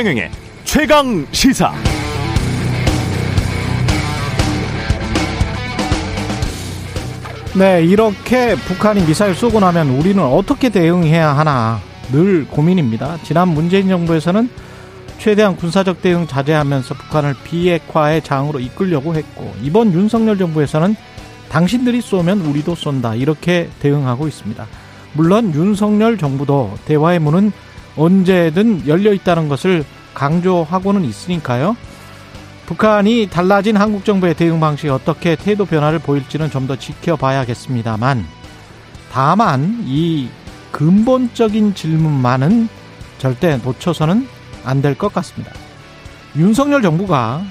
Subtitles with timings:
[0.00, 0.30] 최경영의
[0.64, 1.74] 최강 시사.
[7.54, 13.18] 네, 이렇게 북한이 미사일 쏘고 나면 우리는 어떻게 대응해야 하나 늘 고민입니다.
[13.24, 14.48] 지난 문재인 정부에서는
[15.18, 20.96] 최대한 군사적 대응 자제하면서 북한을 비핵화의 장으로 이끌려고 했고 이번 윤석열 정부에서는
[21.50, 24.66] 당신들이 쏘면 우리도 쏜다 이렇게 대응하고 있습니다.
[25.12, 27.52] 물론 윤석열 정부도 대화의 문은
[28.00, 31.76] 언제든 열려 있다는 것을 강조하고는 있으니까요.
[32.66, 38.24] 북한이 달라진 한국 정부의 대응 방식이 어떻게 태도 변화를 보일지는 좀 더 지켜봐야겠습니다만
[39.12, 40.28] 다만 이
[40.70, 42.68] 근본적인 질문만은
[43.18, 44.26] 절대 놓쳐서는
[44.64, 45.52] 안 될 것 같습니다.
[46.36, 47.42] 윤석열 정부가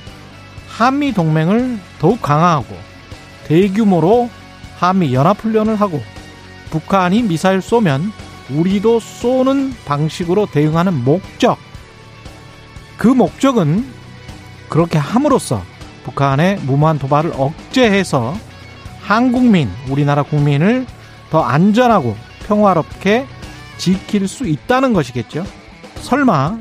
[0.70, 2.76] 한미 동맹을 더욱 강화하고
[3.46, 4.30] 대규모로
[4.80, 6.02] 한미 연합훈련을 하고
[6.70, 8.12] 북한이 미사일 쏘면
[8.52, 11.58] 우리도 쏘는 방식으로 대응하는 목적.
[12.98, 13.86] 그 목적은
[14.70, 15.64] 그렇게 함으로써
[16.04, 18.36] 북한의 무모한 도발을 억제해서
[19.02, 20.86] 한국민, 우리나라 국민을
[21.30, 22.16] 더 안전하고
[22.48, 23.26] 평화롭게
[23.78, 25.46] 지킬 수 있다는 것이겠죠.
[26.02, 26.58] 설마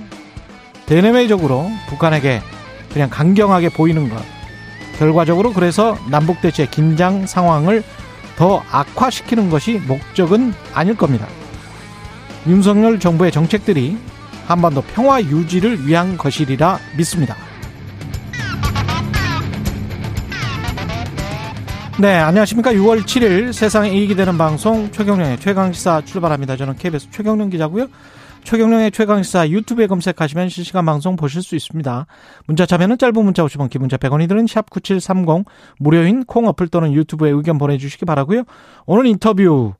[0.86, 2.40] 대내외적으로 북한에게
[2.92, 4.22] 그냥 강경하게 보이는 것.
[4.98, 7.84] 결과적으로 그래서 남북 대치의 긴장 상황을
[8.36, 11.26] 더 악화시키는 것이 목적은 아닐 겁니다.
[12.48, 13.98] 윤석열 정부의 정책들이
[14.46, 17.36] 한반도 평화 유지를 위한 것이리라 믿습니다.
[22.00, 22.72] 네, 안녕하십니까.
[22.72, 26.56] 6월 7일 세상에 이익이 되는 방송 최경련의 최강시사 출발합니다.
[26.56, 27.88] 저는 KBS 최경련 기자고요.
[28.44, 32.06] 최경련의 최강시사 유튜브에 검색하시면 실시간 방송 보실 수 있습니다.
[32.46, 35.44] 문자 참여는 짧은 문자 50원, 기본자 100원이 드는 샵9730
[35.78, 38.44] 무료인 콩 어플 또는 유튜브에 의견 보내주시기 바라고요.
[38.86, 39.74] 오늘 인터뷰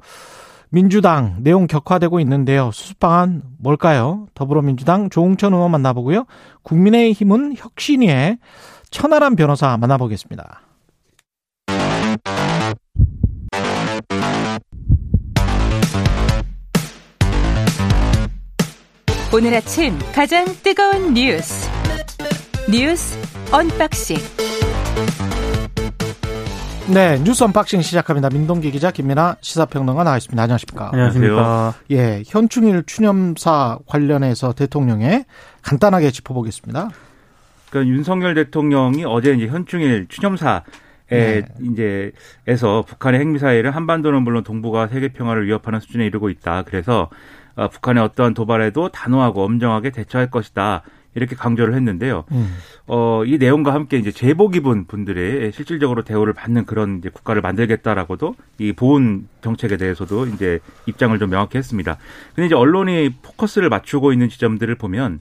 [0.71, 2.71] 민주당 내용 격화되고 있는데요.
[2.73, 4.27] 수습 방안 뭘까요?
[4.35, 6.27] 더불어민주당 조홍천 의원 만나보고요.
[6.63, 8.39] 국민의힘은 혁신위의
[8.91, 10.63] 천하람 변호사 만나보겠습니다.
[19.31, 21.69] 오늘 아침 가장 뜨거운 뉴스
[22.71, 23.17] 뉴스
[23.53, 24.17] unboxing
[26.91, 28.31] 네, 뉴스 unboxing 시작합니다.
[28.31, 30.43] 민동기 기자 김민아 시사평론가 나와 있습니다.
[30.43, 30.89] 안녕하십니까?
[30.91, 31.75] 안녕하십니까?
[31.91, 35.27] 예, 현충일 추념사 관련해서 대통령의
[35.61, 36.89] 간단하게 짚어보겠습니다.
[37.69, 40.63] 그러니까 윤석열 대통령이 어제 이제 현충일 추념사
[41.11, 41.47] 에 네.
[41.63, 42.13] 이제
[42.47, 46.63] 에서 북한의 핵미사일은 한반도는 물론 동북아 세계 평화를 위협하는 수준에 이르고 있다.
[46.63, 47.11] 그래서
[47.55, 50.83] 어, 북한의 어떠한 도발에도 단호하고 엄정하게 대처할 것이다.
[51.15, 52.25] 이렇게 강조를 했는데요.
[52.33, 52.55] 음.
[52.87, 58.35] 어, 이 내용과 함께 이제 제복 입은 분들의 실질적으로 대우를 받는 그런 이제 국가를 만들겠다라고도
[58.59, 61.97] 이 보훈 정책에 대해서도 이제 입장을 좀 명확히 했습니다.
[62.35, 65.21] 근데 이제 언론이 포커스를 맞추고 있는 지점들을 보면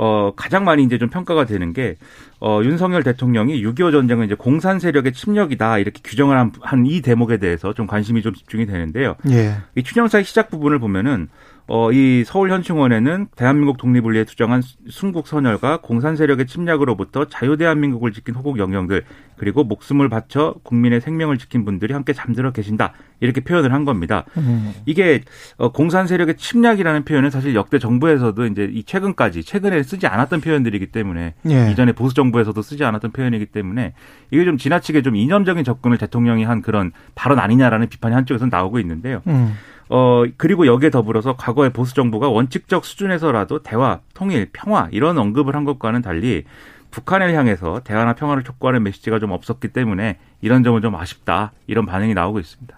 [0.00, 1.96] 어, 가장 많이 이제 좀 평가가 되는 게,
[2.38, 7.38] 어, 윤석열 대통령이 6.25 전쟁은 이제 공산 세력의 침략이다, 이렇게 규정을 한, 한 이 대목에
[7.38, 9.16] 대해서 좀 관심이 좀 집중이 되는데요.
[9.30, 9.56] 예.
[9.74, 11.28] 이 추념사의 시작 부분을 보면은
[11.70, 18.12] 어, 이 서울 현충원에는 대한민국 독립을 위해 투정한 순국 선열과 공산 세력의 침략으로부터 자유 대한민국을
[18.12, 19.04] 지킨 호국 영령들
[19.36, 24.24] 그리고 목숨을 바쳐 국민의 생명을 지킨 분들이 함께 잠들어 계신다 이렇게 표현을 한 겁니다.
[24.38, 24.72] 음.
[24.86, 25.20] 이게
[25.58, 30.86] 어, 공산 세력의 침략이라는 표현은 사실 역대 정부에서도 이제 이 최근까지 최근에 쓰지 않았던 표현들이기
[30.86, 31.70] 때문에 예.
[31.70, 33.92] 이전에 보수 정부에서도 쓰지 않았던 표현이기 때문에
[34.30, 39.20] 이게 좀 지나치게 좀 이념적인 접근을 대통령이 한 그런 발언 아니냐라는 비판이 한쪽에서 나오고 있는데요.
[39.26, 39.52] 음.
[39.90, 45.64] 어, 그리고 여기에 더불어서 과거의 보수 정부가 원칙적 수준에서라도 대화, 통일, 평화 이런 언급을 한
[45.64, 46.44] 것과는 달리
[46.90, 51.52] 북한을 향해서 대화나 평화를 촉구하는 메시지가 좀 없었기 때문에 이런 점은 좀 아쉽다.
[51.66, 52.76] 이런 반응이 나오고 있습니다.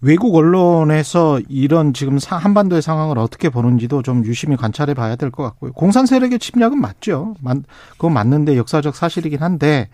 [0.00, 5.42] 외국 언론에서 이런 지금 사- 한반도의 상황을 어떻게 보는지도 좀 유심히 관찰해 봐야 될 것
[5.44, 5.72] 같고요.
[5.72, 7.34] 공산 세력의 침략은 맞죠.
[7.40, 7.58] 맞-
[7.92, 9.88] 그건 맞는데 역사적 사실이긴 한데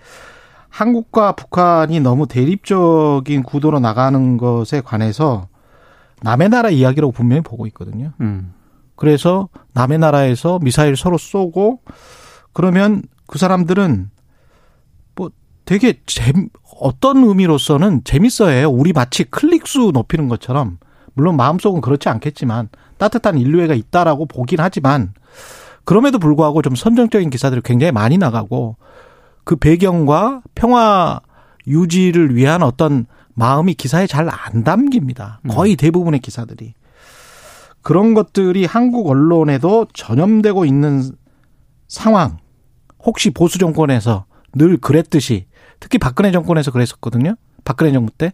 [0.71, 5.49] 한국과 북한이 너무 대립적인 구도로 나가는 것에 관해서
[6.23, 8.13] 남의 나라 이야기라고 분명히 보고 있거든요.
[8.21, 8.55] 음.
[8.97, 11.81] 그래서 남의 나라에서 미사일 서로 쏘고
[12.53, 14.11] 그러면 그 사람들은
[15.15, 15.31] 뭐
[15.65, 16.33] 되게 재
[16.81, 18.69] 어떤 의미로서는 재밌어해요.
[18.69, 20.79] 우리 마치 클릭수 높이는 것처럼
[21.15, 22.69] 물론 마음속은 그렇지 않겠지만
[22.99, 25.15] 따뜻한 인류애가 있다라고 보긴 하지만
[25.85, 28.77] 그럼에도 불구하고 좀 선정적인 기사들이 굉장히 많이 나가고
[29.45, 31.21] 그 배경과 평화
[31.67, 33.07] 유지를 위한 어떤
[33.41, 35.41] 마음이 기사에 잘 안 담깁니다.
[35.49, 36.75] 거의 대부분의 기사들이.
[37.83, 41.03] 그런 것들이 한국 언론에도 전염되고 있는
[41.89, 42.37] 상황.
[43.03, 45.47] 혹시 보수 정권에서 늘 그랬듯이
[45.81, 47.35] 특히 박근혜 정권에서 그랬었거든요.
[47.65, 48.33] 박근혜 정부 때.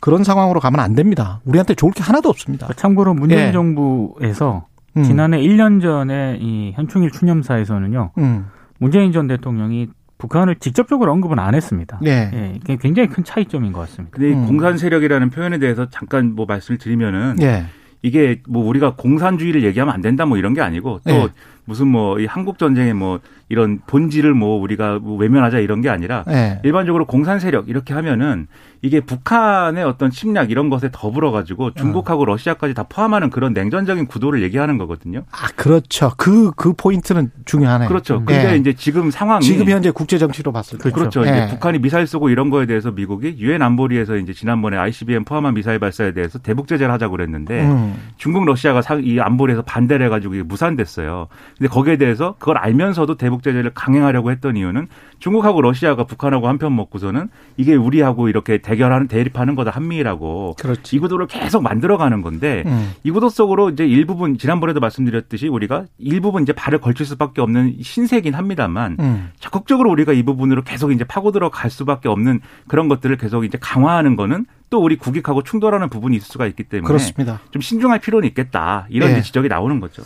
[0.00, 1.40] 그런 상황으로 가면 안 됩니다.
[1.44, 2.68] 우리한테 좋을 게 하나도 없습니다.
[2.76, 3.52] 참고로 문재인 예.
[3.52, 4.66] 정부에서
[4.96, 5.02] 음.
[5.02, 8.12] 지난해 1년 전에 이 현충일 추념사에서는요.
[8.18, 8.46] 음.
[8.78, 11.98] 문재인 전 대통령이 북한을 직접적으로 언급은 안 했습니다.
[12.02, 12.30] 네.
[12.34, 14.14] 예, 이게 굉장히 큰 차이점인 것 같습니다.
[14.16, 14.46] 근데 이 음.
[14.46, 17.64] 공산 세력이라는 표현에 대해서 잠깐 뭐 말씀을 드리면은 예.
[18.02, 21.28] 이게 뭐 우리가 공산주의를 얘기하면 안 된다 뭐 이런 게 아니고 또 네.
[21.64, 23.20] 무슨 뭐 이 한국 전쟁의 뭐
[23.50, 26.60] 이런 본질을 뭐 우리가 뭐 외면하자 이런 게 아니라 예.
[26.64, 28.46] 일반적으로 공산 세력 이렇게 하면은
[28.82, 34.42] 이게 북한의 어떤 침략 이런 것에 더불어 가지고 중국하고 러시아까지 다 포함하는 그런 냉전적인 구도를
[34.42, 35.24] 얘기하는 거거든요.
[35.32, 36.12] 아, 그렇죠.
[36.16, 37.88] 그, 그 포인트는 중요하네요.
[37.88, 38.18] 그렇죠.
[38.18, 38.24] 음.
[38.26, 38.56] 근데 예.
[38.56, 40.90] 이제 지금 상황이 지금 현재 국제 정치로 봤을 때.
[40.90, 41.22] 그렇죠.
[41.26, 41.30] 예.
[41.30, 45.78] 이제 북한이 미사일 쏘고 이런 거에 대해서 미국이 유엔 안보리에서 이제 지난번에 ICBM 포함한 미사일
[45.80, 47.94] 발사에 대해서 대북 제재를 하자고 그랬는데 음.
[48.16, 51.26] 중국 러시아가 사- 이 안보리에서 반대를 해가지고 이게 무산됐어요.
[51.56, 54.88] 근데 거기에 대해서 그걸 알면서도 대북 제재를 강행하려고 했던 이유는
[55.18, 60.96] 중국하고 러시아가 북한하고 한편 먹고서는 이게 우리하고 이렇게 대결하는 대립하는 거다 한미라고 그렇지.
[60.96, 62.92] 이 구도를 계속 만들어가는 건데 음.
[63.02, 68.34] 이 구도 속으로 이제 일부분 지난번에도 말씀드렸듯이 우리가 일부분 이제 발을 걸칠 수밖에 없는 신세긴
[68.34, 69.30] 합니다만 음.
[69.40, 73.58] 적극적으로 우리가 이 부분으로 계속 이제 파고 들어 갈 수밖에 없는 그런 것들을 계속 이제
[73.60, 77.40] 강화하는 거는 또 우리 국익하고 충돌하는 부분이 있을 수가 있기 때문에 그렇습니다.
[77.50, 79.12] 좀 신중할 필요는 있겠다 이런 예.
[79.14, 80.02] 이제 지적이 나오는 거죠.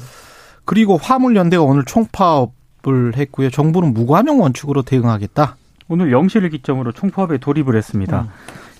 [0.64, 2.55] 그리고 화물연대가 오늘 총파업
[2.88, 3.50] 을 했고요.
[3.50, 5.56] 정부는 무관용 원칙으로 대응하겠다.
[5.88, 8.23] 오늘 0시를 기점으로 총파업에 돌입을 했습니다.
[8.23, 8.29] 음.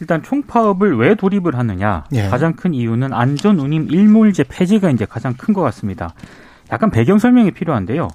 [0.01, 2.05] 일단 총파업을 왜 돌입을 하느냐?
[2.13, 2.27] 예.
[2.29, 6.15] 가장 큰 이유는 안전 운임 일몰제 폐지가 이제 가장 큰 것 같습니다.
[6.73, 8.09] 약간 배경 설명이 필요한데요.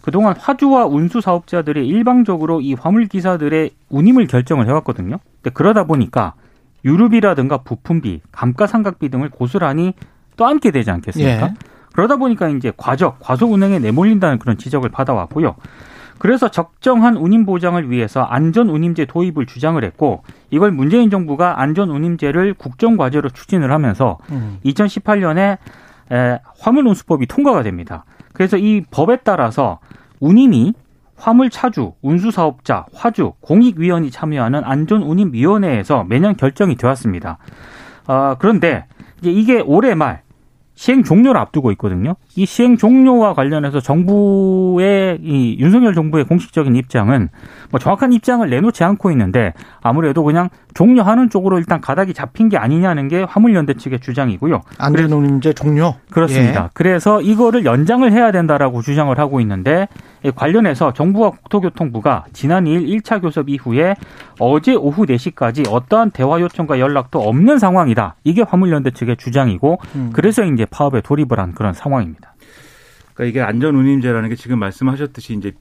[0.00, 5.18] 그동안 화주와 운수 사업자들이 일방적으로 이 화물 기사들의 운임을 결정을 해왔거든요.
[5.42, 6.34] 근데 그러다 보니까
[6.84, 9.94] 유류비라든가 부품비, 감가상각비 등을 고스란히
[10.36, 11.46] 떠안게 되지 않겠습니까?
[11.48, 11.54] 예.
[11.94, 15.54] 그러다 보니까 이제 과적, 과속 운행에 내몰린다는 그런 지적을 받아왔고요.
[16.18, 22.54] 그래서 적정한 운임 보장을 위해서 안전 운임제 도입을 주장을 했고 이걸 문재인 정부가 안전 운임제를
[22.54, 24.58] 국정 과제로 추진을 하면서 음.
[24.64, 25.58] 2018년에
[26.12, 28.04] 에, 화물 운수법이 통과가 됩니다.
[28.32, 29.78] 그래서 이 법에 따라서
[30.20, 30.74] 운임이
[31.16, 37.38] 화물 차주, 운수 사업자, 화주, 공익위원이 참여하는 안전 운임 위원회에서 매년 결정이 되었습니다.
[38.06, 38.86] 아, 그런데
[39.20, 40.22] 이제 이게 올해 말
[40.74, 42.16] 시행 종료를 앞두고 있거든요.
[42.36, 47.28] 이 시행 종료와 관련해서 정부의 이 윤석열 정부의 공식적인 입장은
[47.70, 53.08] 뭐 정확한 입장을 내놓지 않고 있는데 아무래도 그냥 종료하는 쪽으로 일단 가닥이 잡힌 게 아니냐는
[53.08, 54.62] 게 화물연대 측의 주장이고요.
[54.78, 55.94] 안전운임제 종료.
[56.10, 56.64] 그렇습니다.
[56.64, 56.68] 예.
[56.74, 59.88] 그래서 이거를 연장을 해야 된다라고 주장을 하고 있는데
[60.24, 63.94] 이 관련해서 정부와 국토교통부가 지난 2일 1차 교섭 이후에
[64.40, 68.16] 어제 오후 4시까지 어떠한 대화 요청과 연락도 없는 상황이다.
[68.24, 70.10] 이게 화물연대 측의 주장이고 음.
[70.12, 72.34] 그래서 이제 파업에 돌입을 한 그런 상황입니다.
[73.14, 75.52] 그러니까 이게 안전운임제라는 게 지금 말씀하셨듯이 이제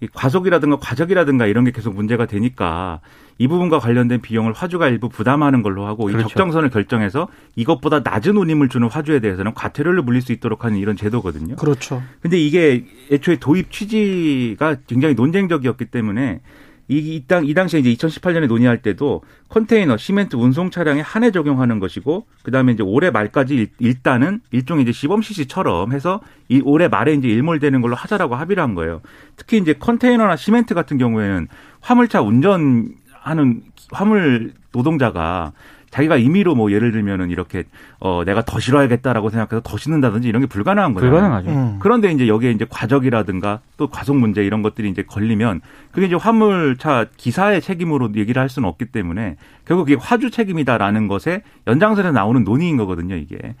[0.00, 3.00] 이 과속이라든가 과적이라든가 이런 게 계속 문제가 되니까
[3.38, 6.28] 이 부분과 관련된 비용을 화주가 일부 부담하는 걸로 하고 이 그렇죠.
[6.28, 11.56] 적정선을 결정해서 이것보다 낮은 운임을 주는 화주에 대해서는 과태료를 물릴 수 있도록 하는 이런 제도거든요.
[11.56, 12.02] 그렇죠.
[12.20, 16.40] 근데 이게 애초에 도입 취지가 굉장히 논쟁적이었기 때문에
[16.88, 21.80] 이, 이, 당, 이 당시에 이제 2018년에 논의할 때도 컨테이너, 시멘트 운송 차량에 한해 적용하는
[21.80, 26.86] 것이고, 그 다음에 이제 올해 말까지 일, 일단은 일종의 이제 시범 시시처럼 해서 이 올해
[26.86, 29.00] 말에 이제 일몰되는 걸로 하자라고 합의를 한 거예요.
[29.34, 31.48] 특히 이제 컨테이너나 시멘트 같은 경우에는
[31.80, 32.94] 화물차 운전
[33.26, 35.52] 하는 화물 노동자가
[35.90, 37.64] 자기가 임의로 뭐 예를 들면은 이렇게
[37.98, 41.10] 어 내가 더 실어야겠다라고 생각해서 더 싣는다든지 이런 게 불가능한 거예요.
[41.10, 41.50] 불가능하죠.
[41.50, 41.76] 음.
[41.80, 45.60] 그런데 이제 여기에 이제 과적이라든가 또 과속 문제 이런 것들이 이제 걸리면
[45.90, 51.42] 그게 이제 화물차 기사의 책임으로 얘기를 할 수는 없기 때문에 결국 이게 화주 책임이다라는 것에
[51.66, 53.54] 연장선에 나오는 논의인 거거든요, 이게.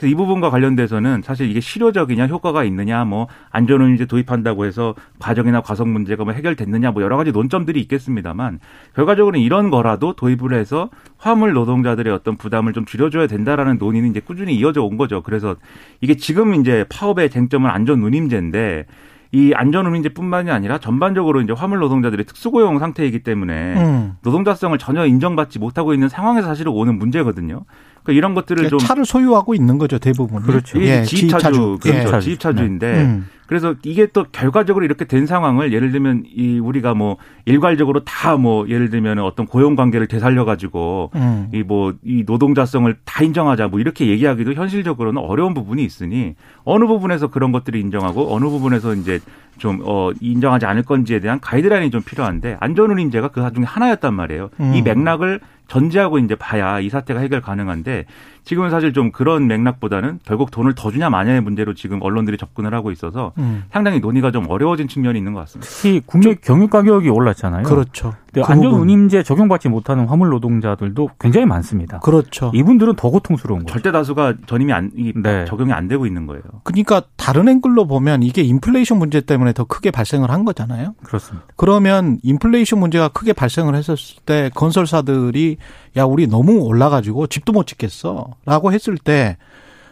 [0.00, 5.88] 그래서 이 부분과 관련돼서는 사실 이게 실효적이냐 효과가 있느냐 뭐 안전운임제 도입한다고 해서 과정이나 과속
[5.88, 8.60] 문제가 뭐 해결됐느냐 뭐 여러 가지 논점들이 있겠습니다만
[8.94, 10.88] 결과적으로는 이런 거라도 도입을 해서
[11.18, 15.22] 화물 노동자들의 어떤 부담을 좀 줄여줘야 된다라는 논의는 이제 꾸준히 이어져 온 거죠.
[15.22, 15.56] 그래서
[16.00, 18.86] 이게 지금 이제 파업의 쟁점은 안전운임제인데
[19.32, 24.16] 이 안전운임제뿐만이 아니라 전반적으로 이제 화물 노동자들이 특수고용 상태이기 때문에 음.
[24.22, 27.64] 노동자성을 전혀 인정받지 못하고 있는 상황에서 사실은 오는 문제거든요.
[28.02, 30.42] 그러니까 이런 것들을 좀 차를 소유하고 있는 거죠 대부분.
[30.42, 30.78] 그렇죠.
[30.78, 32.16] 이게 지입차주, 그렇죠.
[32.16, 32.20] 예.
[32.20, 33.28] 지입차주인데 음.
[33.50, 37.16] 그래서 이게 또 결과적으로 이렇게 된 상황을 예를 들면 이 우리가 뭐
[37.46, 41.48] 일괄적으로 다 뭐 예를 들면 어떤 고용 관계를 되살려 가지고 음.
[41.52, 47.50] 이뭐 이 노동자성을 다 인정하자 뭐 이렇게 얘기하기도 현실적으로는 어려운 부분이 있으니 어느 부분에서 그런
[47.50, 49.18] 것들을 인정하고 어느 부분에서 이제
[49.58, 54.50] 좀 어 인정하지 않을 건지에 대한 가이드라인이 좀 필요한데 안전운임제가 그 중에 하나였단 말이에요.
[54.60, 54.74] 음.
[54.74, 58.04] 이 맥락을 전제하고 이제 봐야 이 사태가 해결 가능한데
[58.42, 62.90] 지금은 사실 좀 그런 맥락보다는 결국 돈을 더 주냐 마냐의 문제로 지금 언론들이 접근을 하고
[62.90, 63.64] 있어서 음.
[63.70, 65.70] 상당히 논의가 좀 어려워진 측면이 있는 것 같습니다.
[65.70, 67.62] 특히 국내 경유 가격이 올랐잖아요.
[67.62, 68.14] 그렇죠.
[68.32, 68.80] 그 안전 부분.
[68.82, 71.98] 운임제 적용받지 못하는 화물 노동자들도 굉장히 많습니다.
[72.00, 72.50] 그렇죠.
[72.54, 73.72] 이분들은 더 고통스러운 거죠.
[73.72, 75.44] 절대 다수가 전임이 안, 이 네.
[75.46, 76.42] 적용이 안 되고 있는 거예요.
[76.64, 80.94] 그러니까 다른 앵글로 보면 이게 인플레이션 문제 때문에 더 크게 발생을 한 거잖아요.
[81.02, 81.46] 그렇습니다.
[81.56, 85.56] 그러면 인플레이션 문제가 크게 발생을 했었을 때 건설사들이
[85.96, 89.36] 야 우리 너무 올라가지고 집도 못 짓겠어라고 했을 때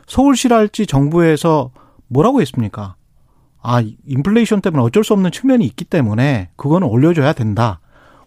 [0.07, 1.71] 서울시랄지 정부에서
[2.09, 2.95] 뭐라고 했습니까?
[3.61, 7.81] 아 인플레이션 때문에 어쩔 수 없는 측면이 있기 때문에 그거는 올려줘야 된다.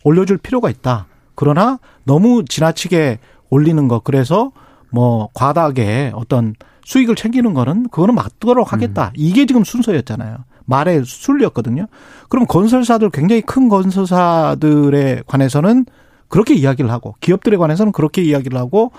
[0.04, 1.08] 올려줄 필요가 있다.
[1.36, 4.52] 그러나 너무 지나치게 올리는 거 그래서
[4.90, 9.12] 뭐 과다하게 어떤 수익을 챙기는 거는 그거는 막도록 하겠다.
[9.16, 10.38] 이게 지금 순서였잖아요.
[10.66, 11.88] 말의 순리였거든요.
[12.30, 15.86] 그럼 건설사들 굉장히 큰 건설사들에 관해서는
[16.28, 18.92] 그렇게 이야기를 하고 기업들에 관해서는 그렇게 이야기를 하고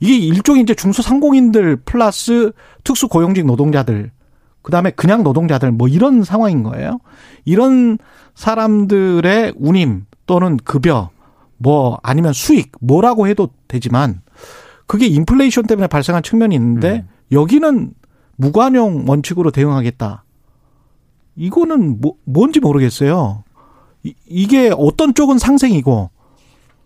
[0.00, 2.52] 이게 일종의 이제 중소상공인들 플러스
[2.84, 4.10] 특수 고용직 노동자들
[4.62, 6.98] 그다음에 그냥 노동자들 뭐 이런 상황인 거예요.
[7.44, 7.98] 이런
[8.34, 11.10] 사람들의 운임 또는 급여
[11.56, 14.22] 뭐 아니면 수익 뭐라고 해도 되지만
[14.86, 17.94] 그게 인플레이션 때문에 발생한 측면이 있는데 여기는
[18.36, 20.24] 무관용 원칙으로 대응하겠다.
[21.36, 23.44] 이거는 뭐 뭔지 모르겠어요.
[24.02, 26.10] 이, 이게 어떤 쪽은 상생이고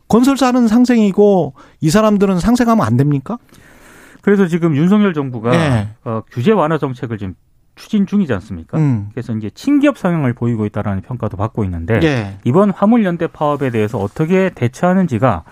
[0.08, 3.38] 건설사는 상생이고 이 사람들은 상생하면 안 됩니까?
[4.22, 5.88] 그래서 지금 윤석열 정부가 네.
[6.04, 7.34] 어, 규제 완화 정책을 지금
[7.78, 8.76] 추진 중이지 않습니까?
[8.76, 9.08] 음.
[9.12, 12.38] 그래서 이제 친기업 성향을 보이고 있다라는 평가도 받고 있는데 예.
[12.44, 15.44] 이번 화물연대 파업에 대해서 어떻게 대처하는지가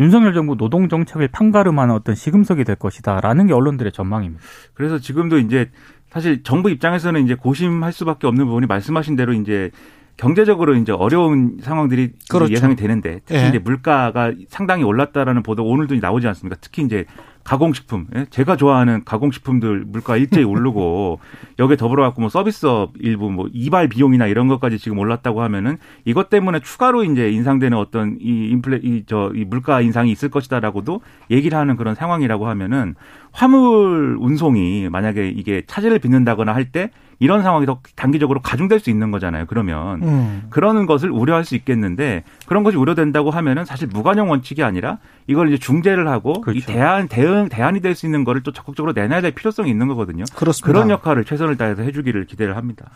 [0.00, 4.42] 윤석열 정부 노동 정책을 판가름하는 어떤 시금석이 될 것이다라는 게 언론들의 전망입니다.
[4.74, 5.70] 그래서 지금도 이제
[6.10, 9.70] 사실 정부 입장에서는 이제 고심할 수밖에 없는 부분이 말씀하신 대로 이제
[10.16, 12.52] 경제적으로 이제 어려운 상황들이 그렇죠.
[12.52, 13.48] 예상이 되는데 특히 예.
[13.48, 16.56] 이제 물가가 상당히 올랐다라는 보도 오늘도 나오지 않습니까?
[16.60, 17.06] 특히 이제
[17.44, 18.26] 가공식품, 예?
[18.30, 21.20] 제가 좋아하는 가공식품들 물가 일제히 오르고
[21.58, 26.30] 여기에 더불어 갖고 뭐 서비스업 일부 뭐 이발 비용이나 이런 것까지 지금 올랐다고 하면은 이것
[26.30, 31.94] 때문에 추가로 이제 인상되는 어떤 이 인플레 이저이 물가 인상이 있을 것이다라고도 얘기를 하는 그런
[31.94, 32.94] 상황이라고 하면은
[33.32, 36.90] 화물 운송이 만약에 이게 차질을 빚는다거나 할 때
[37.22, 39.44] 이런 상황이 더 단기적으로 가중될 수 있는 거잖아요.
[39.46, 40.42] 그러면 음.
[40.50, 44.98] 그러는 것을 우려할 수 있겠는데 그런 것이 우려된다고 하면은 사실 무관용 원칙이 아니라
[45.28, 46.58] 이걸 이제 중재를 하고 그렇죠.
[46.58, 50.24] 이 대안 대응 대안이 될 수 있는 거를 또 적극적으로 내놔야 될 필요성이 있는 거거든요.
[50.34, 50.66] 그렇습니다.
[50.66, 52.90] 그런 역할을 최선을 다해서 해주기를 기대를 합니다.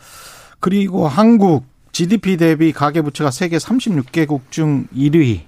[0.59, 5.46] 그리고 한국 GDP 대비 가계 부채가 세계 36개국 중 1위.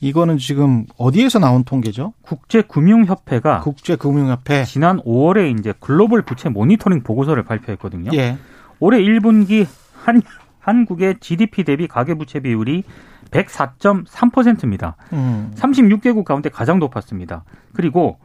[0.00, 2.14] 이거는 지금 어디에서 나온 통계죠?
[2.22, 4.64] 국제금융협회가 국제금융협회.
[4.64, 8.10] 지난 5월에 이제 글로벌 부채 모니터링 보고서를 발표했거든요.
[8.14, 8.38] 예.
[8.78, 10.22] 올해 1분기 한
[10.60, 12.84] 한국의 GDP 대비 가계 부채 비율이
[13.30, 14.96] 104.3%입니다.
[15.12, 15.52] 음.
[15.56, 17.44] 36개국 가운데 가장 높았습니다.
[17.74, 18.18] 그리고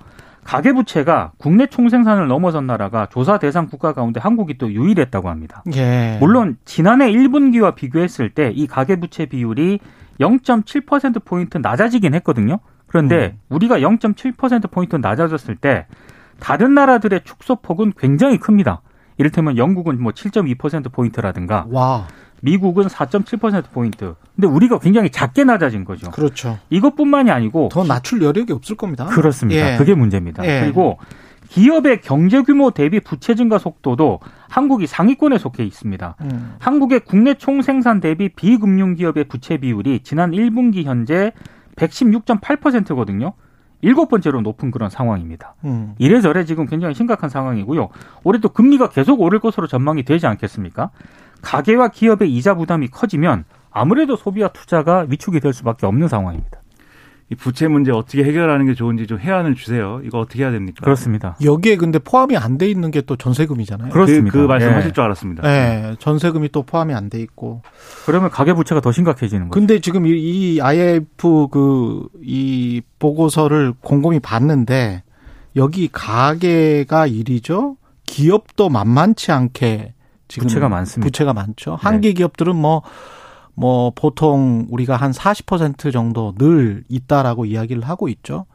[0.43, 5.63] 가계 부채가 국내 총생산을 넘어선 나라가 조사 대상 국가 가운데 한국이 또 유일했다고 합니다.
[5.75, 6.17] 예.
[6.19, 9.79] 물론 지난해 1분기와 비교했을 때 이 가계 부채 비율이
[10.19, 12.59] 0.7%포인트 낮아지긴 했거든요.
[12.87, 15.85] 그런데 우리가 0.7%포인트 낮아졌을 때
[16.39, 18.81] 다른 나라들의 축소폭은 굉장히 큽니다.
[19.17, 22.07] 이를테면 영국은 뭐 7.2%포인트라든가 와.
[22.41, 24.15] 미국은 4.7%포인트.
[24.35, 26.11] 근데 우리가 굉장히 작게 낮아진 거죠.
[26.11, 26.59] 그렇죠.
[26.69, 29.05] 이것뿐만이 아니고 더 낮출 여력이 없을 겁니다.
[29.05, 29.73] 그렇습니다.
[29.73, 29.77] 예.
[29.77, 30.45] 그게 문제입니다.
[30.45, 30.61] 예.
[30.61, 30.99] 그리고
[31.49, 36.15] 기업의 경제 규모 대비 부채 증가 속도도 한국이 상위권에 속해 있습니다.
[36.21, 36.55] 음.
[36.59, 41.31] 한국의 국내 총생산 대비 비금융 기업의 부채 비율이 지난 1분기 현재
[41.75, 43.33] 116.8%거든요.
[43.81, 45.55] 일곱 번째로 높은 그런 상황입니다.
[45.65, 45.93] 음.
[45.99, 47.89] 이래저래 지금 굉장히 심각한 상황이고요.
[48.23, 50.89] 올해 또 금리가 계속 오를 것으로 전망이 되지 않겠습니까?
[51.41, 56.61] 가계와 기업의 이자 부담이 커지면 아무래도 소비와 투자가 위축이 될 수밖에 없는 상황입니다.
[57.31, 59.99] 이 부채 문제 어떻게 해결하는 게 좋은지 좀 해안을 주세요.
[60.03, 60.81] 이거 어떻게 해야 됩니까?
[60.83, 61.35] 그렇습니다.
[61.43, 63.89] 여기에 근데 포함이 안 돼 있는 게 또 전세금이잖아요.
[63.89, 64.31] 그렇습니다.
[64.31, 64.93] 그, 그 말씀하실 예.
[64.93, 65.43] 줄 알았습니다.
[65.47, 65.95] 예.
[65.97, 67.61] 전세금이 또 포함이 안 돼 있고.
[68.05, 69.59] 그러면 가계 부채가 더 심각해지는 거죠.
[69.59, 70.11] 근데 지금 이-
[70.55, 75.01] 이 IF 그 이 보고서를 곰곰이 봤는데
[75.55, 77.77] 여기 가계가 1위죠.
[78.05, 79.93] 기업도 만만치 않게
[80.27, 81.07] 지금 부채가 많습니다.
[81.07, 81.75] 부채가 많죠.
[81.79, 82.81] 한계 기업들은 뭐,
[83.55, 88.45] 뭐, 보통 우리가 한 40% 정도 늘 있다라고 이야기를 하고 있죠.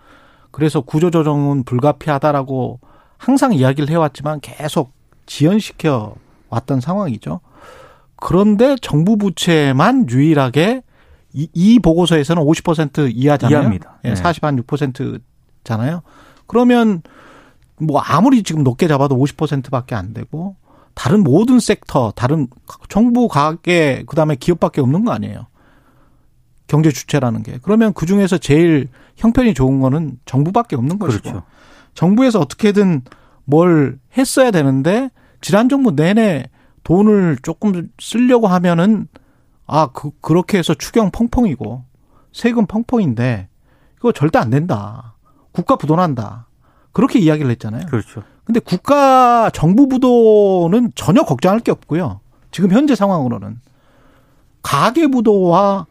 [0.50, 2.80] 그래서 구조조정은 불가피하다라고
[3.16, 4.92] 항상 이야기를 해왔지만 계속
[5.26, 6.14] 지연시켜
[6.49, 7.40] 왔던 상황이죠.
[8.16, 10.83] 그런데 정부 부채만 유일하게
[11.33, 13.59] 이, 이 보고서에서는 50% 이하잖아요.
[13.59, 13.99] 이하입니다.
[14.04, 14.16] 예, 네.
[14.16, 16.02] 40, 한 6%잖아요.
[16.47, 17.02] 그러면
[17.78, 20.57] 뭐 아무리 지금 높게 잡아도 50%밖에 안 되고
[20.94, 22.49] 다른 모든 섹터, 다른
[22.88, 25.47] 정부 가계 그다음에 기업밖에 없는 거 아니에요.
[26.66, 27.59] 경제 주체라는 게.
[27.62, 31.23] 그러면 그 중에서 제일 형편이 좋은 거는 정부밖에 없는 것이고.
[31.23, 31.42] 그렇죠.
[31.94, 33.02] 정부에서 어떻게든
[33.44, 36.49] 뭘 했어야 되는데 지난 정부 내내
[36.85, 39.09] 돈을 조금 쓰려고 하면은
[39.66, 41.85] 아, 그, 그렇게 해서 추경 펑펑이고
[42.32, 43.49] 세금 펑펑인데
[43.99, 45.16] 이거 절대 안 된다.
[45.52, 46.49] 국가 부도난다.
[46.92, 47.87] 그렇게 이야기를 했잖아요.
[47.87, 48.23] 그렇죠.
[48.50, 52.19] 근데 국가 정부 부도는 전혀 걱정할 게 없고요.
[52.50, 53.61] 지금 현재 상황으로는
[54.61, 55.87] 가계 부도와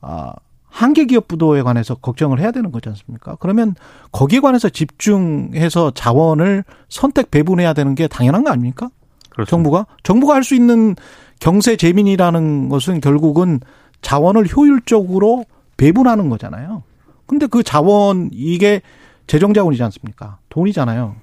[0.00, 0.32] 아,
[0.68, 3.36] 한계 기업 부도에 관해서 걱정을 해야 되는 거지 않습니까?
[3.40, 3.74] 그러면
[4.12, 8.90] 거기에 관해서 집중해서 자원을 선택 배분해야 되는 게 당연한 거 아닙니까?
[9.30, 9.50] 그렇습니다.
[9.50, 10.94] 정부가 정부가 할 수 있는
[11.40, 13.58] 경세 재민이라는 것은 결국은
[14.02, 16.84] 자원을 효율적으로 배분하는 거잖아요.
[17.26, 18.82] 근데 그 자원 이게
[19.26, 20.38] 재정 자원이지 않습니까?
[20.48, 21.16] 돈이잖아요.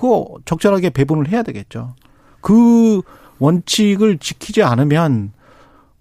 [0.00, 1.94] 그거 적절하게 배분을 해야 되겠죠.
[2.40, 3.02] 그
[3.38, 5.32] 원칙을 지키지 않으면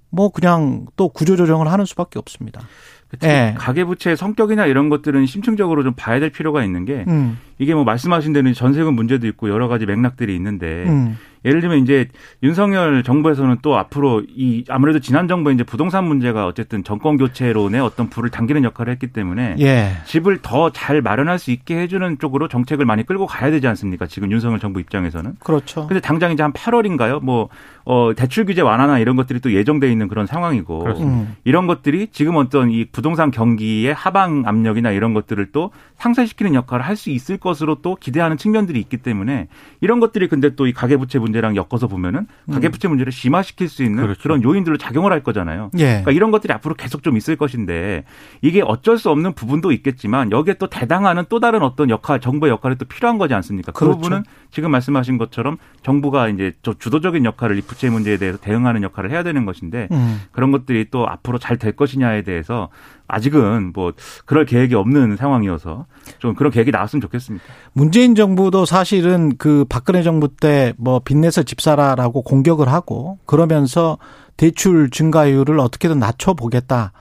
[0.10, 2.62] 뭐 그냥 또 구조 조정을 하는 수밖에 없습니다.
[3.10, 3.28] 그치?
[3.28, 3.56] 예.
[3.58, 8.32] 가계부채의 성격이나 이런 것들은 심층적으로 좀 봐야 될 필요가 있는 게 음, 이게 뭐 말씀하신
[8.32, 12.08] 대로 전세금 문제도 있고 여러 가지 맥락들이 있는데 음, 예를 들면 이제
[12.44, 18.10] 윤석열 정부에서는 또 앞으로 이 아무래도 지난 정부에 이제 부동산 문제가 어쨌든 정권 교체론에 어떤
[18.10, 22.86] 불을 당기는 역할을 했기 때문에 예, 집을 더 잘 마련할 수 있게 해주는 쪽으로 정책을
[22.86, 24.08] 많이 끌고 가야 되지 않습니까?
[24.08, 25.36] 지금 윤석열 정부 입장에서는.
[25.40, 25.88] 그렇죠.
[25.88, 27.24] 근데 당장 이제 한 8월인가요?
[27.24, 27.50] 뭐,
[27.86, 30.86] 어, 대출 규제 완화나 이런 것들이 또 예정돼 있는 그런 상황이고.
[31.02, 36.86] 음, 이런 것들이 지금 어떤 이 부동산 경기의 하방 압력이나 이런 것들을 또 상쇄시키는 역할을
[36.86, 39.48] 할 수 있을 것으로 또 기대하는 측면들이 있기 때문에
[39.80, 44.02] 이런 것들이 근데 또 이 가계부채 문제 랑 엮어서 보면은 가계부채 문제를 심화시킬 수 있는
[44.04, 44.22] 그렇죠.
[44.24, 45.70] 그런 요인들로 작용을 할 거잖아요.
[45.78, 48.04] 예, 그러니까 이런 것들이 앞으로 계속 좀 있을 것인데
[48.42, 52.78] 이게 어쩔 수 없는 부분도 있겠지만 여기에 또 대당하는 또 다른 어떤 역할, 정부의 역할이
[52.78, 53.72] 또 필요한 거지 않습니까?
[53.72, 53.98] 그 그렇죠.
[53.98, 59.12] 부분은 지금 말씀하신 것처럼 정부가 이제 저 주도적인 역할을 이 부채 문제에 대해서 대응하는 역할을
[59.12, 60.22] 해야 되는 것인데 음.
[60.32, 62.70] 그런 것들이 또 앞으로 잘 될 것이냐에 대해서
[63.10, 63.92] 아직은 뭐
[64.26, 65.86] 그럴 계획이 없는 상황이어서
[66.20, 67.44] 좀 그런 계획이 나왔으면 좋겠습니다.
[67.74, 73.98] 문재인 정부도 사실은 그 박근혜 정부 때 뭐 빚내서 집 사라라고 공격을 하고 그러면서
[74.38, 76.94] 대출 증가율을 어떻게든 낮춰보겠다.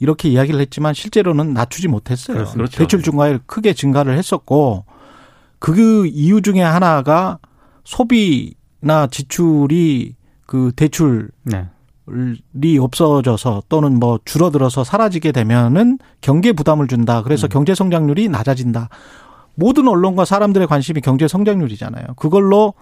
[0.00, 2.44] 이렇게 이야기를 했지만 실제로는 낮추지 못했어요.
[2.46, 2.78] 그렇죠.
[2.78, 4.84] 대출 증가율 크게 증가를 했었고
[5.58, 7.38] 그 이유 중에 하나가
[7.84, 10.16] 소비나 지출이
[10.46, 11.68] 그 대출 네.
[12.62, 17.22] 이 없어져서 또는 뭐 줄어들어서 사라지게 되면은 경제 부담을 준다.
[17.22, 18.88] 그래서 경제 성장률이 낮아진다.
[19.54, 22.06] 모든 언론과 사람들의 관심이 경제 성장률이잖아요.
[22.16, 22.74] 그걸로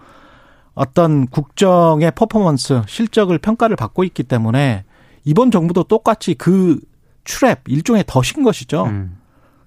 [0.75, 4.85] 어떤 국정의 퍼포먼스, 실적을 평가를 받고 있기 때문에
[5.25, 6.81] 이번 정부도 똑같이 그
[7.25, 8.87] 트랩 일종의 덫인 것이죠.
[8.87, 9.19] 음.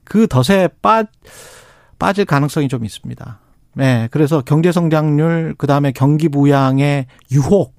[0.04, 1.04] 그 덫에 빠,
[2.00, 3.40] 빠질 가능성이 좀 있습니다.
[3.76, 4.08] 네.
[4.12, 7.76] 그래서 경제 성장률, 그 다음에 경기 부양의 유혹,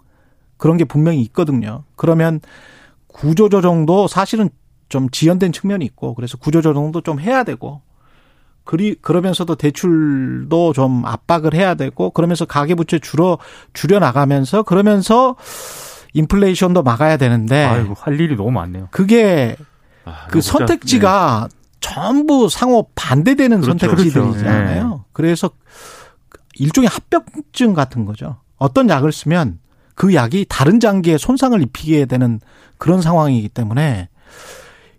[0.56, 1.84] 그런 게 분명히 있거든요.
[1.96, 2.40] 그러면
[3.08, 4.50] 구조조정도 사실은
[4.88, 7.82] 좀 지연된 측면이 있고, 그래서 구조조정도 좀 해야 되고,
[8.64, 13.38] 그리, 그러면서도 대출도 좀 압박을 해야 되고, 그러면서 가계부채 줄어,
[13.72, 15.36] 줄여 나가면서, 그러면서
[16.14, 18.88] 인플레이션도 막아야 되는데, 아이고 할 일이 너무 많네요.
[18.90, 19.56] 그게
[20.04, 21.48] 아, 그 선택지가
[21.80, 23.86] 전부 상호 반대되는 그렇죠.
[23.86, 24.82] 선택지들이잖아요.
[24.82, 25.04] 그렇죠.
[25.12, 25.50] 그래서
[26.58, 28.38] 일종의 합병증 같은 거죠.
[28.56, 29.58] 어떤 약을 쓰면
[29.96, 32.38] 그 약이 다른 장기에 손상을 입히게 되는
[32.78, 34.08] 그런 상황이기 때문에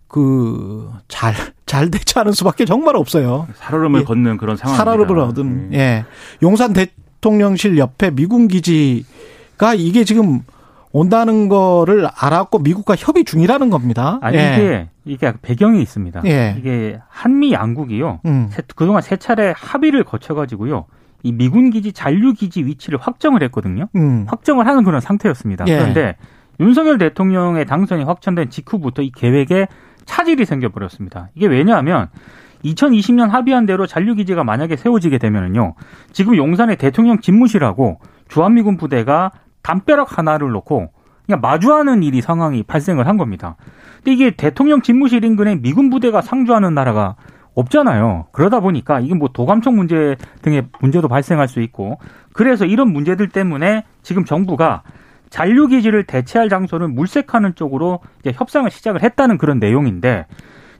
[0.06, 1.34] 그 잘
[1.66, 3.44] 잘 대처하는 수밖에 정말 없어요.
[3.46, 3.54] 네.
[3.58, 4.04] 살얼음을 예.
[4.04, 4.84] 걷는 그런 상황입니다.
[4.90, 5.78] 살얼음을 얻은 네.
[5.78, 6.04] 예
[6.42, 10.40] 용산 대통령실 옆에 미군 기지가 이게 지금
[10.92, 14.18] 온다는 거를 알았고 미국과 협의 중이라는 겁니다.
[14.22, 14.54] 아니 예.
[14.54, 16.22] 이게 이게 배경이 있습니다.
[16.24, 16.56] 예.
[16.58, 18.20] 이게 한미 양국이요.
[18.24, 18.48] 음.
[18.50, 20.86] 세- 그동안 세 차례 합의를 거쳐 가지고요.
[21.28, 23.88] 이 미군 기지 잔류 기지 위치를 확정을 했거든요.
[23.96, 24.24] 음.
[24.28, 25.66] 확정을 하는 그런 상태였습니다.
[25.68, 25.76] 예.
[25.76, 26.16] 그런데
[26.58, 29.68] 윤석열 대통령의 당선이 확정된 직후부터 이 계획에
[30.06, 31.28] 차질이 생겨버렸습니다.
[31.34, 32.08] 이게 왜냐하면
[32.64, 35.74] 2020년 합의한 대로 잔류 기지가 만약에 세워지게 되면은요,
[36.12, 39.30] 지금 용산에 대통령 집무실하고 주한미군 부대가
[39.62, 40.90] 담벼락 하나를 놓고
[41.26, 43.56] 그냥 마주하는 일이 상황이 발생을 한 겁니다.
[43.96, 47.16] 근데 이게 대통령 집무실 인근에 미군 부대가 상주하는 나라가
[47.58, 48.26] 없잖아요.
[48.32, 51.98] 그러다 보니까 이게 뭐 도감청 문제 등의 문제도 발생할 수 있고
[52.32, 54.82] 그래서 이런 문제들 때문에 지금 정부가
[55.28, 60.26] 잔류 기지를 대체할 장소를 물색하는 쪽으로 이제 협상을 시작을 했다는 그런 내용인데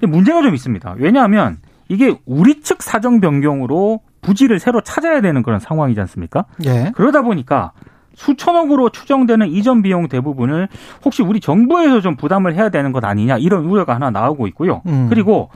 [0.02, 0.94] 문제가 좀 있습니다.
[0.98, 6.44] 왜냐하면 이게 우리 측 사정 변경으로 부지를 새로 찾아야 되는 그런 상황이지 않습니까?
[6.64, 6.92] 예.
[6.94, 7.72] 그러다 보니까
[8.14, 10.68] 수천억으로 추정되는 이전 비용 대부분을
[11.04, 14.82] 혹시 우리 정부에서 좀 부담을 해야 되는 것 아니냐 이런 우려가 하나 나오고 있고요.
[14.86, 15.06] 음.
[15.08, 15.50] 그리고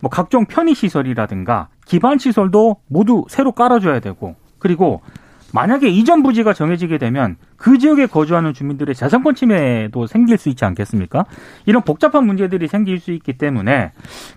[0.00, 5.00] 뭐 각종 편의 시설이라든가 기반 시설도 모두 새로 깔아줘야 되고 그리고
[5.52, 11.24] 만약에 이전 부지가 정해지게 되면 그 지역에 거주하는 주민들의 재산권 침해도 생길 수 있지 않겠습니까?
[11.64, 13.92] 이런 복잡한 문제들이 생길 수 있기 때문에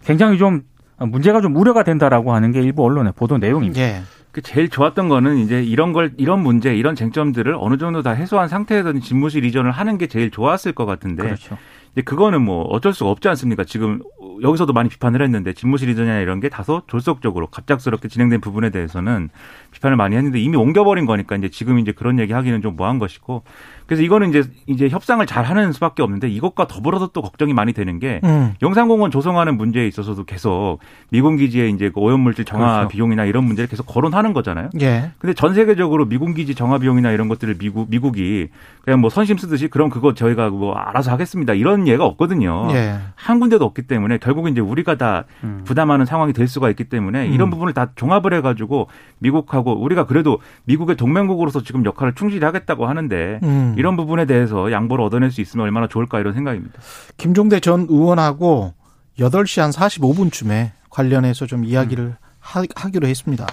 [0.05, 0.61] 굉장히 좀
[0.97, 3.81] 문제가 좀 우려가 된다라고 하는 게 일부 언론의 보도 내용입니다.
[3.81, 4.01] 예.
[4.31, 8.47] 그 제일 좋았던 거는 이제 이런 걸 이런 문제 이런 쟁점들을 어느 정도 다 해소한
[8.47, 11.57] 상태에서 집무실 이전을 하는 게 제일 좋았을 것 같은데 그렇죠.
[11.91, 13.65] 이제 그거는 뭐 어쩔 수가 없지 않습니까?
[13.65, 14.01] 지금
[14.41, 19.29] 여기서도 많이 비판을 했는데 집무실 이전이나 이런 게 다소 졸속적으로 갑작스럽게 진행된 부분에 대해서는
[19.71, 23.43] 비판을 많이 했는데 이미 옮겨버린 거니까 이제 지금 이제 그런 얘기 하기는 좀 뭐한 것이고
[23.91, 27.99] 그래서 이거는 이제 이제 협상을 잘 하는 수밖에 없는데 이것과 더불어서 또 걱정이 많이 되는
[27.99, 28.53] 게 음.
[28.61, 30.77] 영산공원 조성하는 문제에 있어서도 계속
[31.09, 32.87] 미군 기지에 이제 그 오염물질 정화 그렇죠.
[32.87, 34.69] 비용이나 이런 문제를 계속 거론하는 거잖아요.
[34.79, 35.11] 예.
[35.19, 38.47] 근데 전 세계적으로 미군 기지 정화 비용이나 이런 것들을 미국 미국이
[38.81, 42.69] 그냥 뭐 선심 쓰듯이 그럼 그거 저희가 뭐 알아서 하겠습니다 이런 예가 없거든요.
[42.71, 42.95] 예.
[43.15, 45.63] 한 군데도 없기 때문에 결국 이제 우리가 다 음.
[45.65, 47.33] 부담하는 상황이 될 수가 있기 때문에 음.
[47.33, 48.87] 이런 부분을 다 종합을 해 가지고
[49.19, 53.75] 미국하고 우리가 그래도 미국의 동맹국으로서 지금 역할을 충실히 하겠다고 하는데 음.
[53.81, 56.79] 이런 부분에 대해서 양보를 얻어낼 수 있으면 얼마나 좋을까 이런 생각입니다.
[57.17, 58.75] 김종대 전 의원하고
[59.17, 63.47] 8시 한 45분쯤에 관련해서 좀 이야기를 하, 하기로 했습니다.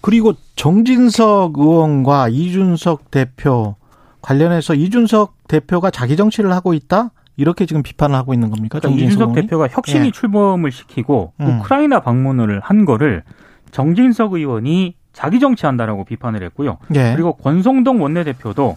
[0.00, 3.76] 그리고 정진석 의원과 이준석 대표
[4.22, 7.12] 관련해서 이준석 대표가 자기 정치를 하고 있다?
[7.36, 8.80] 이렇게 지금 비판을 하고 있는 겁니까?
[8.80, 9.42] 그러니까 정진석 이준석 의원이?
[9.42, 10.10] 대표가 혁신이 예.
[10.10, 11.46] 출범을 시키고 음.
[11.60, 13.22] 우크라이나 방문을 한 거를
[13.70, 16.78] 정진석 의원이 자기 정치한다라고 비판을 했고요.
[16.96, 17.12] 예.
[17.14, 18.76] 그리고 권성동 원내대표도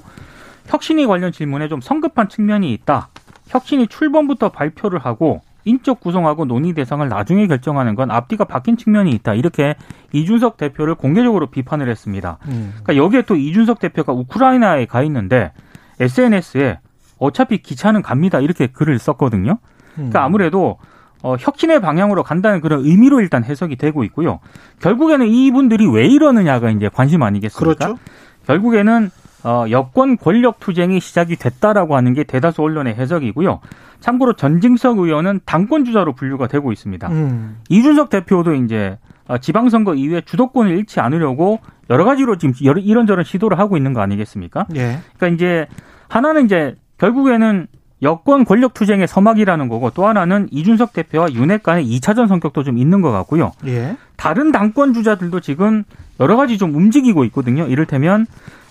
[0.67, 3.09] 혁신이 관련 질문에 좀 성급한 측면이 있다.
[3.47, 9.33] 혁신이 출범부터 발표를 하고 인적 구성하고 논의 대상을 나중에 결정하는 건 앞뒤가 바뀐 측면이 있다.
[9.33, 9.75] 이렇게
[10.13, 12.37] 이준석 대표를 공개적으로 비판을 했습니다.
[12.47, 12.73] 음.
[12.83, 15.51] 그러니까 여기에 또 이준석 대표가 우크라이나에 가 있는데
[15.99, 16.79] SNS에
[17.19, 18.39] 어차피 기차는 갑니다.
[18.39, 19.57] 이렇게 글을 썼거든요.
[19.95, 20.77] 그러니까 아무래도
[21.23, 24.39] 어, 혁신의 방향으로 간다는 그런 의미로 일단 해석이 되고 있고요.
[24.79, 27.75] 결국에는 이분들이 왜 이러느냐가 이제 관심 아니겠습니까?
[27.75, 27.99] 그렇죠.
[28.45, 29.09] 결국에는
[29.43, 33.59] 어, 여권 권력 투쟁이 시작이 됐다라고 하는 게 대다수 언론의 해석이고요.
[33.99, 37.07] 참고로 전징석 의원은 당권 주자로 분류가 되고 있습니다.
[37.09, 37.57] 음.
[37.69, 38.97] 이준석 대표도 이제
[39.27, 44.67] 어, 지방선거 이후에 주도권을 잃지 않으려고 여러 가지로 지금 이런저런 시도를 하고 있는 거 아니겠습니까?
[44.75, 44.99] 예.
[45.17, 45.67] 그러니까 이제
[46.07, 47.67] 하나는 이제 결국에는
[48.03, 53.01] 여권 권력 투쟁의 서막이라는 거고 또 하나는 이준석 대표와 윤핵 간의 2차전 성격도 좀 있는
[53.01, 53.53] 것 같고요.
[53.65, 53.97] 예.
[54.17, 55.83] 다른 당권 주자들도 지금
[56.19, 57.65] 여러 가지 좀 움직이고 있거든요.
[57.65, 58.27] 이를테면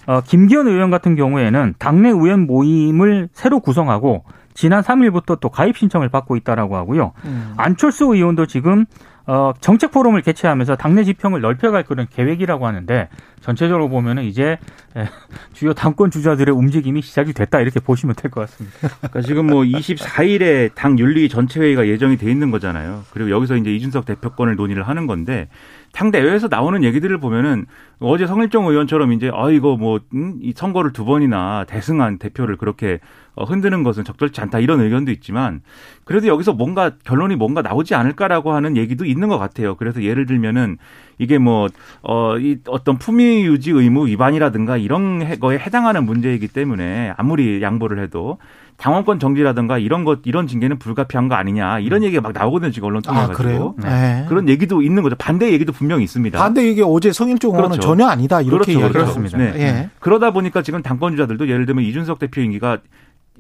[0.07, 6.09] 어, 김기현 의원 같은 경우에는 당내 의원 모임을 새로 구성하고 지난 3일부터 또 가입 신청을
[6.09, 7.13] 받고 있다라고 하고요.
[7.25, 7.55] 음.
[7.57, 8.87] 안철수 의원도 지금
[9.27, 13.09] 어, 정책 포럼을 개최하면서 당내 지평을 넓혀갈 그런 계획이라고 하는데
[13.41, 14.59] 전체적으로 보면은 이제
[14.97, 15.09] 에,
[15.53, 18.77] 주요 당권 주자들의 움직임이 시작이 됐다 이렇게 보시면 될 것 같습니다.
[18.99, 23.05] 그러니까 지금 뭐 24일에 당 윤리 전체 회의가 예정이 돼 있는 거잖아요.
[23.11, 25.49] 그리고 여기서 이제 이준석 대표권을 논의를 하는 건데
[25.93, 27.67] 당 대회에서 나오는 얘기들을 보면은
[28.01, 32.99] 어제 성일종 의원처럼 이제 아 이거 뭐이 음, 선거를 두 번이나 대승한 대표를 그렇게
[33.35, 35.61] 어, 흔드는 것은 적절치 않다 이런 의견도 있지만
[36.05, 39.75] 그래도 여기서 뭔가 결론이 뭔가 나오지 않을까라고 하는 얘기도 있는 것 같아요.
[39.77, 40.79] 그래서 예를 들면은
[41.19, 41.69] 이게 뭐
[42.03, 47.99] 어 이 어떤 품위 유지 의무 위반이라든가 이런 해- 거에 해당하는 문제이기 때문에 아무리 양보를
[48.03, 48.39] 해도
[48.77, 53.01] 당원권 정지라든가 이런 것 이런 징계는 불가피한 거 아니냐 이런 얘기가 막 나오거든요 지금 언론
[53.01, 53.75] 통해 아, 가지고 그래요?
[53.83, 54.27] 네.
[54.29, 56.39] 그런 얘기도 있는 거죠 반대 얘기도 분명히 있습니다.
[56.39, 57.89] 반대 이게 어제 성일종 의원은 그렇죠.
[57.89, 58.43] 전혀 아니다.
[58.43, 59.39] 이렇게 그렇죠, 그렇습니다.
[59.39, 59.53] 네.
[59.57, 59.89] 예.
[60.01, 62.79] 그러다 보니까 지금 당권 주자들도 예를 들면 이준석 대표 임기가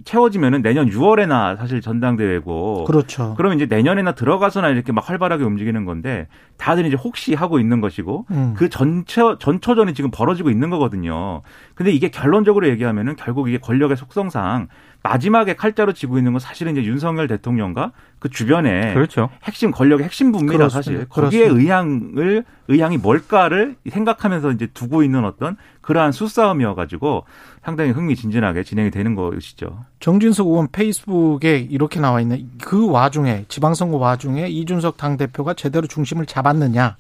[0.05, 3.35] 채워지면은 내년 6월에나 사실 전당대회고 그렇죠.
[3.37, 6.29] 그러면 이제 내년에나 들어가서나 이렇게 막 활발하게 움직이는 건데
[6.59, 8.55] 다들 이제 혹시 하고 있는 것이고 음.
[8.57, 11.43] 그 전체 전초전이 지금 벌어지고 있는 거거든요.
[11.75, 14.69] 근데 이게 결론적으로 얘기하면은 결국 이게 권력의 속성상
[15.03, 17.93] 마지막에 칼자루 치고 있는 건 사실은 이제 윤석열 대통령과
[18.27, 19.31] 그 주변에 그렇죠.
[19.45, 20.83] 핵심 권력의 핵심부입니다 그렇습니다.
[20.83, 21.63] 사실 거기에 그렇습니다.
[21.63, 27.25] 의향을 의향이 뭘까를 생각하면서 이제 두고 있는 어떤 그러한 수싸움이어 가지고
[27.63, 29.85] 상당히 흥미진진하게 진행이 되는 것이죠.
[30.01, 36.27] 정진석 의원 페이스북에 이렇게 나와 있는 그 와중에 지방선거 와중에 이준석 당 대표가 제대로 중심을
[36.27, 36.97] 잡았느냐?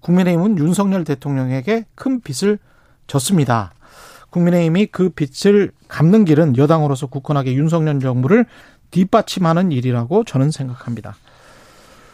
[0.00, 2.58] 국민의힘은 윤석열 대통령에게 큰 빚을
[3.06, 3.72] 졌습니다.
[4.30, 8.46] 국민의힘이 그 빚을 갚는 길은 여당으로서 굳건하게 윤석열 정부를
[8.92, 11.16] 뒷받침하는 일이라고 저는 생각합니다.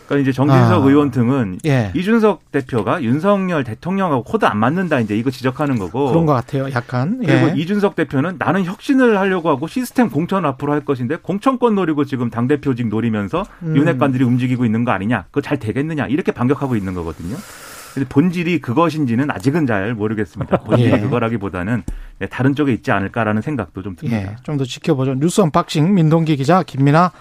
[0.09, 0.87] 그러니까 이제 정진석 아.
[0.87, 1.93] 의원 등은 예.
[1.95, 6.73] 이준석 대표가 윤석열 대통령하고 코드 안 맞는다 이제 이거 지적하는 거고 그런 것 같아요.
[6.73, 7.19] 약간.
[7.19, 7.55] 그리고 예.
[7.55, 12.49] 이준석 대표는 나는 혁신을 하려고 하고 시스템 공천 앞으로 할 것인데 공천권 노리고 지금 당
[12.49, 13.77] 대표직 노리면서 음.
[13.77, 15.25] 윤핵관들이 움직이고 있는 거 아니냐?
[15.27, 16.07] 그거 잘 되겠느냐?
[16.07, 17.37] 이렇게 반격하고 있는 거거든요.
[18.07, 20.59] 본질이 그것인지는 아직은 잘 모르겠습니다.
[20.65, 20.99] 본질이 예.
[21.01, 21.83] 그거라기보다는
[22.19, 24.33] 네, 다른 쪽에 있지 않을까라는 생각도 좀 듭니다.
[24.33, 24.37] 예.
[24.43, 25.15] 좀더 지켜보죠.
[25.15, 27.13] 뉴스 unboxing 민동기 기자 김민아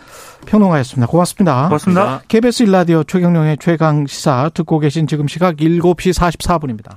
[0.46, 1.08] 평론가였습니다.
[1.08, 1.64] 고맙습니다.
[1.66, 2.22] 고맙습니다.
[2.28, 6.96] KBS 일라디오 최경영의 최강 시사 듣고 계신 지금 시각 7시 44분입니다.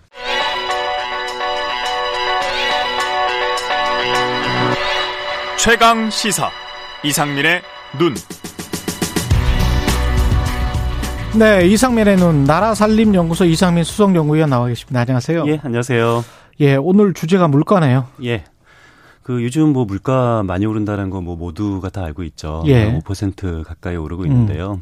[5.59, 6.51] 최강 시사
[7.05, 7.61] 이상민의
[7.99, 8.15] 눈.
[11.39, 15.01] 네, 이상민의 눈 나라 살림 연구소 이상민 수석 연구위원 나와 계십니다.
[15.01, 15.45] 안녕하세요.
[15.47, 16.25] 예, 안녕하세요.
[16.61, 18.07] 예, 오늘 주제가 물가네요.
[18.25, 18.45] 예.
[19.23, 22.65] 그 요즘 뭐 물가 많이 오른다는 거 뭐 모두가 다 알고 있죠.
[22.67, 22.99] 예.
[22.99, 24.81] 5% 가까이 오르고 있는데요.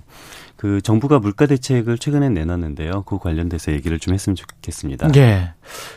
[0.56, 3.02] 그 정부가 물가 대책을 최근에 내놨는데요.
[3.02, 5.10] 그 관련돼서 얘기를 좀 했으면 좋겠습니다.
[5.16, 5.52] 예.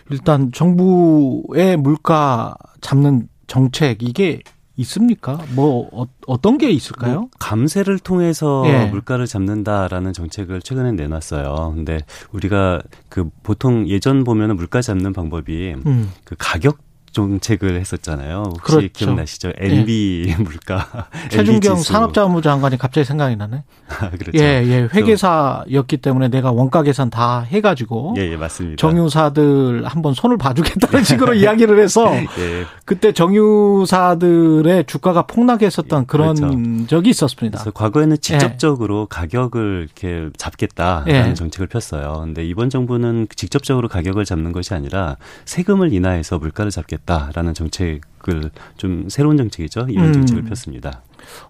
[0.10, 4.42] 일단 정부의 물가 잡는 정책 이게
[4.78, 5.40] 있습니까?
[5.54, 5.90] 뭐
[6.28, 7.14] 어, 떤게 있을까요?
[7.22, 8.86] 뭐 감세를 통해서 예.
[8.86, 11.74] 물가를 잡는다라는 정책을 최근에 내놨어요.
[11.76, 12.00] 근데
[12.32, 16.12] 우리가 그 보통 예전 보면은 물가 잡는 방법이 음.
[16.24, 16.80] 그 가격
[17.12, 18.44] 정책을 했었잖아요.
[18.48, 18.90] 혹시 그렇죠.
[18.94, 19.52] 기억나시죠?
[19.58, 20.88] NB 물가.
[21.30, 21.78] 최준경.
[21.78, 23.64] 산업자원부 장관이 갑자기 생각이 나네.
[24.18, 24.32] 그렇죠.
[24.36, 24.88] 예, 예.
[24.94, 28.78] 회계사였기 때문에 내가 원가 계산 다 해가지고 예, 예, 맞습니다.
[28.78, 32.66] 정유사들 한번 손을 봐주겠다는 식으로 이야기를 해서 예.
[32.86, 36.88] 그때 정유사들의 주가가 폭락했었던 그런 그렇죠.
[36.88, 37.58] 적이 있었습니다.
[37.58, 41.34] 그래서 과거에는 직접적으로 가격을 이렇게 잡겠다라는 예.
[41.34, 42.22] 정책을 폈어요.
[42.24, 49.10] 근데 이번 정부는 직접적으로 가격을 잡는 것이 아니라 세금을 인하해서 물가를 잡겠다 라는 정책을 좀
[49.10, 49.88] 새로운 정책이죠.
[49.90, 50.14] 이런 음.
[50.14, 51.02] 정책을 폈습니다.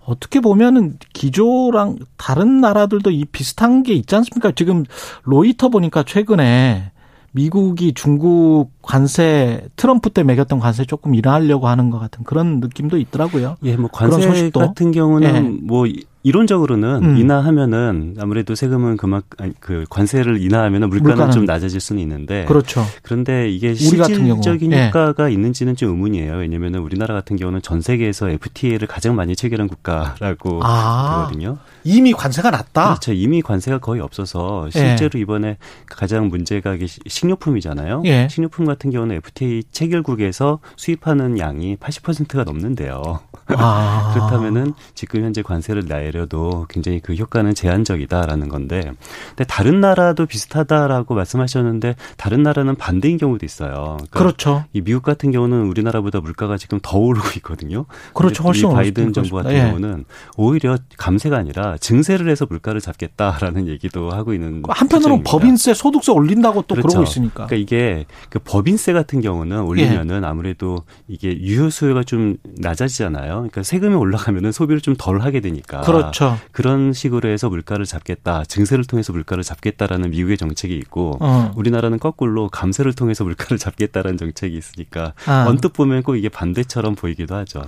[0.06, 4.52] 어떻게 보면은 기조랑 다른 나라들도 이 비슷한 게 있지 않습니까?
[4.52, 4.86] 지금
[5.24, 6.92] 로이터 보니까 최근에
[7.34, 13.56] 미국이 중국 관세 트럼프 때 매겼던 관세 조금 인하하려고 하는 것 같은 그런 느낌도 있더라고요.
[13.64, 14.60] 예, 뭐 관세 소식도?
[14.60, 15.66] 같은 경우는 예.
[15.66, 15.86] 뭐
[16.24, 17.18] 이론적으로는 음.
[17.18, 22.86] 인하하면은 아무래도 세금은 그만 아니, 그 관세를 인하하면은 물가는, 물가는 좀 낮아질 수는 있는데 그렇죠.
[23.02, 23.74] 그런데 이게.
[23.74, 24.88] 실질적인 예.
[24.88, 26.34] 효과가 있는지는 좀 의문이에요.
[26.34, 31.58] 왜냐면은 우리나라 같은 경우는 전 세계에서 FTA를 가장 많이 체결한 국가라고 아, 되거든요.
[31.84, 32.86] 이미 관세가 낮다.
[32.86, 33.14] 그렇죠.
[33.14, 38.04] 이미 관세가 거의 없어서 실제로 이번에 가장 문제가 식료품이잖아요.
[38.06, 38.28] 예.
[38.30, 43.20] 식료품 같은 경우는 FTA 체결국에서 수입하는 양이 80%가 넘는데요.
[43.58, 44.12] 아.
[44.14, 48.92] 그렇다면은 지금 현재 관세를 내려도 굉장히 그 효과는 제한적이다라는 건데,
[49.30, 53.98] 근데 다른 나라도 비슷하다라고 말씀하셨는데 다른 나라는 반대인 경우도 있어요.
[53.98, 54.66] 그러니까 그렇죠.
[54.74, 57.86] 이 미국 같은 경우는 우리나라보다 물가가 지금 더 오르고 있거든요.
[58.14, 58.44] 그렇죠.
[58.44, 59.52] 훨씬 이 바이든 정부 같은.
[59.54, 59.62] 예.
[59.62, 60.06] 경우는
[60.38, 65.32] 오히려 감세가 아니라 증세를 해서 물가를 잡겠다라는 얘기도 하고 있는 한편으로는 추정입니다.
[65.32, 67.04] 법인세, 소득세 올린다고 또 그러고 그렇죠.
[67.04, 67.46] 있으니까.
[67.48, 69.62] 그러니까 이게 그 법인세 같은 경우는 예.
[69.62, 73.41] 올리면은 아무래도 이게 유효 수요가 좀 낮아지잖아요.
[73.50, 75.82] 그러니까 세금이 올라가면은 소비를 좀 덜 하게 되니까.
[75.82, 76.38] 그렇죠.
[76.52, 78.44] 그런 식으로 해서 물가를 잡겠다.
[78.44, 81.52] 증세를 통해서 물가를 잡겠다라는 미국의 정책이 있고 어.
[81.56, 85.46] 우리나라는 거꾸로 감세를 통해서 물가를 잡겠다라는 정책이 있으니까 아.
[85.48, 87.64] 언뜻 보면 꼭 이게 반대처럼 보이기도 하죠.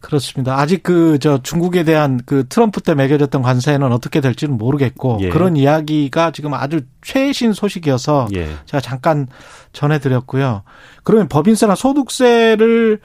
[0.00, 0.58] 그렇습니다.
[0.58, 5.28] 아직 그 저 중국에 대한 그 트럼프 때 매겨졌던 관세는 어떻게 될지는 모르겠고 예.
[5.28, 8.48] 그런 이야기가 지금 아주 최신 소식이어서 예.
[8.66, 9.28] 제가 잠깐
[9.72, 10.62] 전해드렸고요.
[11.04, 13.00] 그러면 법인세나 소득세를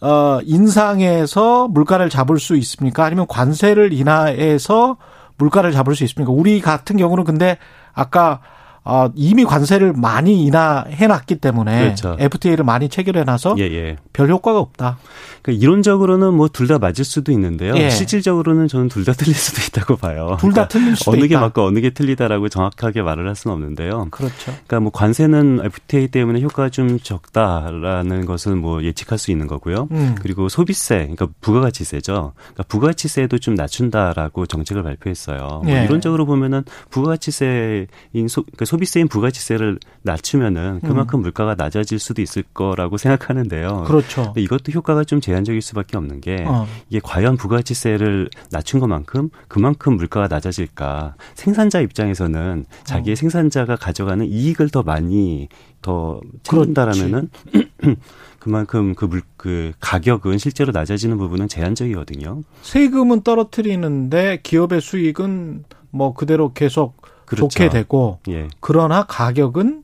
[0.00, 3.04] 어 인상해서 물가를 잡을 수 있습니까?
[3.04, 4.96] 아니면 관세를 인하해서
[5.38, 6.32] 물가를 잡을 수 있습니까?
[6.32, 7.58] 우리 같은 경우는 근데
[7.92, 8.40] 아까
[8.86, 12.16] 어 이미 관세를 많이 인하해놨기 때문에 그렇죠.
[12.18, 13.96] FTA를 많이 체결해놔서 예, 예.
[14.12, 14.98] 별 효과가 없다.
[15.42, 17.76] 그러니까 이론적으로는 뭐 둘 다 맞을 수도 있는데요.
[17.76, 17.90] 예.
[17.90, 20.36] 실질적으로는 저는 둘 다 틀릴 수도 있다고 봐요.
[20.40, 21.40] 둘다 그러니까 틀릴 수도 어느 게 있다.
[21.40, 24.08] 맞고 어느 게 틀리다라고 정확하게 말을 할 수는 없는데요.
[24.10, 24.34] 그렇죠.
[24.46, 29.88] 그러니까 뭐 관세는 FTA 때문에 효과가 좀 적다라는 것은 뭐 예측할 수 있는 거고요.
[29.92, 30.14] 음.
[30.20, 32.32] 그리고 소비세, 그러니까 부가가치세죠.
[32.36, 35.62] 그러니까 부가가치세도 좀 낮춘다라고 정책을 발표했어요.
[35.64, 35.84] 뭐 예.
[35.84, 42.96] 이론적으로 보면은 부가가치세인 소, 그러니까 소 비세인 부가가치세를 낮추면은 그만큼 물가가 낮아질 수도 있을 거라고
[42.96, 43.68] 생각하는데요.
[43.68, 43.84] 음.
[43.84, 44.32] 그렇죠.
[44.36, 46.66] 이것도 효과가 좀 제한적일 수밖에 없는 게 어.
[46.88, 51.16] 이게 과연 부가가치세를 낮춘 것만큼 그만큼 물가가 낮아질까?
[51.34, 53.16] 생산자 입장에서는 자기의 어.
[53.16, 55.48] 생산자가 가져가는 이익을 더 많이
[55.82, 57.28] 더 챙긴다라면은
[58.38, 62.42] 그만큼 그 물 그 가격은 실제로 낮아지는 부분은 제한적이거든요.
[62.62, 67.48] 세금은 떨어뜨리는데 기업의 수익은 뭐 그대로 계속 그렇죠.
[67.48, 68.48] 좋게 되고 예.
[68.60, 69.82] 그러나 가격은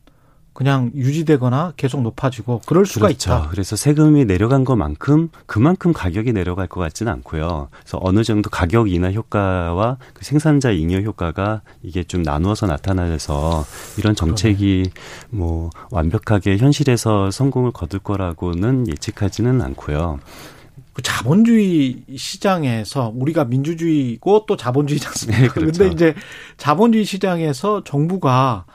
[0.54, 3.30] 그냥 유지되거나 계속 높아지고 그럴 수가 그렇죠.
[3.30, 3.48] 있다.
[3.50, 7.68] 그래서 세금이 내려간 것만큼 그만큼 가격이 내려갈 것 같지는 않고요.
[7.72, 13.64] 그래서 어느 정도 가격 인하 효과와 그 생산자 잉여 효과가 이게 좀 나누어서 나타나서
[13.96, 14.90] 이런 정책이
[15.30, 20.20] 뭐 완벽하게 현실에서 성공을 거둘 거라고는 예측하지는 않고요.
[20.92, 25.42] 그 자본주의 시장에서 우리가 민주주의고 또 자본주의지 않습니까?
[25.42, 25.78] 네, 그렇죠.
[25.78, 26.14] 근데 이제
[26.58, 28.66] 자본주의 시장에서 정부가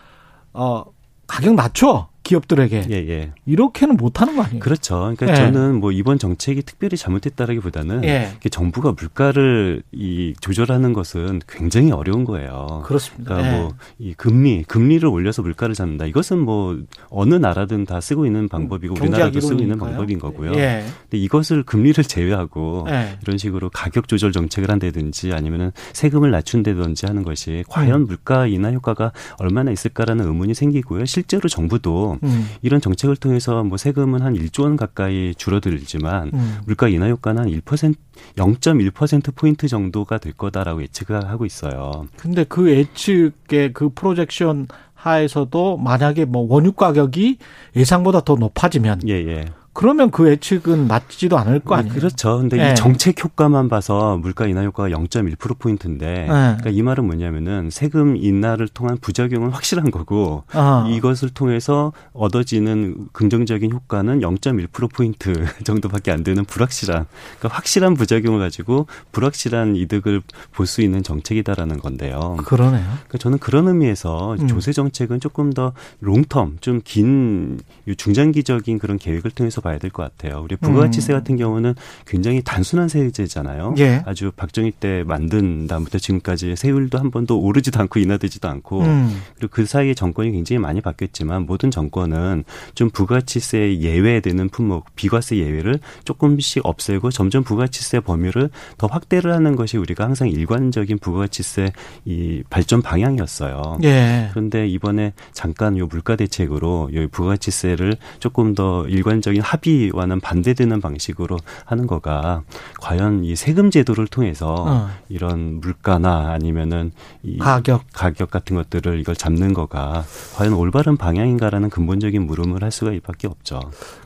[0.53, 0.85] 어
[1.27, 3.31] 가격 낮춰 기업들에게 예, 예.
[3.45, 4.59] 이렇게는 못하는 거 아니에요?
[4.59, 5.13] 그렇죠.
[5.15, 5.35] 그러니까 예.
[5.35, 8.33] 저는 뭐 이번 정책이 특별히 잘못했다라기보다는 예.
[8.51, 12.83] 정부가 물가를 이 조절하는 것은 굉장히 어려운 거예요.
[12.85, 13.35] 그렇습니다.
[13.35, 13.61] 그러니까 예.
[13.61, 16.05] 뭐이 금리 금리를 올려서 물가를 잡는다.
[16.05, 16.77] 이것은 뭐
[17.09, 19.77] 어느 나라든 다 쓰고 있는 방법이고 경제학 우리나라도 쓰고 있는.
[19.77, 20.53] 방법인 거고요.
[20.55, 20.83] 예.
[21.03, 23.17] 근데 이것을 금리를 제외하고 예.
[23.21, 29.11] 이런 식으로 가격 조절 정책을 한다든지 아니면은 세금을 낮춘다든지 하는 것이 과연 물가 인하 효과가
[29.37, 31.05] 얼마나 있을까라는 의문이 생기고요.
[31.05, 32.47] 실제로 정부도 음.
[32.61, 36.57] 이런 정책을 통해서 뭐 세금은 한 1조 원 가까이 줄어들지만 음.
[36.65, 37.95] 물가 인하 효과는 한 1%,
[38.35, 42.07] 0.1% 포인트 정도가 될 거다라고 예측을 하고 있어요.
[42.17, 47.37] 근데 그 예측의 그 프로젝션 하에서도 만약에 뭐 원유 가격이
[47.75, 49.45] 예상보다 더 높아지면 예, 예.
[49.77, 51.93] 그러면 그 예측은 맞지도 않을 거 아니에요?
[51.93, 52.39] 그렇죠.
[52.39, 52.71] 근데 예.
[52.71, 58.67] 이 정책 효과만 봐서 물가 인하 효과가 0.1% 포인트인데, 그러니까 이 말은 뭐냐면은 세금 인하를
[58.69, 60.87] 통한 부작용은 확실한 거고 아.
[60.89, 67.05] 이것을 통해서 얻어지는 긍정적인 효과는 0.1% 포인트 정도밖에 안 되는 불확실한,
[67.37, 70.21] 그러니까 확실한 부작용을 가지고 불확실한 이득을
[70.53, 72.37] 볼 수 있는 정책이다라는 건데요.
[72.45, 72.83] 그러네요.
[72.83, 74.47] 그러니까 저는 그런 의미에서 음.
[74.47, 77.59] 조세 정책은 조금 더 롱텀, 좀 긴
[77.97, 80.41] 중장기적인 그런 계획을 통해서 봐야 될 것 같아요.
[80.43, 81.19] 우리 부가가치세 음.
[81.19, 81.75] 같은 경우는
[82.05, 83.75] 굉장히 단순한 세제잖아요.
[83.79, 84.01] 예.
[84.05, 89.21] 아주 박정희 때 만든 다음부터 지금까지 세율도 한 번도 오르지도 않고 인하되지도 않고 음.
[89.35, 92.43] 그리고 그 사이에 정권이 굉장히 많이 바뀌었지만 모든 정권은
[92.75, 99.77] 좀 부가치세 예외되는 품목, 비과세 예외를 조금씩 없애고 점점 부가치세 범위를 더 확대를 하는 것이
[99.77, 101.71] 우리가 항상 일관적인 부가치세
[102.05, 103.79] 이 발전 방향이었어요.
[103.83, 104.29] 예.
[104.31, 111.37] 그런데 이번에 잠깐 요 물가 대책으로 요 부가치세를 조금 더 일관적인 합 의와는 반대되는 방식으로
[111.65, 112.43] 하는 거가
[112.81, 114.89] 과연 이 세금 제도를 통해서 어.
[115.09, 116.91] 이런 물가나 아니면은
[117.23, 117.83] 이 가격.
[117.93, 120.03] 가격 같은 것들을 이걸 잡는 거가
[120.35, 123.59] 과연 올바른 방향인가라는 근본적인 물음을 할 수가 밖에 없죠.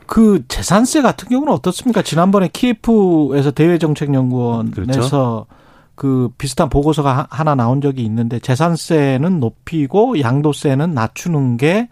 [0.06, 2.02] 그 재산세 같은 경우는 어떻습니까?
[2.02, 5.46] 지난번에 키예프에서 대외정책연구원에서 그렇죠.
[5.94, 11.88] 그 비슷한 보고서가 하- 하나 나온 적이 있는데 재산세는 높이고 양도세는 낮추는 게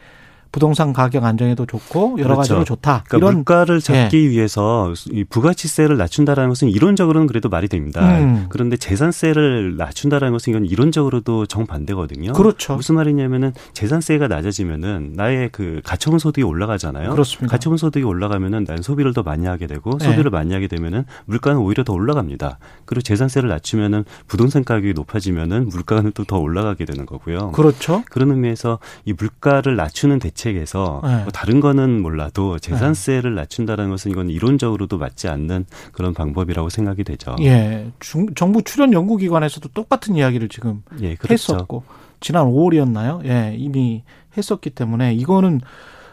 [0.53, 2.37] 부동산 가격 안정에도 좋고 여러 그렇죠.
[2.39, 3.05] 가지로 좋다.
[3.07, 8.01] 그러니까 이런 물가를 잡기 위해서 이 부가치세를 낮춘다라는 것은 이론적으로는 그래도 말이 됩니다.
[8.19, 8.47] 음.
[8.49, 12.33] 그런데 재산세를 낮춘다라는 것은 이건 이론적으로도 정반대거든요.
[12.33, 12.77] 그렇죠.
[12.77, 17.11] 무슨 말이냐면은 재산세가 낮아지면은 나의 그 가처분 소득이 올라가잖아요.
[17.11, 17.51] 그렇습니다.
[17.51, 20.07] 가처분 소득이 올라가면은 난 소비를 더 많이 하게 되고 네.
[20.07, 22.59] 소비를 많이 하게 되면은 물가는 오히려 더 올라갑니다.
[22.87, 27.51] 그리고 재산세를 낮추면은 부동산 가격이 높아지면은 물가는 또 더 올라가게 되는 거고요.
[27.51, 28.05] 그렇죠.
[28.09, 31.16] 그런 의미에서 이 물가를 낮추는 대책 에서 네.
[31.18, 37.37] 뭐 다른 거는 몰라도 재산세를 낮춘다는 것은 이건 이론적으로도 맞지 않는 그런 방법이라고 생각이 되죠.
[37.42, 37.90] 예.
[38.00, 41.53] 중, 정부 출연 연구기관에서도 똑같은 이야기를 지금 예, 그렇죠.
[41.55, 41.85] 했었고
[42.20, 43.24] 지난 5월이었나요?
[43.26, 44.03] 예, 이미
[44.37, 45.61] 했었기 때문에 이거는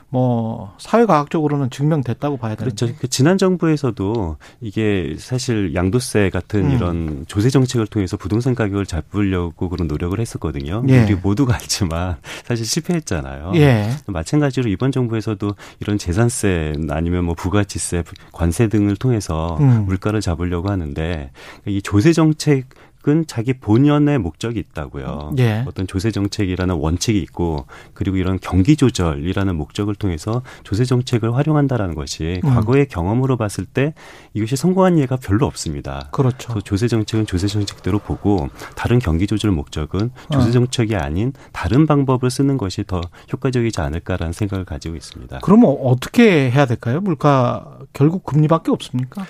[0.09, 2.75] 뭐 사회과학적으로는 증명됐다고 봐야 되는데.
[2.75, 2.97] 그렇죠.
[2.99, 6.71] 그 지난 정부에서도 이게 사실 양도세 같은 음.
[6.71, 10.83] 이런 조세 정책을 통해서 부동산 가격을 잡으려고 그런 노력을 했었거든요.
[10.87, 11.03] 예.
[11.03, 13.51] 우리 모두가 알지만 사실 실패했잖아요.
[13.55, 13.89] 예.
[14.05, 19.85] 마찬가지로 이번 정부에서도 이런 재산세 아니면 뭐 부가치세, 관세 등을 통해서 음.
[19.85, 21.31] 물가를 잡으려고 하는데
[21.65, 22.69] 이 조세 정책
[23.07, 25.33] 은 자기 본연의 목적이 있다고요.
[25.39, 25.63] 예.
[25.65, 32.41] 어떤 조세 정책이라는 원칙이 있고 그리고 이런 경기 조절이라는 목적을 통해서 조세 정책을 활용한다라는 것이
[32.43, 32.49] 음.
[32.49, 33.93] 과거의 경험으로 봤을 때
[34.33, 36.09] 이것이 성공한 예가 별로 없습니다.
[36.11, 36.59] 그렇죠.
[36.61, 40.51] 조세 정책은 조세 정책대로 보고 다른 경기 조절 목적은 조세 어.
[40.51, 42.99] 정책이 아닌 다른 방법을 쓰는 것이 더
[43.31, 45.39] 효과적이지 않을까라는 생각을 가지고 있습니다.
[45.43, 46.99] 그러면 어떻게 해야 될까요?
[46.99, 49.25] 물가 결국 금리밖에 없습니까?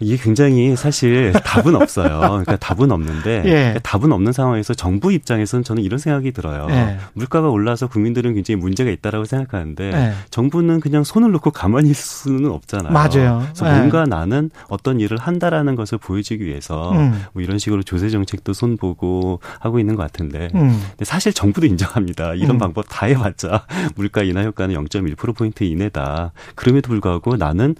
[0.00, 2.18] 이게 굉장히 사실 답은 없어요.
[2.18, 3.50] 그러니까 답은 없는데 예.
[3.50, 6.66] 그러니까 답은 없는 상황에서 정부 입장에서는 저는 이런 생각이 들어요.
[6.70, 6.98] 예.
[7.12, 10.12] 물가가 올라서 국민들은 굉장히 문제가 있다라고 생각하는데 예.
[10.30, 12.92] 정부는 그냥 손을 놓고 가만히 있을 수는 없잖아요.
[12.92, 13.42] 맞아요.
[13.44, 13.78] 그래서 예.
[13.78, 17.22] 뭔가 나는 어떤 일을 한다라는 것을 보여주기 위해서 음.
[17.32, 20.70] 뭐 이런 식으로 조세 정책도 손보고 하고 있는 것 같은데 음.
[20.90, 22.34] 근데 사실 정부도 인정합니다.
[22.34, 22.58] 이런 음.
[22.58, 26.32] 방법 다 해봤자 물가 인하 효과는 0.1%포인트 이내다.
[26.56, 27.76] 그럼에도 불구하고 나는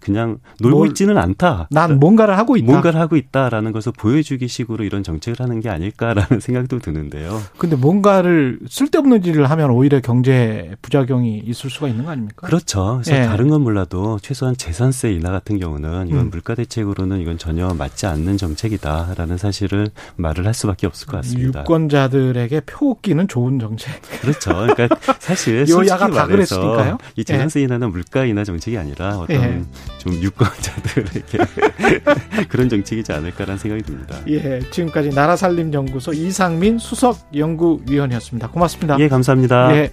[0.00, 1.57] 그냥 놀고 뭘- 있지는 않다.
[1.70, 2.66] 난 뭔가를 하고 있다.
[2.66, 7.40] 뭔가를 하고 있다라는 것을 보여주기 식으로 이런 정책을 하는 게 아닐까라는 생각도 드는데요.
[7.58, 12.46] 근데 뭔가를 쓸데없는 일을 하면 오히려 경제 부작용이 있을 수가 있는 거 아닙니까?
[12.46, 13.00] 그렇죠.
[13.02, 13.26] 그래서 예.
[13.26, 16.30] 다른 건 몰라도 최소한 재산세 인하 같은 경우는 이건 음.
[16.30, 21.60] 물가 대책으로는 이건 전혀 맞지 않는 정책이다라는 사실을 말을 할 수밖에 없을 것 같습니다.
[21.60, 24.00] 유권자들에게 표기는 좋은 정책.
[24.20, 24.50] 그렇죠.
[24.50, 26.98] 그러니까 사실 솔직히 다 말해서.
[27.16, 29.62] 이 재산세 인하는 물가 인하 정책이 아니라 어떤 예.
[29.98, 31.38] 좀 유권자들에게
[32.48, 34.16] 그런 정책이지 않을까라는 생각이 듭니다.
[34.28, 38.50] 예, 지금까지 나라살림연구소 이상민 수석 연구위원이었습니다.
[38.50, 38.96] 고맙습니다.
[38.98, 39.76] 예, 감사합니다.
[39.76, 39.90] 예.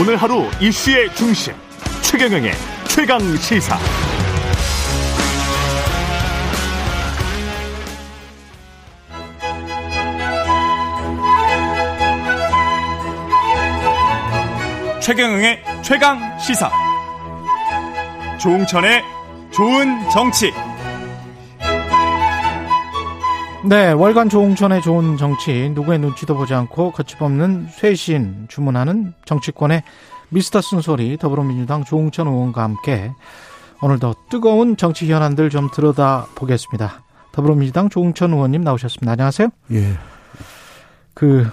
[0.00, 1.52] 오늘 하루 이슈의 중심
[2.02, 2.52] 최경영의
[2.86, 3.76] 최강 시사.
[15.08, 16.70] 최경영의 최강 시사.
[18.38, 19.02] 조웅천의
[19.52, 20.52] 좋은 정치.
[23.64, 29.82] 네, 월간 조홍천의 좋은 정치, 누구의 눈치도 보지 않고 거침없는 쇄신 주문하는 정치권의
[30.28, 33.10] 미스터 쓴소리 더불어민주당 조홍천 의원과 함께
[33.80, 37.02] 오늘도 뜨거운 정치 현안들 좀 들여다 보겠습니다.
[37.32, 39.12] 더불어민주당 조홍천 의원님 나오셨습니다.
[39.12, 39.48] 안녕하세요.
[39.72, 39.96] 예.
[41.14, 41.50] 그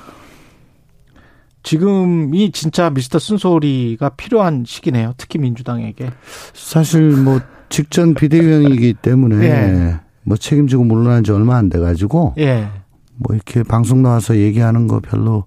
[1.65, 5.13] 지금이 진짜 미스터 쓴소리가 필요한 시기네요.
[5.17, 6.11] 특히 민주당에게.
[6.53, 9.99] 사실 뭐 직전 비대위원이기 때문에 예.
[10.23, 12.69] 뭐 책임지고 물러난 지 얼마 안 돼 가지고 예.
[13.15, 15.45] 뭐 이렇게 방송 나와서 얘기하는 거 별로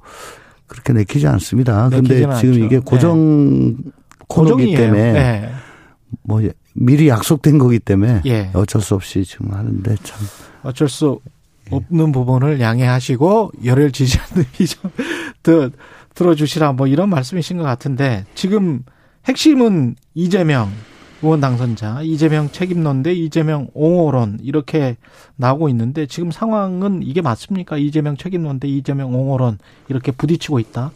[0.67, 1.89] 그렇게 내키지 않습니다.
[1.89, 2.47] 근데 지금 않죠.
[2.49, 3.77] 이게 고정
[4.27, 4.77] 코너기 고정이에요.
[4.77, 5.51] 때문에 예.
[6.23, 6.43] 뭐
[6.75, 8.51] 미리 약속된 거기 때문에 예.
[8.55, 10.19] 어쩔 수 없이 지금 하는데 참
[10.65, 11.21] 어쩔 수
[11.71, 14.47] 없는 부분을 양해하시고 열혈 지지자들이
[15.45, 15.71] 좀더
[16.15, 18.83] 들어주시라 뭐 이런 말씀이신 것 같은데 지금
[19.27, 20.71] 핵심은 이재명
[21.23, 24.97] 의원 당선자 이재명 책임론 대 이재명 옹호론 이렇게
[25.37, 27.77] 나오고 있는데 지금 상황은 이게 맞습니까?
[27.77, 30.93] 이재명 책임론 대 이재명 옹호론 이렇게 부딪히고 있다.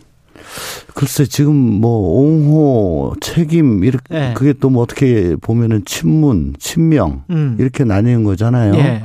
[0.94, 1.90] 글쎄 지금 뭐
[2.20, 4.34] 옹호 책임 이렇게 예.
[4.34, 7.56] 그게 또 뭐 어떻게 보면은 친문 친명 음.
[7.60, 8.74] 이렇게 나뉘는 거잖아요.
[8.76, 9.04] 예.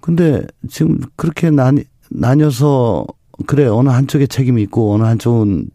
[0.00, 3.06] 근데 지금 그렇게 나뉘, 나뉘어서
[3.46, 5.70] 그래 어느 한쪽에 책임이 있고 어느 한쪽은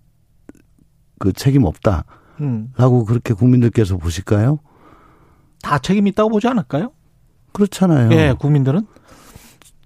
[1.20, 2.05] 그 책임 없다라고
[2.41, 2.74] 음.
[3.07, 4.59] 그렇게 국민들께서 보실까요?
[5.61, 6.91] 다 책임 있다고 보지 않을까요?
[7.53, 8.11] 그렇잖아요.
[8.11, 8.86] 예, 국민들은.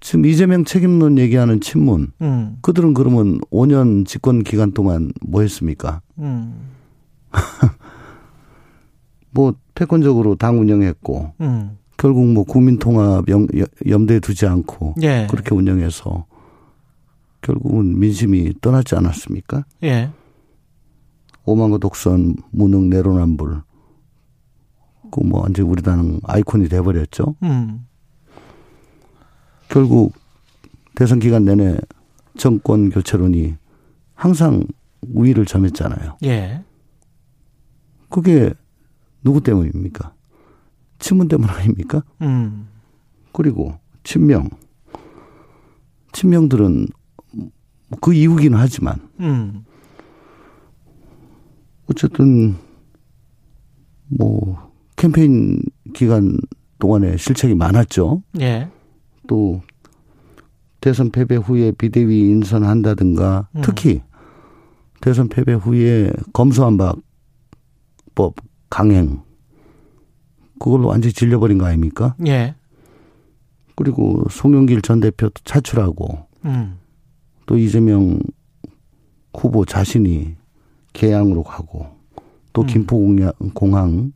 [0.01, 2.57] 지금 이재명 책임론 얘기하는 친문 음.
[2.61, 6.01] 그들은 그러면 5년 집권 기간 동안 뭐 했습니까?
[6.17, 6.69] 음.
[9.31, 11.77] 뭐 패권적으로 당 운영했고 음.
[11.97, 13.45] 결국 뭐 국민통합 염,
[13.87, 15.27] 염두에 두지 않고 예.
[15.29, 16.25] 그렇게 운영해서
[17.41, 19.65] 결국은 민심이 떠났지 않았습니까?
[19.83, 20.11] 예.
[21.45, 23.61] 오만과 독선, 무능, 내로남불.
[25.11, 27.35] 그뭐 완전 우리 당 아이콘이 돼버렸죠.
[27.43, 27.87] 음.
[29.69, 30.13] 결국
[30.95, 31.77] 대선 기간 내내
[32.37, 33.55] 정권 교체론이
[34.13, 34.63] 항상
[35.13, 36.17] 우위를 점했잖아요.
[36.25, 36.63] 예.
[38.09, 38.53] 그게
[39.23, 40.13] 누구 때문입니까?
[40.99, 42.03] 친문 때문 아닙니까?
[42.21, 42.67] 음.
[43.31, 44.49] 그리고 친명.
[46.11, 46.87] 친명들은
[48.01, 49.65] 그 이유기는 하지만 음.
[51.89, 52.55] 어쨌든
[54.07, 55.61] 뭐 캠페인
[55.93, 56.37] 기간
[56.79, 58.23] 동안에 실책이 많았죠.
[58.39, 58.69] 예.
[59.27, 59.61] 또
[60.81, 63.61] 대선 패배 후에 비대위 인선한다든가 음.
[63.63, 64.01] 특히
[65.01, 67.03] 대선 패배 후에 검수안박법
[68.69, 69.21] 강행
[70.59, 72.15] 그걸로 완전히 질려버린 거 아닙니까?
[72.27, 72.55] 예.
[73.75, 76.78] 그리고 송영길 전 대표 차출하고 음.
[77.49, 78.19] 또 이재명
[79.35, 80.35] 후보 자신이
[80.93, 81.87] 개항으로 가고
[82.53, 82.67] 또 음.
[82.67, 84.13] 김포공항 공항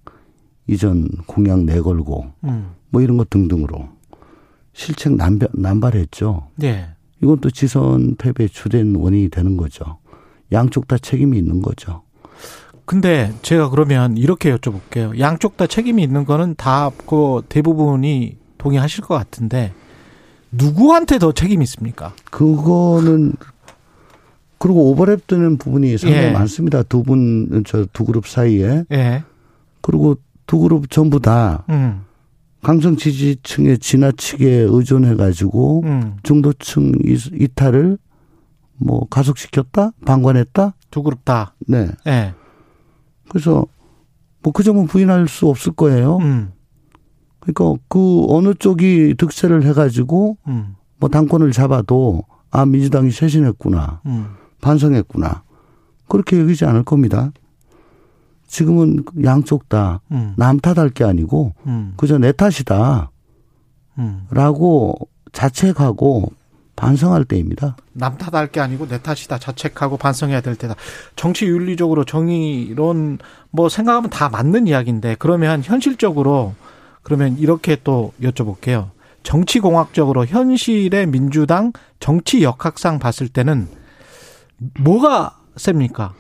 [0.68, 2.74] 이전 공약 내걸고 음.
[2.92, 3.90] 뭐 이런 것 등등으로
[4.74, 6.50] 실책 남발, 남발했죠.
[6.62, 6.90] 예.
[7.24, 9.98] 이건 또 지선 패배 주된 원인이 되는 거죠.
[10.52, 12.04] 양쪽 다 책임이 있는 거죠.
[12.86, 15.18] 근데 제가 그러면 이렇게 여쭤볼게요.
[15.20, 19.74] 양쪽 다 책임이 있는 거는 다 그 대부분이 동의하실 것 같은데
[20.54, 22.14] 누구한테 더 책임이 있습니까?
[22.32, 23.34] 그거는
[24.58, 26.32] 그리고 오버랩되는 부분이 상당히 예.
[26.32, 26.84] 많습니다.
[26.84, 28.84] 두 분, 저 두 그룹 사이에.
[28.92, 29.24] 예.
[29.82, 30.16] 그리고
[30.48, 32.04] 두 그룹 전부 다 음.
[32.62, 36.16] 강성 지지층에 지나치게 의존해 가지고 음.
[36.24, 37.98] 중도층 이- 이탈을
[38.78, 40.76] 뭐 가속시켰다, 방관했다.
[40.92, 41.56] 두 그룹 다.
[41.68, 41.90] 네.
[42.08, 42.34] 예.
[43.30, 43.66] 그래서
[44.44, 46.18] 뭐 그 점은 부인할 수 없을 거예요.
[46.18, 46.52] 음.
[47.44, 50.76] 그러니까 그 어느 쪽이 득세를 해가지고 음.
[50.98, 54.28] 뭐 당권을 잡아도 아 민주당이 쇄신했구나, 음.
[54.62, 55.44] 반성했구나
[56.08, 57.32] 그렇게 여기지 않을 겁니다.
[58.48, 60.34] 지금은 양쪽 다 음.
[60.38, 61.94] 남 탓할 게 아니고 음.
[61.98, 63.10] 그저 내 탓이다라고
[63.98, 65.06] 음.
[65.34, 66.32] 자책하고
[66.76, 67.76] 반성할 때입니다.
[67.92, 69.38] 남 탓할 게 아니고 내 탓이다.
[69.38, 70.76] 자책하고 반성해야 될 때다.
[71.16, 73.20] 정치 윤리적으로 정의론
[73.52, 76.54] 뭐 생각하면 다 맞는 이야기인데 그러면 현실적으로
[77.04, 78.90] 그러면 이렇게 또 여쭤볼게요.
[79.24, 83.68] 정치공학적으로 현실의 민주당 정치 역학상 봤을 때는
[84.82, 86.14] 뭐가 셉니까?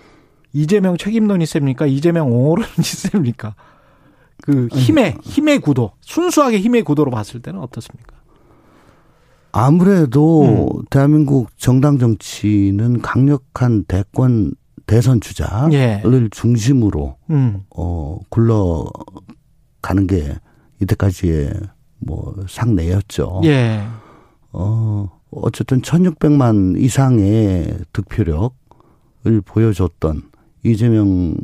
[0.54, 1.86] 이재명 책임론이 셉니까?
[1.86, 3.56] 이재명 옹호론이 셉니까?
[4.42, 8.18] 그 힘의 힘의 구도 순수하게 힘의 구도로 봤을 때는 어떻습니까?
[9.52, 10.86] 아무래도 음.
[10.90, 14.54] 대한민국 정당 정치는 강력한 대권
[14.86, 16.02] 대선 주자를 예.
[16.32, 17.62] 중심으로 음.
[17.70, 20.36] 어 굴러가는 게
[20.84, 21.54] 이때까지의
[22.00, 23.42] 뭐 상내였죠.
[23.46, 23.84] 예.
[24.52, 28.52] 어 어쨌든 1,600만 이상의 득표력을
[29.46, 30.22] 보여줬던
[30.64, 31.36] 이재명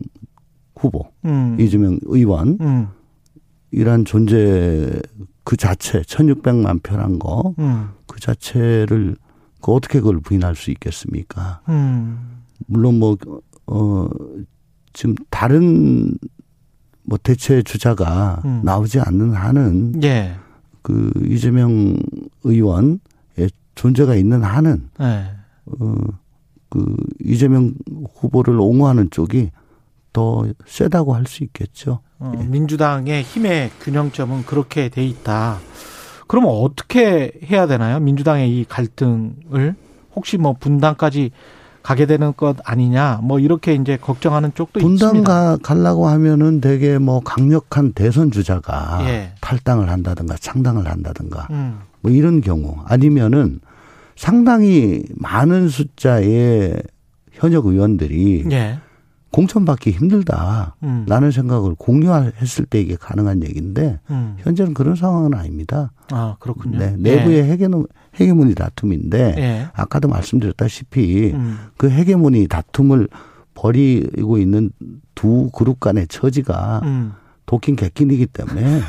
[0.76, 1.58] 후보, 음.
[1.60, 2.88] 이재명 의원 음.
[3.72, 5.02] 이란 존재
[5.44, 7.90] 그 자체 1,600만 표란 거그 음.
[8.20, 9.16] 자체를
[9.62, 11.62] 그 어떻게 그걸 부인할 수 있겠습니까?
[11.70, 12.44] 음.
[12.68, 13.18] 물론 뭐,
[13.68, 14.10] 어,
[14.94, 16.18] 지금 다른
[17.10, 18.62] 뭐 대체 주자가 음.
[18.64, 20.36] 나오지 않는 한은 예.
[20.84, 21.97] 그 이재명
[22.43, 22.99] 의원의
[23.74, 25.32] 존재가 있는 한은 예.
[25.66, 25.95] 어,
[26.70, 26.95] 그
[27.26, 27.74] 이재명
[28.14, 29.49] 후보를 옹호하는 쪽이
[30.14, 32.01] 더 세다고 할 수 있겠죠.
[32.20, 32.43] 어, 예.
[32.43, 35.57] 민주당의 힘의 균형점은 그렇게 돼 있다.
[36.28, 37.99] 그러면 어떻게 해야 되나요?
[37.99, 39.76] 민주당의 이 갈등을
[40.16, 41.32] 혹시 뭐 분당까지
[41.82, 43.20] 가게 되는 것 아니냐?
[43.24, 45.32] 뭐 이렇게 이제 걱정하는 쪽도 분당 있습니다.
[45.32, 49.32] 가 가려고 하면은 되게 뭐 강력한 대선 주자가 예.
[49.42, 51.80] 탈당을 한다든가 창당을 한다든가 음.
[52.02, 53.60] 뭐 이런 경우 아니면은
[54.16, 56.82] 상당히 많은 숫자의
[57.32, 58.80] 현역 의원들이 예.
[59.32, 60.76] 공천받기 힘들다.
[60.84, 61.06] 음.
[61.08, 64.36] 라는 생각을 공유했을 때 이게 가능한 얘기인데 음.
[64.40, 65.92] 현재는 그런 상황은 아닙니다.
[66.12, 66.80] 아, 그렇군요.
[66.80, 67.86] 네, 내부의 헤게모,
[68.20, 69.68] 헤게모니 다툼인데 예.
[69.74, 71.58] 아까도 말씀드렸다시피 음.
[71.78, 73.08] 그 헤게모니 다툼을
[73.54, 74.72] 벌이고 있는
[75.16, 77.14] 두 그룹 간의 처지가 음.
[77.50, 78.80] 도끼인 객끼이기 때문에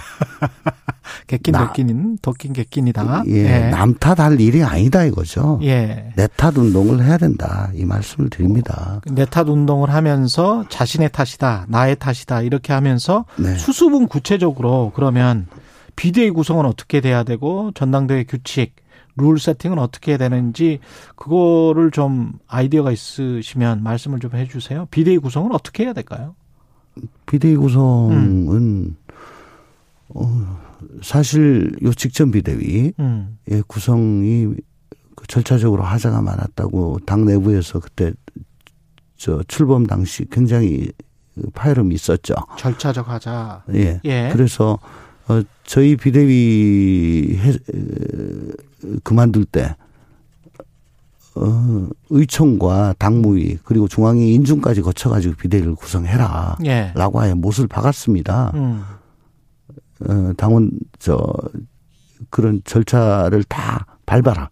[1.26, 3.22] 객긴 나- 객긴인 도끼인 객긴이다.
[3.28, 5.58] 예, 남 탓할 일이 아니다 이거죠.
[5.62, 6.12] 예.
[6.14, 9.00] 내탓 운동을 해야 된다 이 말씀을 드립니다.
[9.11, 13.56] 내탓 운동을 하면서 자신의 탓이다, 나의 탓이다 이렇게 하면서 네.
[13.56, 15.46] 수습은 구체적으로 그러면
[15.96, 18.74] 비대위 구성은 어떻게 돼야 되고 전당대회 규칙,
[19.16, 20.80] 룰 세팅은 어떻게 해야 되는지
[21.16, 24.86] 그거를 좀 아이디어가 있으시면 말씀을 좀 해주세요.
[24.90, 26.34] 비대위 구성은 어떻게 해야 될까요?
[27.26, 28.97] 비대위 구성은 음.
[30.09, 30.59] 어,
[31.03, 34.55] 사실 요 직전 비대위의 음, 구성이
[35.14, 38.12] 그 절차적으로 하자가 많았다고 당 내부에서 그때
[39.16, 40.91] 저 출범 당시 굉장히
[41.55, 42.34] 파열음이 있었죠.
[42.59, 43.64] 절차적 하자.
[43.74, 44.01] 예.
[44.05, 44.30] 예.
[44.32, 44.78] 그래서
[45.28, 49.76] 어 저희 비대위 해, 에, 그만둘 때
[51.36, 56.58] 어, 의총과 당무위 그리고 중앙위 인준까지 거쳐가지고 비대위를 구성해라.
[56.66, 56.92] 예.
[56.94, 58.52] 라고 하여 못을 박았습니다.
[58.54, 58.82] 음,
[60.08, 61.18] 어, 당원, 저,
[62.30, 64.50] 그런 절차를 다 밟아라.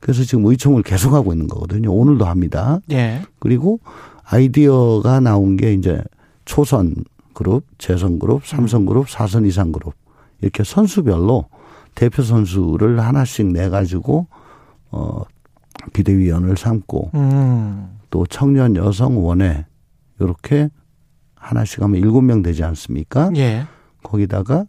[0.00, 1.92] 그래서 지금 의총을 계속하고 있는 거거든요.
[1.92, 2.78] 오늘도 합니다.
[2.90, 3.22] 예.
[3.38, 3.80] 그리고
[4.24, 6.02] 아이디어가 나온 게 이제
[6.44, 6.94] 초선
[7.32, 9.94] 그룹, 재선 그룹, 삼선 그룹, 사선 이상 그룹.
[10.40, 11.46] 이렇게 선수별로
[11.94, 14.26] 대표 선수를 하나씩 내 가지고,
[14.90, 15.22] 어,
[15.92, 19.64] 비대위원을 삼고 음, 또 청년 여성 원회
[20.20, 20.70] 요렇게
[21.34, 23.30] 하나씩 하면 일곱 명 되지 않습니까?
[23.36, 23.66] 예.
[24.02, 24.64] 거기다가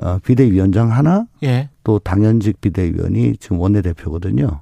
[0.00, 1.68] 어, 비대위원장 하나 예.
[1.84, 4.60] 또 당연직 비대위원이 지금 원내대표거든요.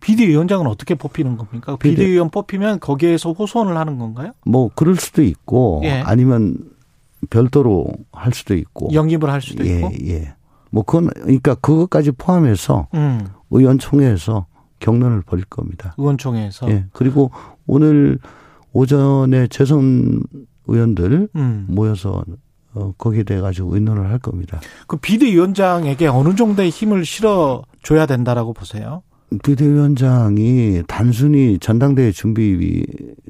[0.00, 1.76] 비대위원장은 어떻게 뽑히는 겁니까?
[1.76, 4.32] 비대- 비대위원 뽑히면 거기에서 호소를 하는 건가요?
[4.44, 6.00] 뭐 그럴 수도 있고 예.
[6.02, 6.58] 아니면
[7.30, 8.90] 별도로 할 수도 있고.
[8.92, 9.90] 영입을 할 수도 예, 있고.
[10.06, 10.34] 예.
[10.70, 14.46] 뭐 그건 그러니까 그것까지 포함해서 음, 의원총회에서
[14.84, 15.94] 경론을 벌일 겁니다.
[15.96, 16.70] 의원총회에서.
[16.70, 16.84] 예.
[16.92, 17.30] 그리고
[17.66, 18.18] 오늘
[18.74, 20.22] 오전에 재선
[20.66, 21.66] 의원들 음.
[21.68, 22.22] 모여서
[22.74, 24.60] 어, 거기에 대해 가지고 의논을 할 겁니다.
[24.86, 29.02] 그 비대위원장에게 어느 정도의 힘을 실어 줘야 된다라고 보세요.
[29.42, 32.84] 비대위원장이 단순히 전당대회 준비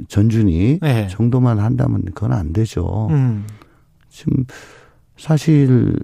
[0.08, 1.06] 전준이 네.
[1.08, 3.06] 정도만 한다면 그건 안 되죠.
[3.10, 3.46] 음.
[4.08, 4.44] 지금
[5.16, 5.96] 사실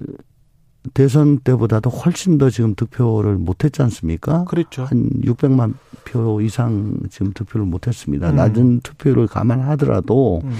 [0.95, 4.45] 대선 때보다도 훨씬 더 지금 득표를 못했지 않습니까?
[4.45, 4.85] 그렇죠.
[4.85, 5.75] 한 600만
[6.05, 8.31] 표 이상 지금 득표를 못했습니다.
[8.31, 8.37] 음.
[8.37, 10.53] 낮은 투표를 감안하더라도 음.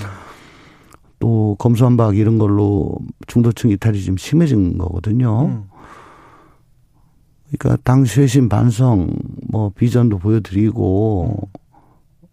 [1.19, 2.97] 또 검수한박 이런 걸로
[3.27, 5.47] 중도층 이탈이 좀 심해진 거거든요.
[5.47, 5.65] 음.
[7.51, 9.11] 그러니까 당 쇄신 반성
[9.49, 11.49] 뭐 비전도 보여드리고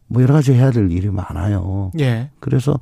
[0.07, 1.91] 뭐 여러 가지 해야 될 일이 많아요.
[1.99, 2.29] 예.
[2.39, 2.79] 그래서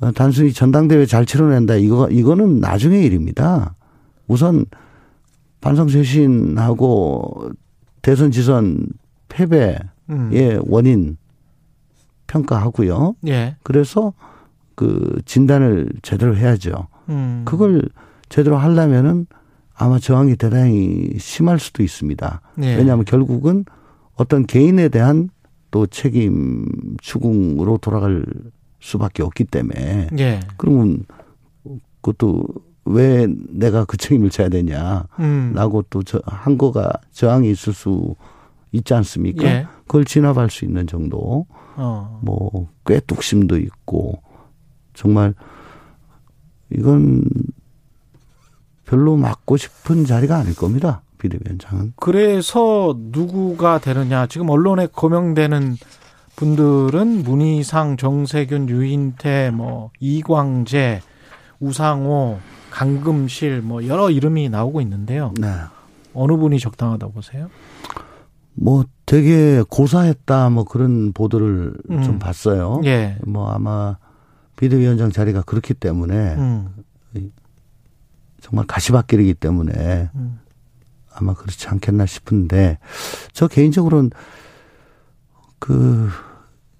[0.00, 3.74] 어, 단순히 전당대회 잘 치러낸다 이거 이거는 나중의 일입니다.
[4.26, 4.66] 우선
[5.60, 7.52] 반성 쇄신하고
[8.02, 8.86] 대선 지선
[9.28, 9.78] 패배의
[10.10, 10.62] 음.
[10.66, 11.16] 원인
[12.26, 13.16] 평가하고요.
[13.28, 13.56] 예.
[13.62, 14.12] 그래서
[14.74, 16.88] 그 진단을 제대로 해야죠.
[17.08, 17.42] 음.
[17.44, 17.88] 그걸
[18.28, 19.26] 제대로 하려면은
[19.74, 22.40] 아마 저항이 대단히 심할 수도 있습니다.
[22.62, 22.76] 예.
[22.76, 23.64] 왜냐하면 결국은
[24.14, 25.30] 어떤 개인에 대한
[25.70, 26.66] 또 책임
[27.00, 28.24] 추궁으로 돌아갈
[28.80, 30.40] 수밖에 없기 때문에 예.
[30.56, 31.04] 그러면
[32.00, 32.46] 그것도
[32.84, 35.82] 왜 내가 그 책임을 져야 되냐라고 음.
[35.90, 38.14] 또저한 거가 저항이 있을 수
[38.72, 39.44] 있지 않습니까?
[39.44, 39.66] 예.
[39.86, 42.20] 그걸 진압할 수 있는 정도 어.
[42.22, 44.20] 뭐 꾀뚝심도 있고
[44.94, 45.34] 정말
[46.70, 47.24] 이건
[48.84, 51.02] 별로 맡고 싶은 자리가 아닐 겁니다.
[51.18, 51.92] 비대위원장은.
[51.96, 54.26] 그래서 누구가 되느냐.
[54.26, 55.76] 지금 언론에 거명되는
[56.36, 61.00] 분들은 문희상, 정세균, 유인태, 뭐 이광재,
[61.60, 62.38] 우상호,
[62.72, 65.32] 강금실 뭐 여러 이름이 나오고 있는데요.
[65.38, 65.48] 네.
[66.14, 67.48] 어느 분이 적당하다 고 보세요?
[68.54, 72.02] 뭐 되게 고사했다 뭐 그런 보도를 음.
[72.02, 72.80] 좀 봤어요.
[72.84, 73.18] 예.
[73.26, 73.96] 뭐 아마
[74.56, 76.74] 비대위원장 자리가 그렇기 때문에 음.
[78.40, 80.40] 정말 가시밭길이기 때문에 음.
[81.14, 82.78] 아마 그렇지 않겠나 싶은데
[83.32, 84.10] 저 개인적으로는
[85.58, 86.08] 그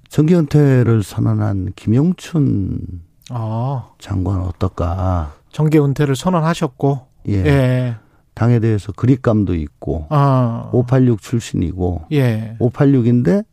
[0.08, 5.34] 정기 은퇴를 선언한 김영춘 아, 장관 어떨까?
[5.52, 7.06] 정계 은퇴를 선언하셨고.
[7.28, 7.32] 예.
[7.34, 7.96] 예.
[8.34, 10.70] 당에 대해서 그립감도 있고 아.
[10.72, 12.56] 586 출신이고 예.
[12.58, 13.44] 586인데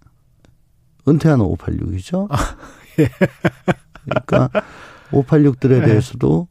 [1.08, 2.30] 은퇴하는 586이죠.
[3.00, 3.10] 예.
[4.06, 4.50] 그러니까
[5.12, 5.86] 586들에 예.
[5.86, 6.48] 대해서도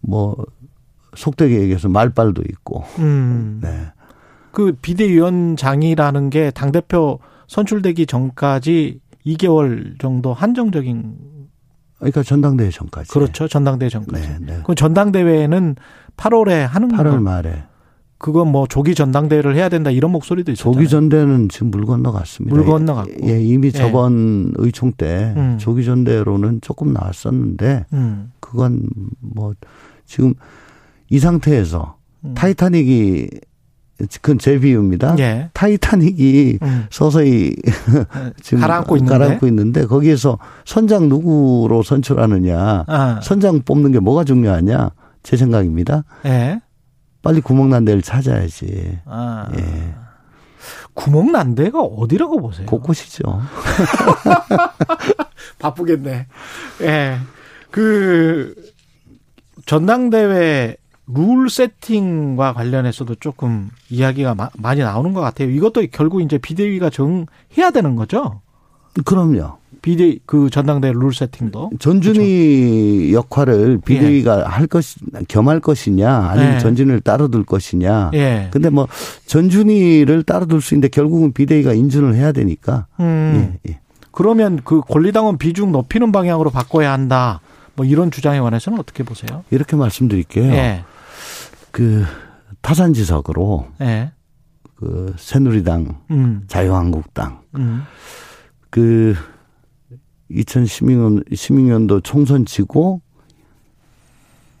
[0.00, 0.36] 뭐
[1.14, 2.84] 속되게 얘기해서 말빨도 있고.
[2.98, 3.60] 음.
[3.62, 3.86] 네.
[4.50, 11.16] 그 비대위원장이라는 게 당 대표 선출되기 전까지 2개월 정도 한정적인
[12.02, 13.10] 그러니까 전당대회 전까지.
[13.10, 13.46] 그렇죠.
[13.46, 14.28] 전당대회 전까지.
[14.28, 14.60] 네, 네.
[14.64, 15.76] 그 전당대회는
[16.16, 17.20] 8월에 하는 8월 거.
[17.20, 17.62] 말에
[18.18, 20.74] 그건 뭐 조기 전당대회를 해야 된다 이런 목소리도 있었잖아요.
[20.74, 22.54] 조기 전대는 지금 물 건너갔습니다.
[22.54, 23.28] 물 건너갔고.
[23.28, 23.70] 예, 이미 예.
[23.70, 25.58] 저번 의총 때 음.
[25.58, 28.32] 조기 전대로는 조금 나왔었는데 음.
[28.40, 28.82] 그건
[29.20, 29.54] 뭐
[30.04, 30.34] 지금
[31.08, 32.34] 이 상태에서 음.
[32.34, 33.28] 타이타닉이
[34.20, 35.16] 그건 제 비유입니다.
[35.18, 35.50] 예.
[35.52, 36.86] 타이타닉이 음.
[36.90, 37.54] 서서히
[38.42, 39.12] 지금 가라앉고 있는데?
[39.12, 43.20] 가라앉고 있는데 거기에서 선장 누구로 선출하느냐, 아.
[43.22, 44.90] 선장 뽑는 게 뭐가 중요하냐
[45.22, 46.04] 제 생각입니다.
[46.26, 46.60] 예.
[47.22, 48.98] 빨리 구멍난 데를 찾아야지.
[49.06, 49.48] 아.
[49.56, 49.94] 예.
[50.94, 52.66] 구멍 난 데가 어디라고 보세요?
[52.66, 53.22] 곳곳이죠.
[55.58, 56.26] 바쁘겠네.
[56.82, 57.18] 예.
[57.70, 58.54] 그
[59.66, 60.76] 전당대회
[61.14, 65.50] 룰 세팅과 관련해서도 조금 이야기가 마- 많이 나오는 것 같아요.
[65.50, 68.40] 이것도 결국 이제 비대위가 정해야 되는 거죠.
[69.04, 69.56] 그럼요.
[69.80, 71.70] 비대 그 전당대회 룰 세팅도.
[71.80, 76.58] 전준희 역할을 비대위가 할 것이 겸할 것이냐 아니면 예.
[76.60, 78.12] 전준희를 따라둘 것이냐.
[78.14, 78.48] 예.
[78.52, 78.86] 근데 뭐
[79.26, 82.86] 전준희를 따라둘 수 있는데 결국은 비대위가 인준을 해야 되니까.
[83.00, 83.56] 음.
[83.66, 83.78] 예, 예.
[84.12, 87.40] 그러면 그 권리당원 비중 높이는 방향으로 바꿔야 한다.
[87.74, 89.42] 뭐 이런 주장에 관해서는 어떻게 보세요?
[89.50, 90.52] 이렇게 말씀드릴게요.
[91.72, 91.78] 예.
[91.78, 92.04] 그
[92.60, 94.12] 타산지석으로 예.
[94.76, 96.44] 그 새누리당, 음.
[96.46, 97.82] 자유한국당 음.
[98.70, 99.14] 그
[100.30, 103.00] 2016년 16년도 총선 지고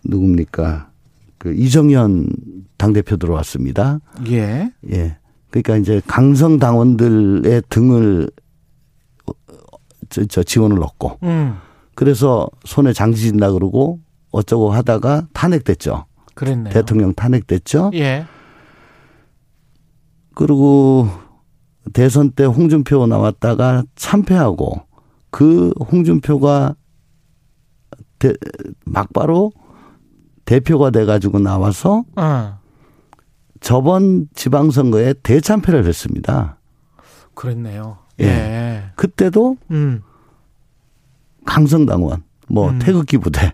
[0.04, 0.90] 누굽니까?
[1.38, 2.28] 그 이정현
[2.76, 4.00] 당 대표 들어왔습니다.
[4.28, 4.72] 예.
[4.90, 5.18] 예.
[5.50, 8.30] 그러니까 이제 강성 당원들의 등을
[9.26, 9.32] 어,
[10.08, 11.56] 저, 저 지원을 얻고 음.
[11.94, 14.00] 그래서 손에 장지 진다 그러고
[14.30, 16.06] 어쩌고 하다가 탄핵됐죠.
[16.34, 16.72] 그랬네요.
[16.72, 17.90] 대통령 탄핵됐죠.
[17.94, 18.26] 예.
[20.34, 21.08] 그리고
[21.92, 24.82] 대선 때 홍준표 나왔다가 참패하고
[25.30, 26.74] 그 홍준표가
[28.18, 28.32] 대,
[28.86, 29.52] 막바로
[30.44, 32.58] 대표가 돼가지고 나와서 어.
[33.60, 36.58] 저번 지방선거에 대참패를 했습니다.
[37.34, 37.98] 그랬네요.
[38.20, 38.26] 예.
[38.26, 38.84] 예.
[38.96, 40.02] 그때도 음.
[41.44, 42.78] 강성당원, 뭐 음.
[42.78, 43.52] 태극기 부대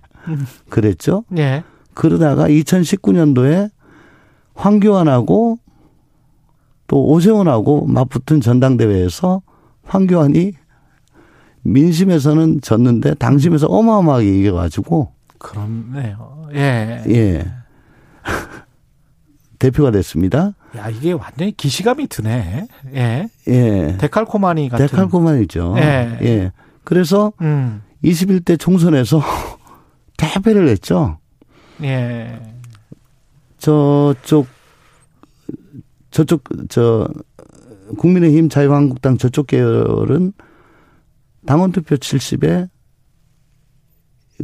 [0.68, 1.24] 그랬죠.
[1.36, 1.64] 예.
[1.98, 3.72] 그러다가 2019년도에
[4.54, 5.58] 황교안하고
[6.86, 9.42] 또 오세훈하고 맞붙은 전당대회에서
[9.82, 10.52] 황교안이
[11.62, 16.46] 민심에서는 졌는데 당심에서 어마어마하게 이겨가지고 그렇네요.
[16.54, 17.02] 예.
[17.08, 17.52] 예
[19.58, 20.54] 대표가 됐습니다.
[20.76, 22.68] 야, 이게 완전히 기시감이 드네.
[22.94, 23.28] 예.
[23.48, 24.86] 예 데칼코마니 같은.
[24.86, 25.74] 데칼코만이죠.
[25.78, 26.18] 예.
[26.22, 26.52] 예
[26.84, 27.82] 그래서 음.
[28.04, 29.20] 21대 총선에서
[30.16, 31.18] 대패를 했죠.
[31.82, 32.40] 예.
[33.58, 34.46] 저쪽
[36.10, 37.08] 저쪽 저
[37.96, 40.32] 국민의힘 자유한국당 저쪽 계열은
[41.46, 42.68] 당원 투표 70에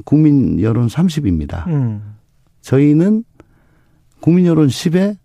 [0.04, 1.66] 국민 여론 30입니다.
[1.68, 2.14] 음.
[2.62, 3.24] 저희는
[4.20, 5.16] 국민 여론 10에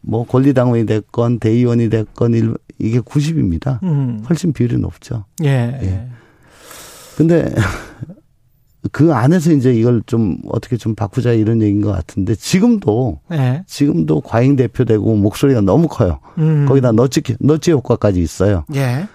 [0.00, 3.82] 뭐 권리당원이 됐건 대의원이 됐건 일- 이게 90입니다.
[3.82, 4.22] 음.
[4.28, 5.24] 훨씬 비율이 높죠.
[5.42, 5.48] 예.
[5.82, 6.08] 예.
[7.16, 7.54] 근데
[8.92, 13.64] 그 안에서 이제 이걸 좀 어떻게 좀 바꾸자 이런 얘기인 것 같은데 지금도 예.
[13.66, 16.20] 지금도 과잉 대표되고 목소리가 너무 커요.
[16.38, 16.66] 음.
[16.68, 18.64] 거기다 너치 너치 효과까지 있어요.
[18.74, 19.08] 예.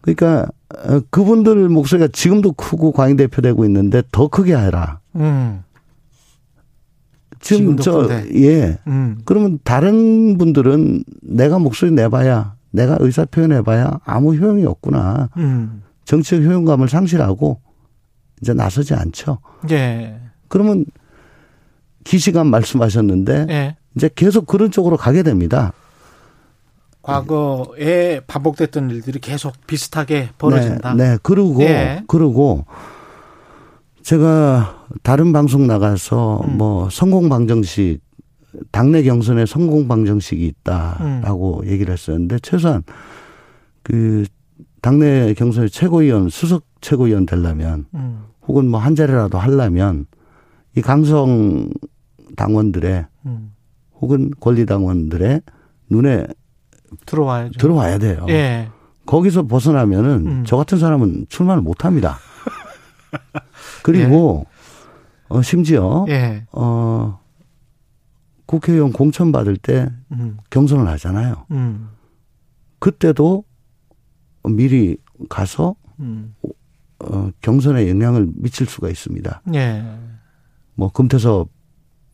[0.00, 0.48] 그러니까
[0.84, 4.98] 어, 그분들 목소리가 지금도 크고 과잉 대표되고 있는데 더 크게 해라.
[5.14, 5.62] 음.
[7.40, 8.08] 지금 저.
[8.34, 8.78] 예.
[8.86, 9.18] 음.
[9.24, 15.28] 그러면 다른 분들은 내가 목소리 내봐야 내가 의사 표현해봐야 아무 효용이 없구나.
[15.36, 15.82] 음.
[16.04, 17.60] 정치적 효용감을 상실하고
[18.42, 19.38] 이제 나서지 않죠.
[19.70, 20.20] 예.
[20.48, 20.84] 그러면
[22.04, 23.76] 기시간 말씀하셨는데 예.
[23.96, 25.72] 이제 계속 그런 쪽으로 가게 됩니다.
[27.02, 30.94] 과거에 반복됐던 일들이 계속 비슷하게 벌어진다.
[30.94, 31.18] 네, 네.
[31.22, 32.02] 그러고 예.
[32.06, 32.64] 그러고
[34.02, 36.58] 제가 다른 방송 나가서 음.
[36.58, 38.00] 뭐 성공 방정식
[38.70, 41.68] 당내 경선에 성공 방정식이 있다라고 음.
[41.68, 42.82] 얘기를 했었는데 최소한
[43.82, 44.24] 그
[44.80, 48.24] 당내 경선의 최고위원 수석 최고위원 되려면 음.
[48.46, 50.06] 혹은 뭐 한 자리라도 하려면
[50.76, 51.70] 이 강성
[52.36, 53.54] 당원들의 음.
[54.00, 55.42] 혹은 권리 당원들의
[55.90, 56.26] 눈에
[57.06, 57.58] 들어와야죠.
[57.58, 58.26] 들어와야 돼요.
[58.28, 58.68] 예.
[59.06, 60.44] 거기서 벗어나면은 음.
[60.46, 62.18] 저 같은 사람은 출마를 못 합니다.
[63.82, 64.46] 그리고
[65.28, 66.46] 어 심지어 예.
[66.52, 67.20] 어
[68.46, 70.36] 국회의원 공천 받을 때 음.
[70.50, 71.46] 경선을 하잖아요.
[71.50, 71.88] 음.
[72.78, 73.44] 그때도
[74.44, 74.96] 미리
[75.28, 76.34] 가서 음.
[77.02, 79.42] 어 경선에 영향을 미칠 수가 있습니다.
[79.54, 79.82] 예.
[80.74, 81.48] 뭐 금태섭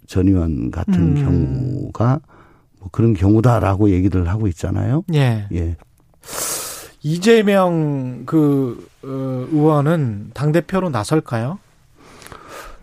[0.07, 1.15] 전 의원 같은 음.
[1.83, 2.21] 경우가
[2.81, 5.03] 뭐 그런 경우다라고 얘기를 하고 있잖아요.
[5.15, 5.47] 예.
[5.53, 5.77] 예.
[7.03, 9.07] 이재명 그 어,
[9.53, 11.59] 의원은 당 대표로 나설까요?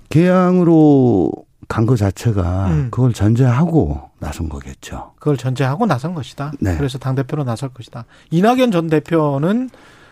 [0.10, 1.32] 개항으로
[1.68, 2.88] 간 거 자체가 음.
[2.92, 5.14] 그걸 전제하고 나선 거겠죠.
[5.18, 6.52] 그걸 전제하고 나선 것이다.
[6.60, 6.78] 네.
[6.78, 8.06] 그래서 당 대표로 나설 것이다.
[8.30, 9.70] 이낙연 전 대표는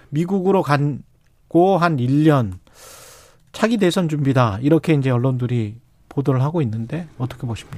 [0.10, 1.04] 미국으로 간
[1.54, 2.54] 고 한 1년
[3.52, 4.58] 차기 대선 준비다.
[4.64, 5.76] 이렇게 이제 언론들이
[6.10, 7.78] 보도를 하고 있는데 어떻게 보십니까?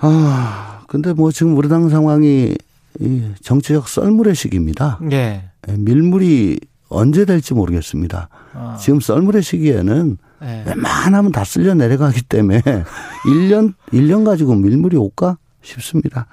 [0.00, 2.54] 아, 근데 뭐 지금 우리 당 상황이
[3.00, 4.98] 이 정치적 썰물의 시기입니다.
[5.12, 5.50] 예.
[5.68, 8.28] 예, 밀물이 언제 될지 모르겠습니다.
[8.54, 10.64] 아, 지금 썰물의 시기에는 예.
[10.66, 12.60] 웬만하면 다 쓸려 내려가기 때문에
[13.26, 16.26] 1년, 1년 가지고 밀물이 올까 싶습니다.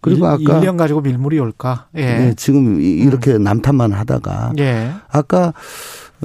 [0.00, 1.88] 그리고 일- 아까 1년 가지고 밀물이 올까?
[1.94, 2.04] 예.
[2.18, 4.92] 네, 지금 이- 이렇게 남탓만 하다가 예.
[5.08, 5.52] 아까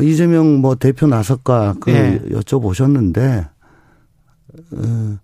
[0.02, 2.20] 이재명 뭐 대표 나설까 그 예.
[2.30, 3.50] 여쭤보셨는데
[4.74, 5.18] 어,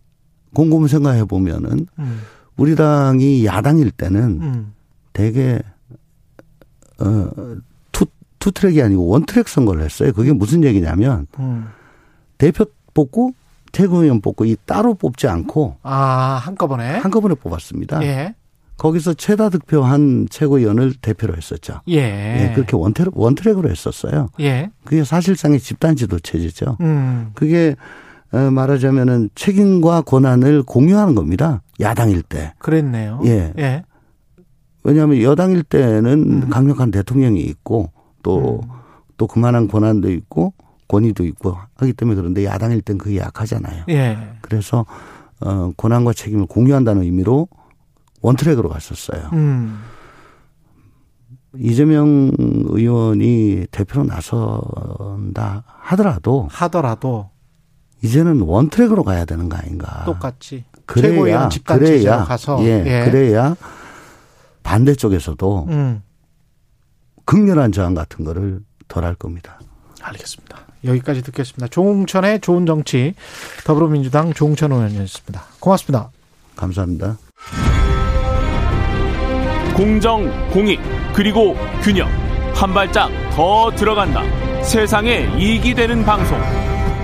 [0.53, 2.21] 곰곰 생각해 보면은 음.
[2.57, 4.73] 우리 당이 야당일 때는 음.
[5.13, 5.61] 되게
[6.99, 7.29] 어
[7.91, 8.05] two
[8.39, 10.11] two track이 아니고 one track 선거를 했어요.
[10.13, 11.67] 그게 무슨 얘기냐면 음.
[12.37, 13.33] 대표 뽑고
[13.71, 16.97] 최고위원 뽑고 이 따로 뽑지 않고 아, 한꺼번에?
[16.97, 18.03] 한꺼번에 뽑았습니다.
[18.03, 18.35] 예.
[18.81, 21.81] 거기서 최다 득표한 최고위원을 대표로 했었죠.
[21.87, 21.97] 예.
[21.99, 24.29] 예, 그렇게 원트랙, 원트랙으로 했었어요.
[24.39, 24.71] 예.
[24.85, 26.77] 그게 사실상의 집단 지도 체제죠.
[26.81, 27.29] 음.
[27.35, 27.75] 그게
[28.31, 31.61] 어, 말하자면은 책임과 권한을 공유하는 겁니다.
[31.79, 32.53] 야당일 때.
[32.57, 33.21] 그랬네요.
[33.25, 33.53] 예.
[33.59, 33.83] 예.
[34.83, 36.49] 왜냐하면 여당일 때는 음.
[36.49, 37.91] 강력한 대통령이 있고
[38.23, 38.61] 또,
[39.15, 40.55] 또 그만한 권한도 있고
[40.87, 43.83] 권위도 있고 하기 때문에 그런데 야당일 땐 그게 약하잖아요.
[43.89, 44.17] 예.
[44.41, 44.87] 그래서
[45.39, 47.47] 어, 권한과 책임을 공유한다는 의미로
[48.21, 49.29] 원트랙으로 갔었어요.
[49.33, 49.81] 음.
[51.57, 57.29] 이재명 의원이 대표로 나선다 하더라도 하더라도
[58.01, 60.03] 이제는 원트랙으로 가야 되는 거 아닌가.
[60.05, 63.05] 똑같이 그래야 그래야 가서 예, 예.
[63.05, 63.55] 그래야
[64.63, 66.01] 반대 쪽에서도 음.
[67.25, 69.59] 극렬한 저항 같은 거를 덜 할 겁니다.
[70.01, 70.57] 알겠습니다.
[70.83, 71.67] 여기까지 듣겠습니다.
[71.67, 73.13] 조웅천의 좋은 정치
[73.65, 75.43] 더불어민주당 조웅천 의원이었습니다.
[75.59, 76.09] 고맙습니다.
[76.55, 77.17] 감사합니다.
[79.75, 80.79] 공정, 공익,
[81.13, 82.07] 그리고 균형.
[82.53, 84.21] 한 발짝 더 들어간다.
[84.61, 86.37] 세상에 이익이 되는 방송.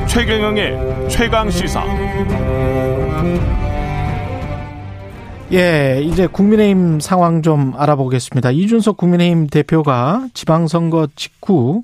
[0.07, 1.83] 최경영의 최강 시사.
[5.53, 8.51] 예, 이제 국민의힘 상황 좀 알아보겠습니다.
[8.51, 11.83] 이준석 국민의힘 대표가 지방선거 직후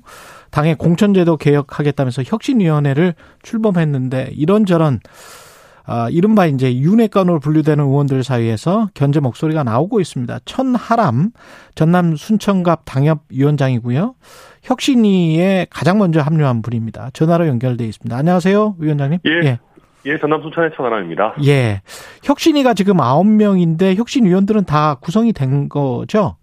[0.50, 5.00] 당의 공천제도 개혁하겠다면서 혁신위원회를 출범했는데 이런저런
[5.86, 10.38] 아, 이른바 이제 윤회권으로 분류되는 의원들 사이에서 견제 목소리가 나오고 있습니다.
[10.44, 11.30] 천하람
[11.74, 14.14] 전남 순천갑 당협위원장이고요.
[14.62, 17.10] 혁신위에 가장 먼저 합류한 분입니다.
[17.12, 18.16] 전화로 연결돼 있습니다.
[18.16, 19.18] 안녕하세요, 위원장님.
[19.26, 19.58] 예.
[20.06, 21.34] 예, 전남 순천의 천하람입니다.
[21.46, 21.82] 예.
[22.22, 26.36] 혁신위가 지금 아홉 명인데 혁신위원들은 다 구성이 된 거죠?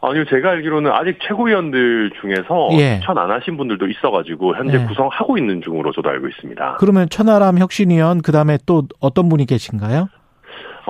[0.00, 3.00] 아니요, 제가 알기로는 아직 최고위원들 중에서 예.
[3.00, 4.86] 추천 안 하신 분들도 있어가지고 현재 예.
[4.86, 6.76] 구성하고 있는 중으로 저도 알고 있습니다.
[6.78, 10.08] 그러면 천하람 혁신위원 그 다음에 또 어떤 분이 계신가요?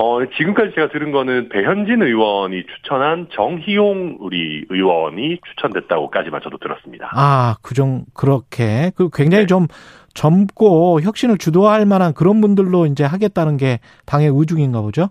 [0.01, 7.11] 어, 지금까지 제가 들은 거는 배현진 의원이 추천한 정희용 우리 의원이 추천됐다고까지만 저도 들었습니다.
[7.12, 9.47] 아, 그정 그렇게 그 굉장히 네.
[9.47, 9.66] 좀
[10.14, 15.09] 젊고 혁신을 주도할 만한 그런 분들로 이제 하겠다는 게 당의 의중인가 보죠?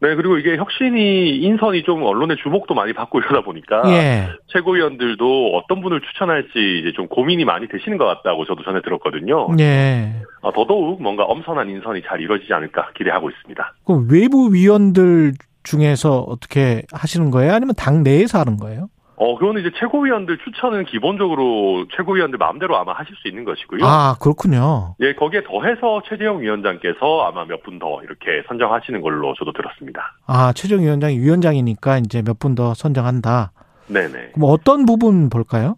[0.00, 4.28] 네, 그리고 이게 혁신이 인선이 좀 언론의 주목도 많이 받고 이러다 보니까 예.
[4.46, 9.48] 최고위원들도 어떤 분을 추천할지 이제 좀 고민이 많이 되시는 것 같다고 저도 전에 들었거든요.
[9.60, 10.14] 예.
[10.42, 13.74] 아, 더더욱 뭔가 엄선한 인선이 잘 이루어지지 않을까 기대하고 있습니다.
[13.84, 17.52] 그 외부 위원들 중에서 어떻게 하시는 거예요?
[17.52, 18.88] 아니면 당 내에서 하는 거예요?
[19.22, 23.84] 어, 그거는 이제 최고위원들 추천은 기본적으로 최고위원들 마음대로 아마 하실 수 있는 것이고요.
[23.84, 24.94] 아, 그렇군요.
[25.00, 30.16] 예, 거기에 더해서 최재형 위원장께서 아마 몇 분 더 이렇게 선정하시는 걸로 저도 들었습니다.
[30.26, 33.52] 아, 최종 위원장이 위원장이니까 이제 몇 분 더 선정한다.
[33.88, 34.30] 네네.
[34.32, 35.76] 그럼 어떤 부분 볼까요?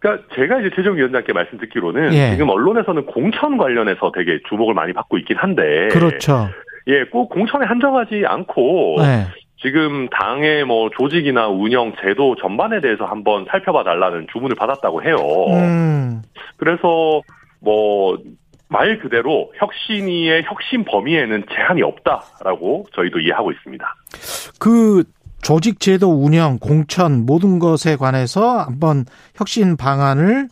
[0.00, 2.32] 그러니까 제가 이제 최종 위원장께 말씀 듣기로는 예.
[2.32, 6.50] 지금 언론에서는 공천 관련해서 되게 주목을 많이 받고 있긴 한데 그렇죠.
[6.88, 9.26] 예, 꼭 공천에 한정하지 않고 네.
[9.64, 15.16] 지금 당의 뭐 조직이나 운영 제도 전반에 대해서 한번 살펴봐 달라는 주문을 받았다고 해요.
[15.50, 16.22] 음,
[16.56, 17.22] 그래서
[17.60, 18.18] 뭐
[18.74, 23.94] 말 그대로 혁신위의 혁신 범위에는 제한이 없다라고 저희도 이해하고 있습니다.
[24.58, 25.04] 그
[25.42, 29.04] 조직 제도 운영, 공천 모든 것에 관해서 한번
[29.36, 30.48] 혁신 방안을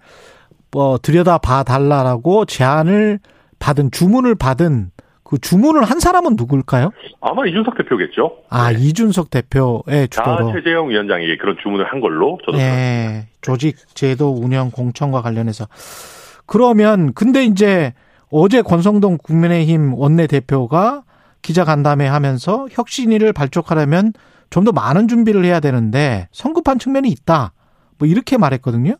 [0.70, 3.18] 뭐 들여다 봐 달라라고 제안을
[3.58, 4.90] 받은 주문을 받은
[5.32, 6.90] 그 주문을 한 사람은 누굴까요?
[7.22, 8.36] 아마 이준석 대표겠죠.
[8.50, 10.52] 아, 이준석 대표의 다 주도로.
[10.52, 12.58] 최재형 위원장에게 그런 주문을 한 걸로 저도.
[12.58, 13.28] 네.
[13.40, 15.66] 조직 제도 운영 공천과 관련해서.
[16.44, 17.94] 그러면 근데 이제
[18.30, 21.02] 어제 권성동 국민의힘 원내대표가
[21.40, 24.12] 기자 간담회 하면서 혁신위를 발족하려면
[24.50, 27.54] 좀 더 많은 준비를 해야 되는데 성급한 측면이 있다.
[27.96, 28.96] 뭐 이렇게 말했거든요.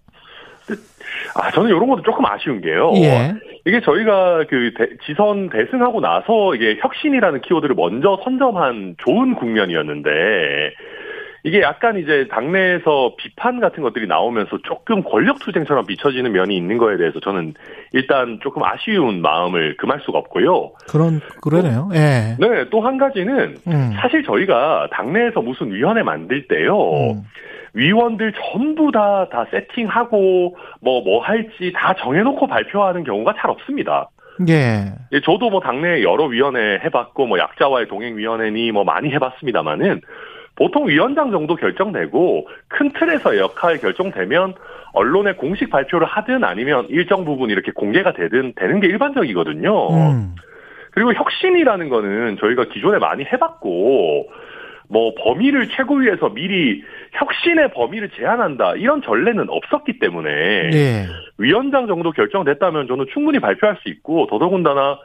[1.34, 2.92] 아, 저는 이런 것도 조금 아쉬운 게요.
[2.96, 3.34] 예.
[3.64, 10.10] 이게 저희가 그 대- 지선 대승하고 나서 이게 혁신이라는 키워드를 먼저 선점한 좋은 국면이었는데
[11.44, 16.96] 이게 약간 이제 당내에서 비판 같은 것들이 나오면서 조금 권력 투쟁처럼 비춰지는 면이 있는 거에
[16.96, 17.54] 대해서 저는
[17.92, 20.72] 일단 조금 아쉬운 마음을 금할 수가 없고요.
[20.88, 21.88] 그런 그러네요.
[21.94, 22.36] 예.
[22.38, 23.92] 네, 또 한 가지는 음.
[23.94, 27.12] 사실 저희가 당내에서 무슨 위원회 만들 때요.
[27.12, 27.22] 음.
[27.74, 34.10] 위원들 전부 다, 다 세팅하고, 뭐, 뭐 할지 다 정해놓고 발표하는 경우가 잘 없습니다.
[34.48, 34.92] 예.
[35.12, 40.00] 예, 저도 뭐 당내 여러 위원회 해봤고, 뭐 약자와의 동행위원회니 뭐 많이 해봤습니다만은,
[40.56, 44.54] 보통 위원장 정도 결정되고, 큰 틀에서 역할 결정되면,
[44.92, 49.88] 언론에 공식 발표를 하든 아니면 일정 부분 이렇게 공개가 되든 되는 게 일반적이거든요.
[49.90, 50.34] 음.
[50.90, 54.28] 그리고 혁신이라는 거는 저희가 기존에 많이 해봤고,
[54.92, 61.06] 뭐 범위를 최고위에서 미리 혁신의 범위를 제한한다 이런 전례는 없었기 때문에 예.
[61.38, 64.98] 위원장 정도 결정됐다면 저는 충분히 발표할 수 있고 더더군다나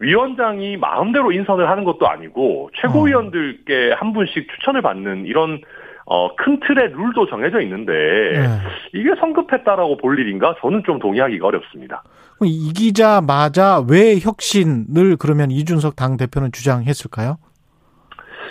[0.00, 5.60] 위원장이 마음대로 인선을 하는 것도 아니고 최고위원들께 한 분씩 추천을 받는 이런
[6.06, 8.98] 어, 큰 틀의 룰도 정해져 있는데 예.
[8.98, 12.02] 이게 성급했다라고 볼 일인가 저는 좀 동의하기가 어렵습니다.
[12.40, 17.36] 이기자마자 왜 혁신을 그러면 이준석 당 대표는 주장했을까요?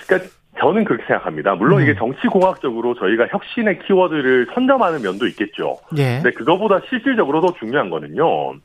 [0.05, 0.29] 그러니까
[0.59, 1.55] 저는 그렇게 생각합니다.
[1.55, 1.83] 물론 음.
[1.83, 5.77] 이게 정치공학적으로 저희가 혁신의 키워드를 선점하는 면도 있겠죠.
[5.97, 6.19] 예.
[6.21, 8.55] 근데 그거보다 실질적으로 더 중요한 거는요.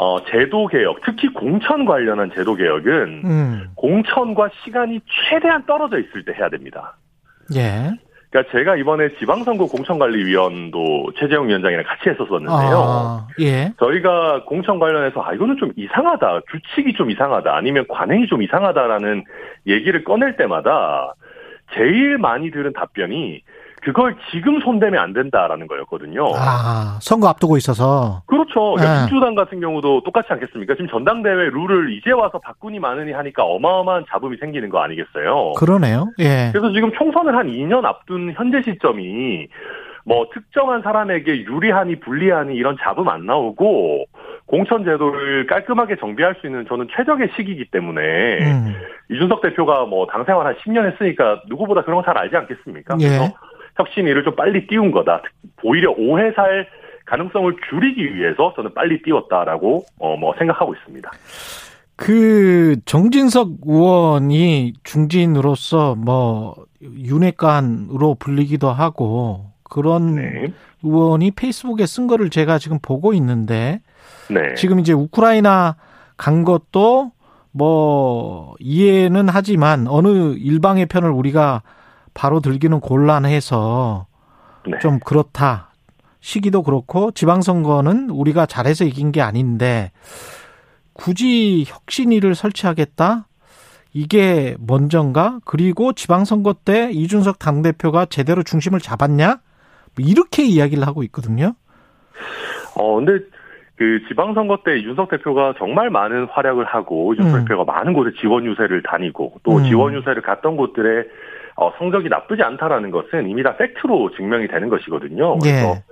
[0.00, 3.64] 어, 제도 개혁, 특히 공천 관련한 제도 개혁은 음.
[3.74, 6.96] 공천과 시간이 최대한 떨어져 있을 때 해야 됩니다.
[7.56, 7.90] 예.
[8.30, 12.76] 그러니까 제가 이번에 지방선거 공천관리위원도 최재형 위원장이랑 같이 했었었는데요.
[12.76, 13.72] 아, 예.
[13.80, 19.24] 저희가 공천 관련해서 아 이거는 좀 이상하다 규칙이 좀 이상하다 아니면 관행이 좀 이상하다라는
[19.66, 21.12] 얘기를 꺼낼 때마다
[21.74, 23.42] 제일 많이 들은 답변이
[23.82, 26.32] 그걸 지금 손대면 안 된다라는 거였거든요.
[26.36, 28.22] 아, 선거 앞두고 있어서.
[28.26, 28.74] 그렇죠.
[28.74, 29.00] 그러니까 네.
[29.10, 30.74] 민주당 같은 경우도 똑같지 않겠습니까?
[30.74, 35.52] 지금 전당대회 룰을 이제 와서 바꾸니 마느니 하니까 어마어마한 잡음이 생기는 거 아니겠어요?
[35.56, 36.08] 그러네요.
[36.18, 36.50] 예.
[36.52, 39.48] 그래서 지금 총선을 한 2년 앞둔 현재 시점이
[40.04, 44.04] 뭐 특정한 사람에게 유리하니 불리하니 이런 잡음 안 나오고
[44.46, 48.00] 공천 제도를 깔끔하게 정비할 수 있는 저는 최적의 시기이기 때문에
[48.40, 48.74] 음.
[49.10, 52.96] 이준석 대표가 뭐 당 생활 한 10년 했으니까 누구보다 그런 거 잘 알지 않겠습니까?
[53.00, 53.08] 예.
[53.08, 53.34] 그래서
[53.78, 55.22] 혁신위를 좀 빨리 띄운 거다.
[55.62, 56.66] 오히려 오해 살
[57.06, 61.10] 가능성을 줄이기 위해서 저는 빨리 띄웠다라고 어 뭐 생각하고 있습니다.
[61.96, 70.52] 그 정진석 의원이 중진으로서 뭐 윤회관으로 불리기도 하고 그런 네.
[70.82, 73.80] 의원이 페이스북에 쓴 거를 제가 지금 보고 있는데
[74.30, 74.54] 네.
[74.54, 75.76] 지금 이제 우크라이나
[76.16, 77.10] 간 것도
[77.52, 81.62] 뭐 이해는 하지만 어느 일방의 편을 우리가
[82.18, 84.06] 바로 들기는 곤란해서
[84.66, 84.76] 네.
[84.80, 85.68] 좀 그렇다.
[86.18, 89.92] 시기도 그렇고 지방선거는 우리가 잘해서 이긴 게 아닌데
[90.94, 93.28] 굳이 혁신위를 설치하겠다?
[93.94, 95.38] 이게 먼저인가?
[95.44, 99.38] 그리고 지방선거 때 이준석 당대표가 제대로 중심을 잡았냐?
[99.94, 101.52] 뭐 이렇게 이야기를 하고 있거든요.
[102.74, 103.24] 어, 근데
[103.76, 107.44] 그 지방선거 때 이준석 대표가 정말 많은 활약을 하고 이준석 음.
[107.44, 109.64] 대표가 많은 곳에 지원 유세를 다니고 또 음.
[109.64, 111.06] 지원 유세를 갔던 곳들에
[111.60, 115.38] 어, 성적이 나쁘지 않다라는 것은 이미 다 팩트로 증명이 되는 것이거든요.
[115.38, 115.82] 그래서 예.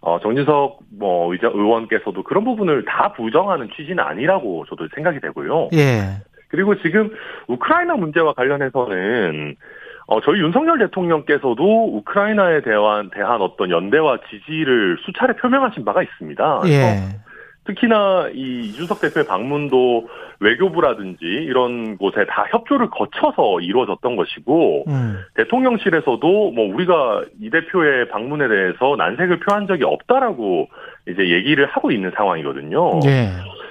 [0.00, 5.68] 어, 정진석 뭐 의자 의원께서도 그런 부분을 다 부정하는 취지는 아니라고 저도 생각이 되고요.
[5.74, 6.20] 예.
[6.48, 7.12] 그리고 지금
[7.46, 9.54] 우크라이나 문제와 관련해서는
[10.08, 16.62] 어, 저희 윤석열 대통령께서도 우크라이나에 대한, 대한 어떤 연대와 지지를 수차례 표명하신 바가 있습니다.
[16.66, 16.96] 예.
[17.66, 20.08] 특히나 이 이준석 대표의 방문도
[20.40, 25.18] 외교부라든지 이런 곳에 다 협조를 거쳐서 이루어졌던 것이고 음.
[25.34, 30.68] 대통령실에서도 뭐 우리가 이 대표의 방문에 대해서 난색을 표한 적이 없다라고
[31.08, 33.00] 이제 얘기를 하고 있는 상황이거든요.
[33.06, 33.30] 예.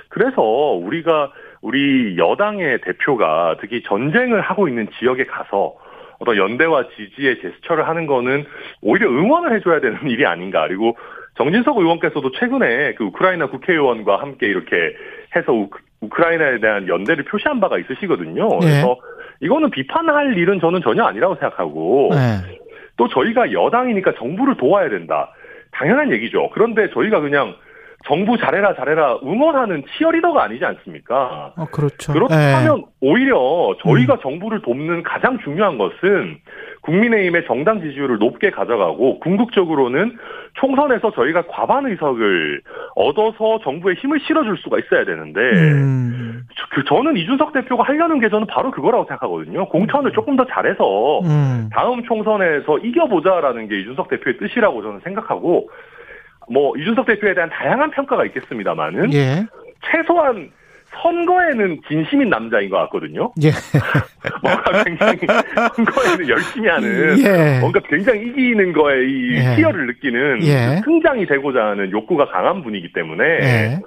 [0.10, 1.32] 그래서 우리가
[1.62, 5.76] 우리 여당의 대표가 특히 전쟁을 하고 있는 지역에 가서
[6.20, 8.46] 어떤 연대와 지지의 제스처를 하는 거는
[8.82, 10.68] 오히려 응원을 해줘야 되는 일이 아닌가.
[10.68, 10.98] 그리고
[11.36, 14.76] 정진석 의원께서도 최근에 그 우크라이나 국회의원과 함께 이렇게
[15.36, 18.50] 해서 우크, 우크라이나에 대한 연대를 표시한 바가 있으시거든요.
[18.62, 18.66] 예.
[18.66, 18.98] 그래서
[19.40, 22.60] 이거는 비판할 일은 저는 전혀 아니라고 생각하고 예.
[22.98, 25.32] 또 저희가 여당이니까 정부를 도와야 된다.
[25.72, 26.50] 당연한 얘기죠.
[26.54, 27.56] 그런데 저희가 그냥
[28.06, 31.54] 정부 잘해라 잘해라 응원하는 치어리더가 아니지 않습니까?
[31.56, 32.12] 어, 그렇죠.
[32.14, 32.84] 그렇다면 예.
[33.02, 36.38] 오히려 저희가 정부를 돕는 가장 중요한 것은
[36.82, 40.18] 국민의힘의 정당 지지율을 높게 가져가고 궁극적으로는
[40.56, 42.62] 총선에서 저희가 과반 의석을
[42.96, 46.44] 얻어서 정부에 힘을 실어줄 수가 있어야 되는데 음.
[46.58, 49.66] 저- 그 저는 이준석 대표가 하려는 게 저는 바로 그거라고 생각하거든요.
[49.70, 51.70] 공천을 조금 더 잘해서 음.
[51.72, 55.70] 다음 총선에서 이겨보자라는 게 이준석 대표의 뜻이라고 저는 생각하고
[56.50, 59.46] 뭐 이준석 대표에 대한 다양한 평가가 있겠습니다만은 예.
[59.86, 60.52] 최소한
[61.02, 63.32] 선거에는 진심인 남자인 것 같거든요.
[63.42, 63.52] 예.
[64.42, 65.18] 뭔가 굉장히
[65.76, 67.60] 선거에는 열심히 하는 예.
[67.60, 69.56] 뭔가 굉장히 이기는 거에 이 예.
[69.56, 70.82] 희열을 느끼는 예.
[70.84, 73.80] 승장이 되고자 하는 욕구가 강한 분이기 때문에 예.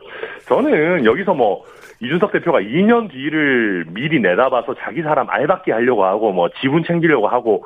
[0.48, 1.64] 저는 여기서 뭐
[2.00, 7.64] 이준석 대표가 2년 뒤를 미리 내다봐서 자기 사람 알받기 하려고 하고 뭐 지분 챙기려고 하고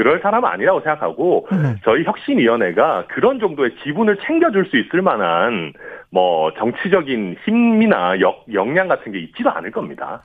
[0.00, 1.76] 그럴 사람은 아니라고 생각하고 음.
[1.84, 5.74] 저희 혁신위원회가 그런 정도의 지분을 챙겨줄 수 있을 만한
[6.10, 10.22] 뭐 정치적인 힘이나 역, 역량 같은 게 있지도 않을 겁니다.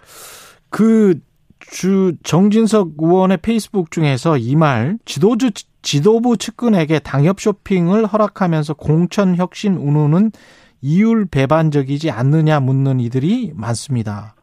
[0.70, 1.16] 그,
[1.60, 5.52] 주, 정진석 의원의 페이스북 중에서 이 말, 지도주,
[5.82, 10.32] 지도부 측근에게 당협 쇼핑을 허락하면서 공천 혁신 운운은
[10.82, 14.36] 이율 배반적이지 않느냐 묻는 이들이 많습니다.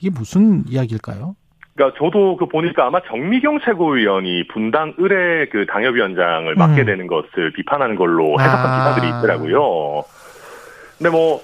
[0.00, 1.36] 이게 무슨 이야기일까요?
[1.80, 6.86] 그러니까 저도 그 보니까 아마 정미경 최고위원이 분당 의뢰 그 당협위원장을 맡게 음.
[6.86, 8.78] 되는 것을 비판하는 걸로 해석한 아.
[8.78, 10.02] 기사들이 있더라고요.
[10.98, 11.40] 근데 뭐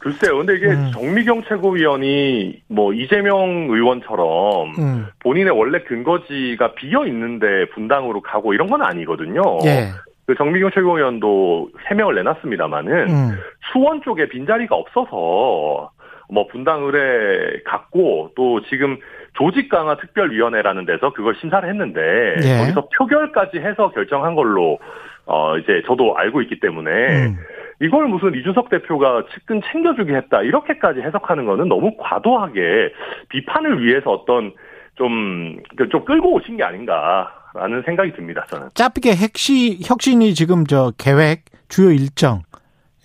[0.00, 0.38] 글쎄요.
[0.38, 0.90] 근데 이게 음.
[0.92, 5.06] 정미경 최고위원이 뭐 이재명 의원처럼 음.
[5.20, 9.40] 본인의 원래 근거지가 비어 있는데 분당으로 가고 이런 건 아니거든요.
[9.66, 9.90] 예.
[10.26, 13.38] 그 정미경 최고위원도 해명을 내놨습니다마는 음.
[13.72, 15.90] 수원 쪽에 빈자리가 없어서
[16.28, 18.98] 뭐 분당 의뢰 갔고 또 지금
[19.36, 22.00] 조직 강화 특별위원회라는 데서 그걸 심사를 했는데
[22.42, 22.58] 예.
[22.58, 24.78] 거기서 표결까지 해서 결정한 걸로
[25.26, 27.36] 어 이제 저도 알고 있기 때문에 음.
[27.80, 32.92] 이걸 무슨 이준석 대표가 측근 챙겨주게 했다 이렇게까지 해석하는 거는 너무 과도하게
[33.28, 34.52] 비판을 위해서 어떤
[34.96, 35.58] 좀,
[35.90, 38.68] 좀 끌고 오신 게 아닌가라는 생각이 듭니다, 저는.
[38.74, 42.42] 짧게 핵시, 혁신이 지금 저 계획, 주요 일정,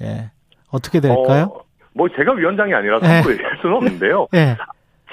[0.02, 0.32] 예.
[0.72, 1.52] 어떻게 될까요?
[1.54, 1.62] 어,
[1.94, 3.14] 뭐 제가 위원장이 아니라서 네.
[3.16, 4.28] 함부로 얘기할 수는 없는데요.
[4.34, 4.56] 예.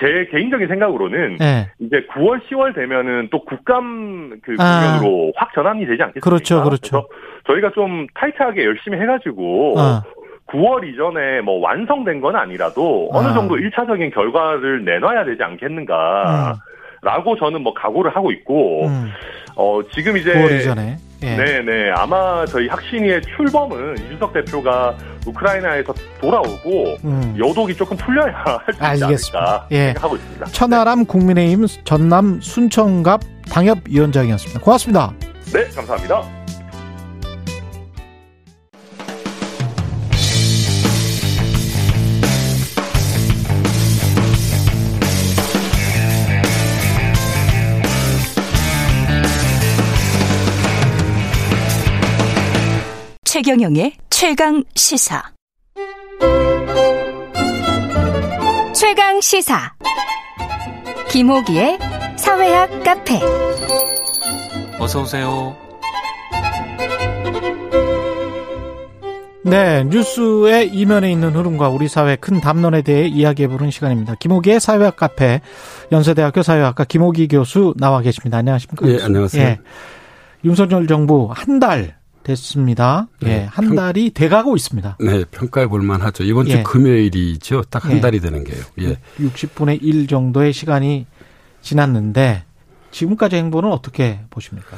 [0.01, 1.71] 제 개인적인 생각으로는 예.
[1.81, 4.99] 이제 9월, 10월 되면은 또 국감 그 아.
[5.01, 6.21] 국면으로 확 전환이 되지 않겠습니까?
[6.21, 7.09] 그렇죠, 그렇죠.
[7.47, 10.03] 저희가 좀 타이트하게 열심히 해가지고 어.
[10.49, 13.35] 9월 이전에 뭐 완성된 건 아니라도 어느 아.
[13.35, 16.55] 정도 1차적인 결과를 내놔야 되지 않겠는가.
[17.09, 19.11] 라고 저는 뭐 각오를 하고 있고, 음.
[19.57, 20.35] 어, 지금 이제.
[20.35, 20.99] 9월 이전에.
[21.23, 21.37] 예.
[21.37, 21.91] 네네.
[21.97, 24.95] 아마 저희 학신위의 출범은 이준석 대표가
[25.27, 27.35] 우크라이나에서 돌아오고, 음.
[27.39, 28.33] 여독이 조금 풀려야
[28.67, 29.67] 할수 있지 알겠습니다.
[29.71, 29.87] 예.
[29.87, 30.47] 생각하고 있습니다.
[30.47, 34.61] 천하람 국민의힘 전남 순천갑 당협위원장이었습니다.
[34.61, 35.13] 고맙습니다.
[35.53, 36.38] 네, 감사합니다.
[53.39, 55.23] 최경영의 최강 시사.
[58.75, 59.73] 최강 시사
[61.09, 61.79] 김호기의
[62.17, 63.21] 사회학 카페
[64.81, 65.57] 어서 오세요.
[69.45, 74.17] 네, 뉴스의 이면에 있는 흐름과 우리 사회 큰 담론에 대해 이야기해보는 시간입니다.
[74.17, 75.41] 김호기의 사회학 카페,
[75.93, 78.39] 연세대학교 사회학과 김호기 교수 나와 계십니다.
[78.39, 78.89] 안녕하십니까?
[78.89, 79.45] 예, 안녕하세요.
[79.45, 79.59] 예.
[80.45, 81.98] 윤석열 정부 한 달
[82.29, 83.09] 됐습니다.
[83.23, 84.99] 예, 네, 한 평- 달이 돼가고 있습니다.
[85.01, 86.25] 네, 평가해 볼 만하죠.
[86.25, 86.63] 이번 주 예.
[86.63, 87.63] 금요일이죠.
[87.71, 88.01] 딱한 예.
[88.01, 88.63] 달이 되는 게요.
[88.81, 88.99] 예.
[89.19, 91.07] 60분의 1 정도의 시간이
[91.63, 92.45] 지났는데,
[92.91, 94.77] 지금까지 행보는 어떻게 보십니까?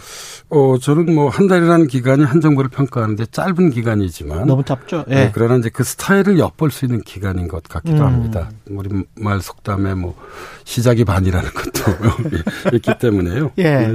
[0.50, 5.04] 어, 저는 뭐 한 달이라는 기간이 한 정부를 평가하는데 짧은 기간이지만 너무 짧죠.
[5.10, 5.14] 예.
[5.14, 8.02] 네, 그러나 이제 그 스타일을 엿볼 수 있는 기간인 것 같기도 음.
[8.06, 8.50] 합니다.
[8.68, 10.16] 우리 말 속담에 뭐
[10.64, 11.92] 시작이 반이라는 것도
[12.76, 13.52] 있기 때문에요.
[13.58, 13.88] 예.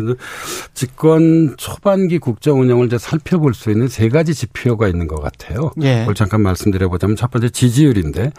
[0.74, 5.72] 집권 초반기 국정 운영을 이제 살펴볼 수 있는 세 가지 지표가 있는 것 같아요.
[5.82, 6.00] 예.
[6.00, 8.32] 그걸 잠깐 말씀드려보자면 첫 번째 지지율인데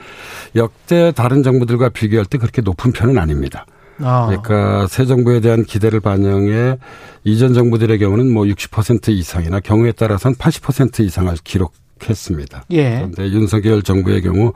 [0.55, 3.67] 역대 다른 정부들과 비교할 때 그렇게 높은 편은 아닙니다.
[4.01, 4.27] 아.
[4.27, 6.79] 그러니까 새 정부에 대한 기대를 반영해
[7.25, 11.75] 이전 정부들의 경우는 뭐 60% 이상이나 경우에 따라서는 80% 이상을 기록
[12.09, 12.63] 했습니다.
[12.73, 12.97] 예.
[12.97, 14.53] 그런데 윤석열 정부의 경우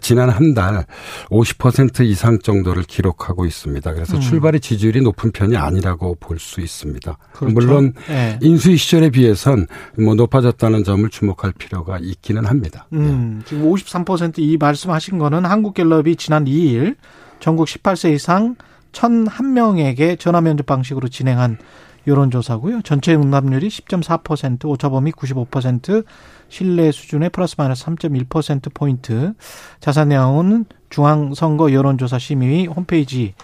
[0.00, 0.86] 지난 한 달
[1.30, 3.92] 50% 이상 정도를 기록하고 있습니다.
[3.92, 4.20] 그래서 음.
[4.20, 7.18] 출발의 지지율이 높은 편이 아니라고 볼 수 있습니다.
[7.32, 7.52] 그렇죠.
[7.52, 8.38] 물론 예.
[8.40, 9.66] 인수위 시절에 비해선
[9.98, 12.86] 뭐 높아졌다는 점을 주목할 필요가 있기는 합니다.
[12.92, 16.94] 음, 지금 53%이 말씀하신 거는 한국갤럽이 지난 2일
[17.40, 18.54] 전국 18세 이상
[18.96, 21.58] 1,001명에게 전화 면접 방식으로 진행한
[22.06, 22.82] 여론조사고요.
[22.82, 26.04] 전체 응답률이 10.4%, 오차범위 95%,
[26.48, 29.32] 신뢰 수준의 플러스 마이너스 3.1% 포인트.
[29.80, 33.34] 자세한 내용은 중앙선거 여론조사 심의 홈페이지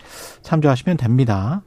[0.42, 1.62] 참조하시면 됩니다.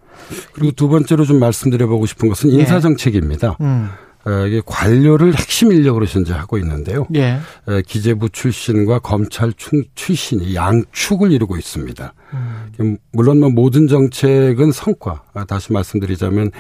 [0.54, 2.60] 그리고 두 번째로 좀 말씀드려보고 싶은 것은 예.
[2.60, 3.58] 인사정책입니다.
[3.60, 4.05] 음, 어,
[4.48, 7.06] 이게 관료를 핵심 인력으로 현재 하고 있는데요.
[7.16, 7.38] 예.
[7.68, 12.14] 에, 기재부 출신과 검찰 충- 출신이 양축을 이루고 있습니다.
[12.34, 12.98] 음.
[13.12, 16.52] 물론 뭐 모든 정책은 성과, 아, 다시 말씀드리자면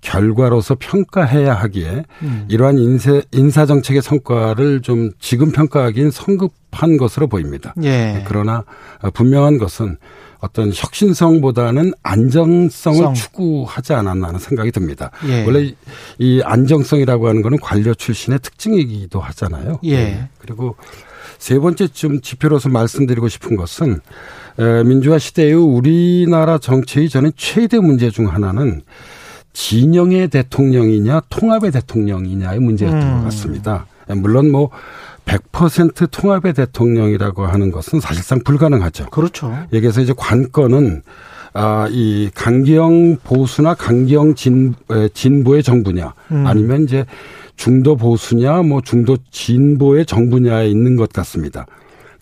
[0.00, 2.44] 결과로서 평가해야 하기에 음.
[2.48, 7.72] 이러한 인세, 인사 정책의 성과를 좀 지금 평가하기엔 성급한 것으로 보입니다.
[7.84, 8.24] 예.
[8.26, 8.64] 그러나
[9.00, 9.96] 어, 분명한 것은
[10.42, 13.14] 어떤 혁신성보다는 안정성을 성.
[13.14, 15.12] 추구하지 않았나 하는 생각이 듭니다.
[15.28, 15.44] 예.
[15.44, 15.76] 원래 이-
[16.18, 19.78] 이 안정성이라고 하는 거는 관료 출신의 특징이기도 하잖아요.
[19.84, 19.96] 예.
[19.96, 20.28] 네.
[20.38, 20.74] 그리고
[21.38, 24.00] 세 번째 좀 지표로서 말씀드리고 싶은 것은
[24.58, 28.82] 에, 민주화 시대의 우리나라 정치의 저는 최대 문제 중 하나는
[29.52, 33.18] 진영의 대통령이냐 통합의 대통령이냐의 문제였던 음.
[33.18, 33.86] 것 같습니다.
[34.10, 34.70] 에, 물론 뭐
[35.26, 39.06] 100% 통합의 대통령이라고 하는 것은 사실상 불가능하죠.
[39.10, 39.56] 그렇죠.
[39.72, 41.02] 여기서 이제 관건은
[41.54, 46.46] 아, 이 강경 보수나 강경 진, 에, 진보의 정부냐 음.
[46.46, 47.04] 아니면 이제
[47.56, 51.66] 중도 보수냐 뭐 중도 진보의 정부냐에 있는 것 같습니다.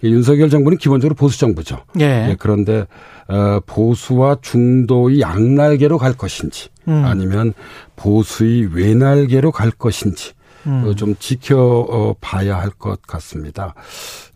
[0.02, 1.84] 이 윤석열 정부는 기본적으로 보수 정부죠.
[2.00, 2.30] 예.
[2.30, 2.86] 예, 그런데
[3.28, 7.04] 어, 보수와 중도의 양날개로 갈 것인지 음.
[7.04, 7.52] 아니면
[7.96, 10.32] 보수의 외날개로 갈 것인지
[10.66, 10.84] 음.
[10.86, 13.74] 어, 좀 지켜봐야 할 것 같습니다.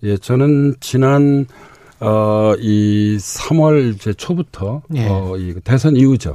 [0.02, 1.46] 예, 저는 지난
[2.00, 5.06] 어, 이 3월 이제 초부터 예.
[5.08, 6.34] 어, 이 대선 이후죠.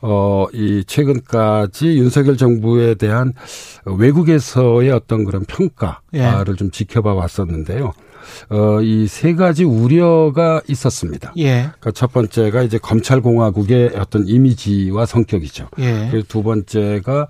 [0.00, 3.32] 어, 이 최근까지 윤석열 정부에 대한
[3.84, 6.56] 외국에서의 어떤 그런 평가를 예.
[6.56, 7.92] 좀 지켜봐 왔었는데요.
[8.50, 11.32] 어, 이 세 가지 우려가 있었습니다.
[11.38, 11.62] 예.
[11.62, 15.68] 그러니까 첫 번째가 이제 검찰공화국의 어떤 이미지와 성격이죠.
[15.78, 16.08] 예.
[16.10, 17.28] 그리고 두 번째가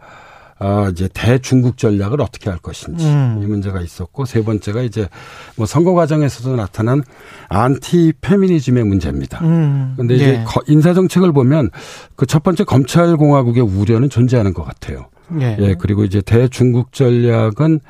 [0.59, 3.41] 아, 이제 대중국 전략을 어떻게 할 것인지 음.
[3.43, 5.09] 이 문제가 있었고 세 번째가 이제
[5.57, 7.03] 뭐 선거 과정에서도 나타난
[7.49, 9.41] 안티 페미니즘의 문제입니다.
[9.45, 9.95] 음.
[9.97, 10.45] 근데 이제 예.
[10.45, 11.71] 거- 인사 정책을 보면
[12.17, 15.07] 그 첫 번째 검찰 공화국의 우려는 존재하는 것 같아요.
[15.41, 15.57] 예.
[15.59, 17.81] 예, 그리고 이제 대중국 전략은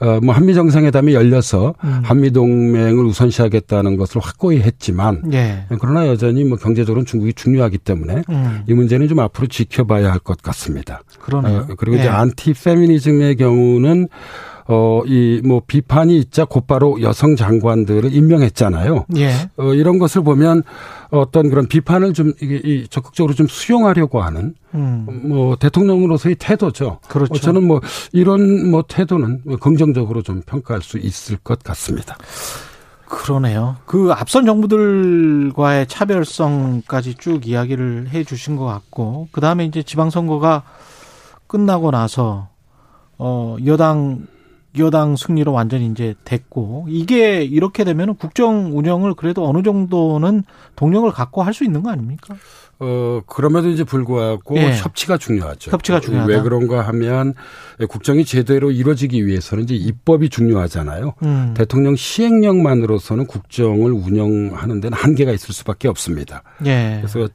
[0.00, 2.00] 어뭐 한미 정상회담이 열려서 음.
[2.04, 5.64] 한미 동맹을 우선시하겠다는 것을 확고히 했지만 예.
[5.78, 8.62] 그러나 여전히 뭐 경제적으로는 중국이 중요하기 때문에 음.
[8.66, 11.00] 이 문제는 좀 앞으로 지켜봐야 할 것 같습니다.
[11.18, 11.66] 그러네요.
[11.70, 12.00] 어, 그리고 예.
[12.00, 14.08] 이제 안티 페미니즘의 경우는
[14.72, 19.06] 어, 이, 뭐, 비판이 있자 곧바로 여성 장관들을 임명했잖아요.
[19.16, 19.32] 예.
[19.56, 20.62] 어, 이런 것을 보면
[21.10, 25.22] 어떤 그런 비판을 좀, 이게, 이 적극적으로 좀 수용하려고 하는, 음.
[25.24, 27.00] 뭐, 대통령으로서의 태도죠.
[27.08, 27.34] 그렇죠.
[27.34, 27.80] 어, 저는 뭐,
[28.12, 32.16] 이런 뭐, 태도는 뭐 긍정적으로 좀 평가할 수 있을 것 같습니다.
[33.06, 33.74] 그러네요.
[33.86, 40.62] 그 앞선 정부들과의 차별성까지 쭉 이야기를 해 주신 것 같고, 그 다음에 이제 지방선거가
[41.48, 42.46] 끝나고 나서,
[43.18, 44.28] 어, 여당,
[44.78, 50.44] 여당 승리로 완전히 이제 됐고, 이게 이렇게 되면 국정 운영을 그래도 어느 정도는
[50.76, 52.34] 동력을 갖고 할 수 있는 거 아닙니까?
[52.82, 54.72] 어, 그럼에도 이제 불구하고 예.
[54.74, 55.70] 협치가 중요하죠.
[55.70, 56.32] 협치가 중요하다.
[56.32, 57.34] 왜 그런가 하면
[57.90, 61.12] 국정이 제대로 이루어지기 위해서는 이제 입법이 중요하잖아요.
[61.22, 61.52] 음.
[61.54, 66.42] 대통령 시행령만으로서는 국정을 운영하는 데는 한계가 있을 수밖에 없습니다.
[66.64, 67.02] 예.
[67.02, 67.28] 그래서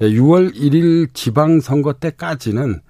[0.00, 2.80] 6월 1일 지방 선거 때까지는 어,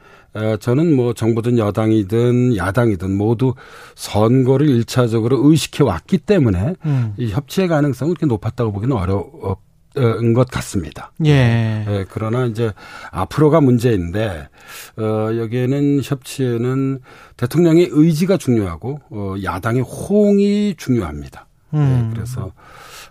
[0.61, 3.55] 저는 뭐 정부든 여당이든 야당이든 모두
[3.95, 7.15] 선거를 일차적으로 의식해 왔기 때문에 음.
[7.17, 11.13] 이 협치의 가능성은 그렇게 높았다고 보기는 어려운 것 같습니다.
[11.25, 11.85] 예.
[11.89, 12.73] 예, 그러나 이제
[13.11, 14.49] 앞으로가 문제인데
[14.97, 17.01] 어 여기에는 협치에는
[17.37, 21.47] 대통령의 의지가 중요하고 어 야당의 호응이 중요합니다.
[21.75, 22.09] 음.
[22.11, 22.53] 예, 그래서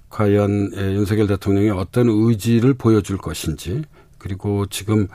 [0.10, 3.84] 과연 예, 윤석열 대통령이 어떤 의지를 보여줄 것인지
[4.20, 5.08] 그리고 지금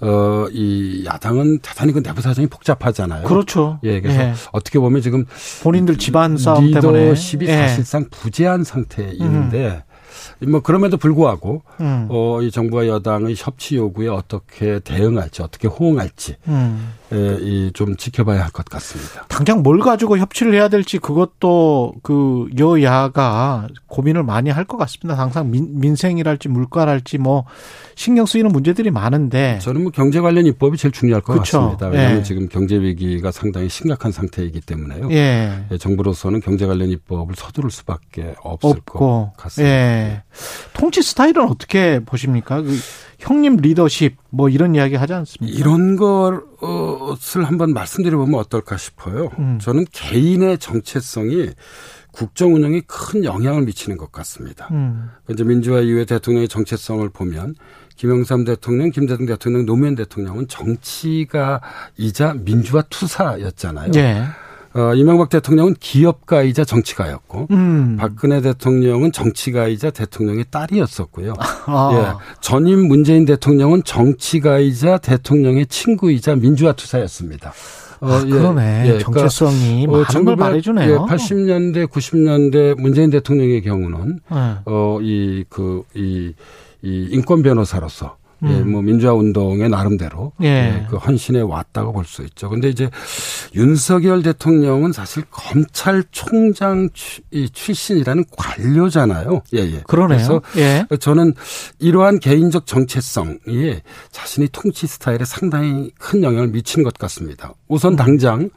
[0.00, 3.24] 어이 야당은 대단히 그 내부 사정이 복잡하잖아요.
[3.26, 3.78] 그렇죠.
[3.82, 4.34] 예, 그래서 예.
[4.52, 5.26] 어떻게 보면 지금
[5.62, 7.52] 본인들 집안 싸움 때문에 리더십이 예.
[7.68, 9.84] 사실상 부재한 상태인데
[10.40, 12.06] 뭐 그럼에도 불구하고 음.
[12.10, 16.92] 어, 이 정부와 여당의 협치 요구에 어떻게 대응할지 어떻게 호응할지 음.
[17.12, 19.24] 예, 이좀 지켜봐야 할 것 같습니다.
[19.28, 25.20] 당장 뭘 가지고 협치를 해야 될지 그것도 그 여야가 고민을 많이 할 것 같습니다.
[25.20, 27.44] 항상 민, 민생이랄지 물가랄지 뭐
[27.96, 31.60] 신경 쓰이는 문제들이 많은데 저는 뭐 경제 관련 입법이 제일 중요할 것 그쵸.
[31.60, 31.88] 같습니다.
[31.88, 32.22] 왜냐하면 예.
[32.22, 35.10] 지금 경제 위기가 상당히 심각한 상태이기 때문에요.
[35.12, 35.64] 예.
[35.70, 39.70] 예, 정부로서는 경제 관련 입법을 서두를 수밖에 없을 없고 것 같습니다.
[39.72, 40.22] 예.
[40.72, 42.62] 통치 스타일은 어떻게 보십니까?
[42.62, 42.76] 그
[43.18, 45.58] 형님 리더십 뭐 이런 이야기 하지 않습니까?
[45.58, 49.30] 이런 것을 한번 말씀드려보면 어떨까 싶어요.
[49.38, 49.58] 음.
[49.60, 51.50] 저는 개인의 정체성이
[52.12, 54.68] 국정 운영에 큰 영향을 미치는 것 같습니다.
[54.70, 55.10] 음.
[55.30, 57.56] 이제 민주화 이후에 대통령의 정체성을 보면
[57.96, 63.92] 김영삼 대통령, 김대중 대통령, 노무현 대통령은 정치가이자 민주화 투사였잖아요.
[63.96, 64.24] 예.
[64.76, 67.96] 어, 이명박 대통령은 기업가이자 정치가였고 음.
[67.98, 71.34] 박근혜 대통령은 정치가이자 대통령의 딸이었었고요.
[71.66, 71.90] 아.
[71.94, 72.26] 예.
[72.40, 77.52] 전임 문재인 대통령은 정치가이자 대통령의 친구이자 민주화 투사였습니다.
[78.00, 78.98] 어, 아, 그러네.
[78.98, 80.92] 정체성이 많은 걸 말해주네요.
[80.92, 84.56] 예, 80년대, 90년대 문재인 대통령의 경우는 예.
[84.64, 86.34] 어, 이, 그, 이,
[86.82, 88.16] 이 인권 변호사로서
[88.46, 88.72] 예, 음.
[88.72, 90.46] 뭐 민주화 운동의 나름대로 예.
[90.46, 92.50] 예, 그 헌신해 왔다고 볼 수 있죠.
[92.50, 92.90] 근데 이제
[93.54, 96.90] 윤석열 대통령은 사실 검찰총장
[97.52, 99.42] 출신이라는 관료잖아요.
[99.54, 99.80] 예, 예.
[99.86, 100.16] 그러네요.
[100.18, 100.86] 그래서 예.
[101.00, 101.34] 저는
[101.78, 103.80] 이러한 개인적 정체성이
[104.10, 107.54] 자신의 통치 스타일에 상당히 큰 영향을 미치는 것 같습니다.
[107.68, 108.50] 우선 당장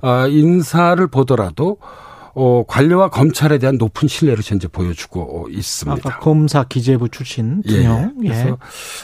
[0.00, 1.78] 아, 인사를 보더라도
[2.40, 6.08] 어, 관료와 검찰에 대한 높은 신뢰를 현재 보여주고 있습니다.
[6.08, 8.14] 아까 검사 기재부 출신 예, 등용.
[8.22, 8.28] 예.
[8.28, 8.58] 그래서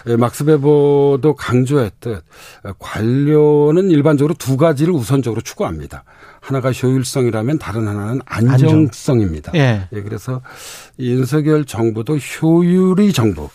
[0.06, 2.24] 예, 막스 베버도 강조했듯
[2.62, 6.04] 어, 관료는 일반적으로 두 가지를 우선적으로 추구합니다.
[6.40, 9.50] 하나가 효율성이라면 다른 하나는 안정성입니다.
[9.56, 9.88] 예.
[9.92, 10.40] 예, 그래서
[10.96, 13.48] 이 윤석열 정부도 효율의 정부,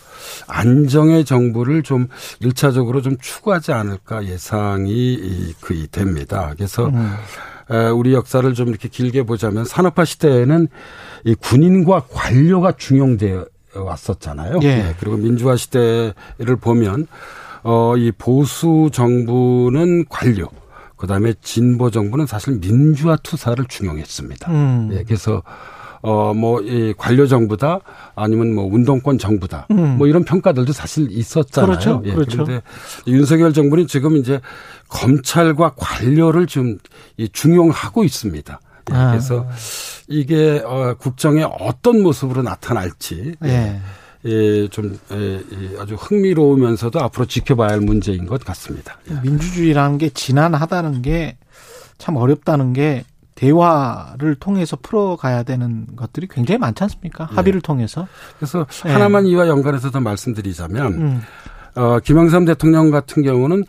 [0.46, 2.08] 안정의 정부를 좀
[2.40, 6.52] 일차적으로 좀 추구하지 않을까 예상이 이- 그 됩니다.
[6.54, 7.14] 그래서 음.
[7.70, 10.68] 에, 우리 역사를 좀 이렇게 길게 보자면 산업화 시대에는
[11.24, 14.60] 이 군인과 관료가 중용되어 왔었잖아요.
[14.62, 14.94] 예.
[14.98, 17.06] 그리고 민주화 시대를 보면
[17.62, 20.48] 어, 이 보수 정부는 관료,
[20.96, 24.50] 그 다음에 진보 정부는 사실 민주화 투사를 중용했습니다.
[24.50, 24.90] 음.
[24.92, 25.42] 예, 그래서
[26.02, 27.80] 어, 뭐, 이 관료 정부다
[28.14, 29.66] 아니면 뭐 운동권 정부다.
[29.70, 29.98] 음.
[29.98, 31.66] 뭐 이런 평가들도 사실 있었잖아요.
[31.70, 32.02] 그렇죠.
[32.04, 32.44] 예, 그렇죠.
[32.44, 32.62] 그런데
[33.06, 34.40] 윤석열 정부는 지금 이제
[34.88, 36.78] 검찰과 관료를 좀이
[37.32, 38.60] 중용하고 있습니다.
[38.90, 39.10] 예, 아.
[39.10, 39.46] 그래서
[40.08, 43.80] 이게 어, 국정에 어떤 모습으로 나타날지 예.
[44.24, 48.98] 예, 좀 예, 예, 아주 흥미로우면서도 앞으로 지켜봐야 할 문제인 것 같습니다.
[49.10, 49.20] 예.
[49.22, 51.36] 민주주의라는 게 진한하다는 게
[52.00, 53.04] 참 어렵다는 게
[53.40, 57.24] 대화를 통해서 풀어가야 되는 것들이 굉장히 많지 않습니까?
[57.24, 58.06] 합의를 통해서.
[58.38, 58.90] 그래서 예.
[58.90, 61.20] 하나만 이와 연관해서 더 말씀드리자면 음.
[61.74, 63.64] 어, 김영삼 대통령 같은 경우는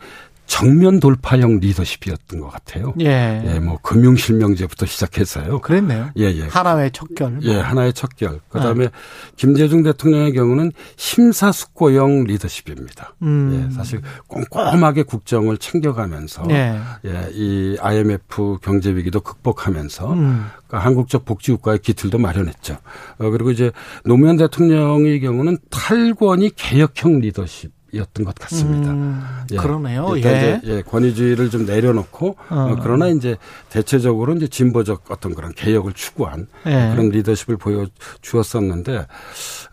[0.52, 2.92] 정면 돌파형 리더십이었던 것 같아요.
[3.00, 3.42] 예.
[3.42, 5.60] 예, 뭐 금융 실명제부터 시작해서요.
[5.60, 6.10] 그랬네요.
[6.18, 6.42] 예, 예.
[6.42, 7.38] 하나의 척결.
[7.40, 8.38] 예, 하나의 척결.
[8.50, 8.62] 그 네.
[8.62, 8.88] 다음에
[9.36, 13.14] 김대중 대통령의 경우는 심사숙고형 리더십입니다.
[13.22, 13.70] 음.
[13.70, 16.78] 예, 사실 꼼꼼하게 국정을 챙겨가면서 예.
[17.06, 20.44] 예, 이 IMF 경제 위기도 극복하면서 음.
[20.66, 22.76] 그러니까 한국적 복지국가의 기틀도 마련했죠.
[23.18, 23.72] 어, 그리고 이제
[24.04, 28.90] 노무현 대통령의 경우는 탈권이 개혁형 리더십 이었던 것 같습니다.
[28.90, 29.56] 음, 예.
[29.56, 30.16] 그러네요.
[30.16, 30.60] 일단 예.
[30.62, 32.54] 이제 예, 권위주의를 좀 내려놓고 어.
[32.54, 33.36] 어, 그러나 이제
[33.68, 36.90] 대체적으로 이제 진보적 어떤 그런 개혁을 추구한 예.
[36.94, 37.86] 그런 리더십을 보여
[38.22, 39.06] 주었었는데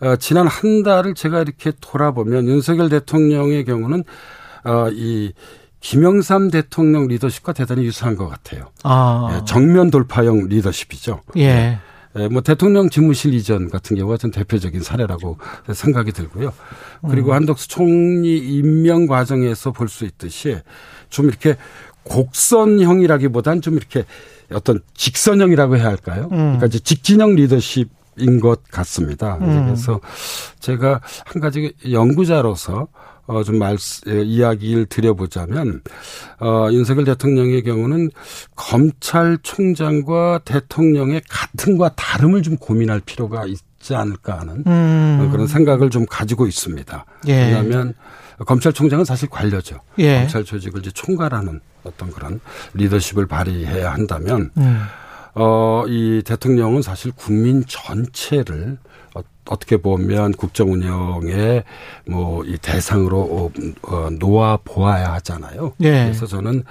[0.02, 4.04] 어, 지난 한 달을 제가 이렇게 돌아보면 윤석열 대통령의 경우는
[4.64, 5.32] 어, 이
[5.80, 8.66] 김영삼 대통령 리더십과 대단히 유사한 것 같아요.
[8.82, 9.30] 아.
[9.32, 11.22] 예, 정면 돌파형 리더십이죠.
[11.38, 11.78] 예.
[12.18, 15.38] 예, 뭐 대통령 집무실 이전 같은 경우가 좀 대표적인 사례라고
[15.72, 16.52] 생각이 들고요.
[17.08, 17.34] 그리고 음.
[17.34, 20.58] 한덕수 총리 임명 과정에서 볼 수 있듯이
[21.08, 21.56] 좀 이렇게
[22.02, 24.04] 곡선형이라기보단 좀 이렇게
[24.52, 26.28] 어떤 직선형이라고 해야 할까요?
[26.32, 26.38] 음.
[26.38, 29.38] 그러니까 이제 직진형 리더십 인 것 같습니다.
[29.40, 29.66] 음.
[29.66, 30.00] 그래서
[30.58, 32.88] 제가 한 가지 연구자로서
[33.30, 33.76] 어, 좀 말,
[34.08, 35.82] 예, 이야기를 드려보자면,
[36.40, 38.10] 어, 윤석열 대통령의 경우는
[38.56, 45.20] 검찰총장과 대통령의 같음과 다름을 좀 고민할 필요가 있지 않을까 하는 음.
[45.22, 47.04] 어, 그런 생각을 좀 가지고 있습니다.
[47.28, 47.32] 예.
[47.32, 47.94] 왜냐하면
[48.44, 49.78] 검찰총장은 사실 관료죠.
[49.98, 50.18] 예.
[50.18, 52.40] 검찰 조직을 이제 총괄하는 어떤 그런
[52.74, 54.82] 리더십을 발휘해야 한다면, 음.
[55.36, 58.78] 어, 이 대통령은 사실 국민 전체를
[59.14, 61.64] 어, 어떻게 보면 국정 운영의
[62.06, 63.50] 뭐 이 대상으로 어,
[63.82, 65.74] 어, 놓아 보아야 하잖아요.
[65.80, 66.04] 예.
[66.04, 66.64] 그래서 저는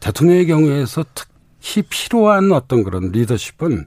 [0.00, 3.86] 대통령의 경우에서 특히 필요한 어떤 그런 리더십은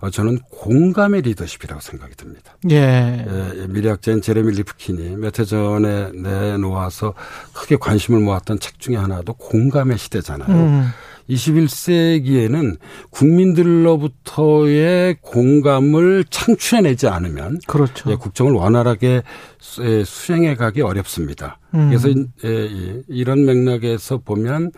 [0.00, 2.54] 어, 저는 공감의 리더십이라고 생각이 듭니다.
[2.70, 3.24] 예.
[3.56, 7.14] 예, 미래학자인 제레미 리프킨이 몇 해 전에 내놓아서
[7.54, 10.54] 크게 관심을 모았던 책 중에 하나도 공감의 시대잖아요.
[10.54, 10.88] 음.
[11.28, 12.76] 21세기에는
[13.10, 18.10] 국민들로부터의 공감을 창출해내지 않으면 그렇죠.
[18.10, 19.22] 예, 국정을 원활하게
[19.58, 21.58] 수- 예, 수행해 가기 어렵습니다.
[21.74, 21.88] 음.
[21.88, 24.70] 그래서 이- 예, 예, 이런 맥락에서 보면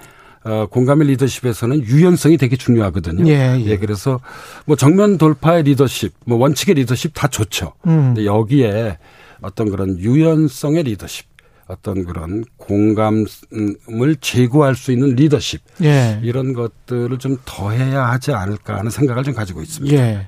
[0.45, 3.29] 어, 공감의 리더십에서는 유연성이 되게 중요하거든요.
[3.29, 3.77] 예, 예.
[3.77, 4.21] 그래서
[4.67, 7.73] 뭐 정면 돌파의 리더십, 뭐 원칙의 리더십 다 좋죠.
[7.87, 8.15] 음.
[8.15, 8.99] 근데 여기에
[9.43, 11.27] 어떤 그런 유연성의 리더십,
[11.69, 16.19] 어떤 그런 공감을 제고할 수 있는 리더십 예.
[16.23, 19.95] 이런 것들을 좀 더해야 하지 않을까 하는 생각을 좀 가지고 있습니다.
[19.97, 20.27] 예.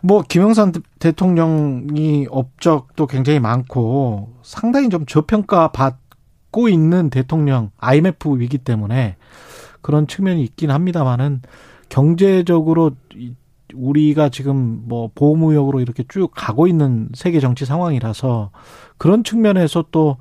[0.00, 8.58] 뭐 김영삼 대- 대통령이 업적도 굉장히 많고 상당히 좀 저평가 받고 있는 대통령 IMF 위기
[8.58, 9.16] 때문에
[9.82, 11.42] 그런 측면이 있긴 합니다만은
[11.88, 13.34] 경제적으로 이-
[13.74, 18.50] 우리가 지금 뭐 보호무역으로 이렇게 쭉 가고 있는 세계 정치 상황이라서
[18.96, 20.16] 그런 측면에서 또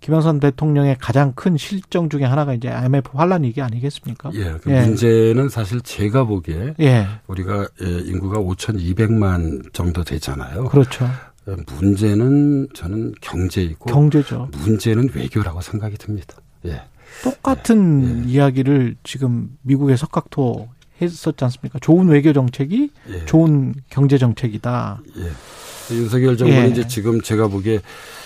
[0.00, 4.30] 김영삼 대통령의 가장 큰 실정 중에 하나가 이제 IMF 환란 위기 아니겠습니까?
[4.34, 7.06] 예, 그 문제는 사실 제가 보기에 예.
[7.26, 10.64] 우리가 예, 인구가 5,200만 정도 되잖아요.
[10.64, 11.08] 그렇죠.
[11.48, 14.48] 예, 문제는 저는 경제이고 경제죠.
[14.52, 16.36] 문제는 외교라고 생각이 듭니다.
[16.66, 16.82] 예.
[17.22, 20.68] 똑같은 이야기를 지금 미국의 석각토
[21.00, 21.78] 했었지 않습니까?
[21.80, 23.24] 좋은 외교 정책이 예.
[23.26, 25.00] 좋은 경제 정책이다.
[25.18, 25.94] 예.
[25.94, 26.68] 윤석열 정부는 예.
[26.68, 27.80] 이제 지금 제가 보기에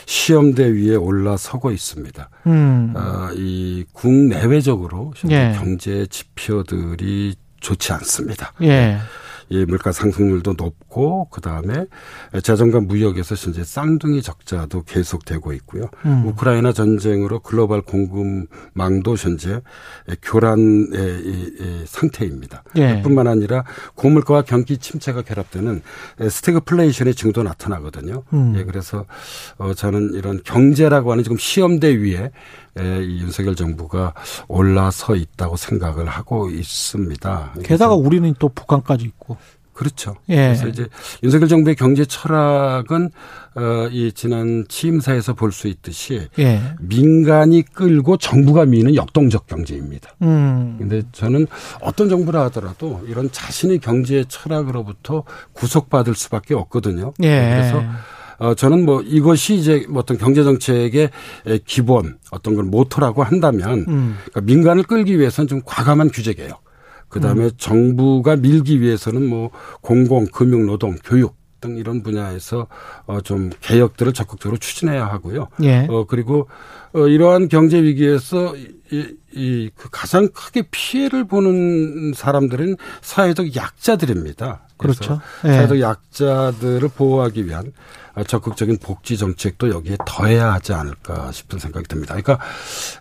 [0.06, 2.30] 시험대 위에 올라서고 있습니다.
[2.46, 2.94] 음.
[2.96, 5.54] 아, 이 국내외적으로 예.
[5.56, 8.52] 경제 지표들이 좋지 않습니다.
[8.62, 8.98] 예.
[9.52, 11.86] 이 물가 상승률도 높고 그다음에
[12.42, 15.90] 자전과 무역에서 현재 쌍둥이 적자도 계속되고 있고요.
[16.06, 16.24] 음.
[16.28, 19.60] 우크라이나 전쟁으로 글로벌 공급망도 현재
[20.22, 20.86] 교란의
[21.24, 22.62] 이- 이 상태입니다.
[22.76, 23.02] 예.
[23.02, 23.64] 뿐만 아니라
[23.96, 25.82] 고물가와 경기 침체가 결합되는
[26.28, 28.22] 스태그플레이션의 징후도 나타나거든요.
[28.32, 28.54] 음.
[28.56, 29.04] 예, 그래서
[29.58, 32.30] 어 저는 이런 경제라고 하는 지금 시험대 위에
[32.78, 34.14] 윤석열 정부가
[34.48, 37.54] 올라서 있다고 생각을 하고 있습니다.
[37.64, 39.36] 게다가 우리는 또 북한까지 있고.
[39.72, 40.14] 그렇죠.
[40.28, 40.36] 예.
[40.48, 40.86] 그래서 이제
[41.22, 43.10] 윤석열 정부의 경제 철학은
[43.54, 46.60] 어, 이 지난 취임사에서 볼 수 있듯이 예.
[46.80, 50.10] 민간이 끌고 정부가 미는 역동적 경제입니다.
[50.20, 50.76] 음.
[50.78, 51.46] 근데 저는
[51.80, 55.24] 어떤 정부라 하더라도 이런 자신의 경제 철학으로부터
[55.54, 57.14] 구속받을 수밖에 없거든요.
[57.22, 57.28] 예.
[57.30, 57.82] 그래서
[58.40, 61.10] 어, 저는 뭐 이것이 이제 뭐 어떤 경제 정책의
[61.66, 64.16] 기본 어떤 걸 모토라고 한다면 음.
[64.24, 66.64] 그러니까 민간을 끌기 위해서는 좀 과감한 규제 개혁.
[67.08, 67.50] 그다음에 음.
[67.58, 69.50] 정부가 밀기 위해서는 뭐
[69.82, 72.68] 공공, 금융, 노동, 교육 등 이런 분야에서
[73.04, 75.48] 어좀 개혁들을 적극적으로 추진해야 하고요.
[75.62, 75.86] 예.
[75.90, 76.48] 어 그리고
[76.94, 78.54] 어 이러한 경제 위기에서
[79.34, 84.68] 이그 가장 크게 피해를 보는 사람들은 사회적 약자들입니다.
[84.78, 85.20] 그렇죠.
[85.44, 85.48] 예.
[85.48, 87.74] 사회적 약자들을 보호하기 위한
[88.24, 92.14] 적극적인 복지 정책도 여기에 더해야 하지 않을까 싶은 생각이 듭니다.
[92.14, 92.38] 그러니까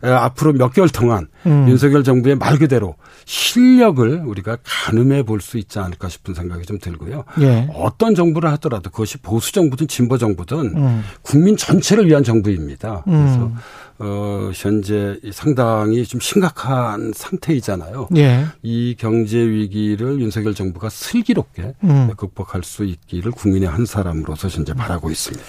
[0.03, 1.67] 에, 앞으로 몇 개월 동안 음.
[1.69, 7.23] 윤석열 정부의 말 그대로 실력을 우리가 가늠해 볼 수 있지 않을까 싶은 생각이 좀 들고요.
[7.41, 7.67] 예.
[7.73, 11.03] 어떤 정부를 하더라도 그것이 보수 정부든 진보 정부든 음.
[11.21, 13.03] 국민 전체를 위한 정부입니다.
[13.05, 13.55] 그래서 음.
[13.99, 18.09] 어 현재 상당히 좀 심각한 상태이잖아요.
[18.15, 18.45] 예.
[18.63, 22.09] 이 경제 위기를 윤석열 정부가 슬기롭게 음.
[22.15, 25.45] 극복할 수 있기를 국민의 한 사람으로서 현재 바라고 있습니다.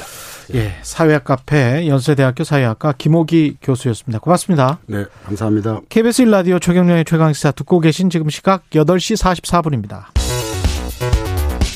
[0.54, 0.74] 예.
[0.82, 4.18] 사회학 카페 연세대학교 사회학과 김호기 교수였습니다.
[4.18, 4.78] 고맙습니다.
[4.86, 5.80] 네, 감사합니다.
[5.88, 10.06] KBS 1라디오 최경련의 최강시사 듣고 계신 지금 시각 8시 44분입니다.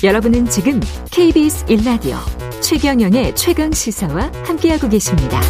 [0.03, 0.81] 여러분은 지금
[1.11, 2.19] KBS 1라디오
[2.61, 5.41] 최경영의 최강 시사와 함께하고 계십니다.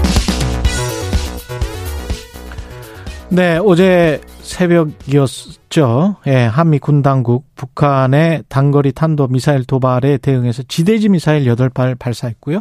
[3.35, 6.17] 네, 어제 새벽이었죠.
[6.27, 12.61] 예, 한미 군 당국 북한의 단거리 탄도 미사일 도발에 대응해서 지대지 미사일 8발 발사했고요.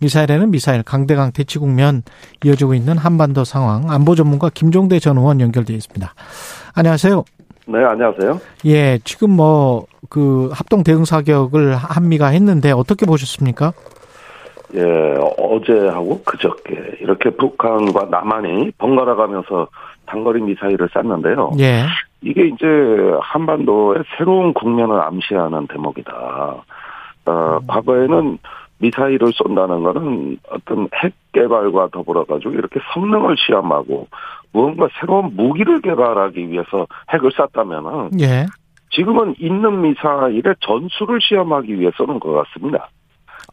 [0.00, 2.02] 미사일에는 미사일 강대강 대치 국면
[2.44, 6.14] 이어지고 있는 한반도 상황 안보 전문가 김종대 전 의원 연결되어 있습니다.
[6.74, 7.24] 안녕하세요.
[7.66, 8.40] 네, 안녕하세요.
[8.66, 13.72] 예, 지금 뭐 그 합동 대응 사격을 한미가 했는데 어떻게 보셨습니까?
[14.74, 14.82] 예,
[15.38, 19.68] 어제하고 그저께 이렇게 북한과 남한이 번갈아 가면서
[20.12, 21.52] 단거리 미사일을 쐈는데요.
[21.58, 21.86] 예.
[22.20, 22.66] 이게 이제
[23.20, 26.12] 한반도의 새로운 국면을 암시하는 대목이다.
[27.24, 28.38] 어, 과거에는
[28.78, 34.08] 미사일을 쏜다는 거는 어떤 핵 개발과 더불어 가지고 이렇게 성능을 시험하고
[34.52, 38.46] 무언가 새로운 무기를 개발하기 위해서 핵을 쐈다면은 예.
[38.90, 42.90] 지금은 있는 미사일의 전술을 시험하기 위해 쏘는 것 같습니다.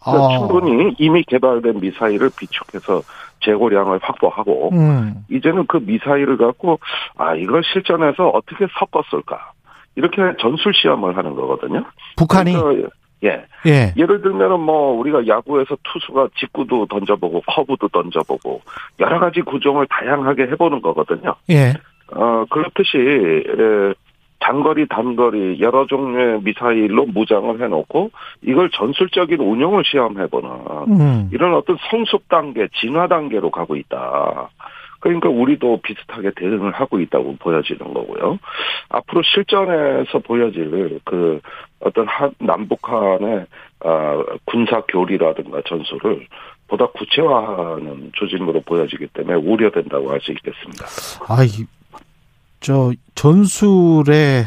[0.03, 0.38] 그러니까 아.
[0.38, 3.02] 충분히 이미 개발된 미사일을 비축해서
[3.41, 5.26] 재고량을 확보하고 음.
[5.30, 6.80] 이제는 그 미사일을 갖고
[7.18, 9.52] 아 이걸 실전에서 어떻게 섞었을까
[9.95, 11.84] 이렇게 전술 시험을 하는 거거든요.
[12.18, 12.53] 북한이
[13.24, 13.45] 예.
[13.66, 13.94] 예.
[13.98, 18.61] 예를 들면은 뭐 우리가 야구에서 투수가 직구도 던져보고 커브도 던져보고
[18.99, 21.36] 여러 가지 구종을 다양하게 해보는 거거든요.
[21.49, 21.74] 예.
[22.14, 23.94] 어 그렇듯이 에,
[24.44, 28.11] 장거리 단거리 여러 종류의 미사일로 무장을 해놓고
[28.41, 30.49] 이걸 전술적인 운용을 시험해보는
[30.90, 31.30] 음.
[31.32, 34.49] 이런 어떤 성숙 단계, 진화 단계로 가고 있다.
[35.02, 38.38] 그러니까 우리도 비슷하게 대응을 하고 있다고 보여지는 거고요.
[38.90, 41.40] 앞으로 실전에서 보여질 그
[41.80, 43.45] 어떤 한 남북한의
[43.82, 46.28] 아, 군사 교리라든가 전술을
[46.68, 50.86] 보다 구체화하는 조짐으로 보여지기 때문에 우려된다고 할 수 있겠습니다.
[51.30, 51.66] 아 이
[52.60, 54.45] 저 전술의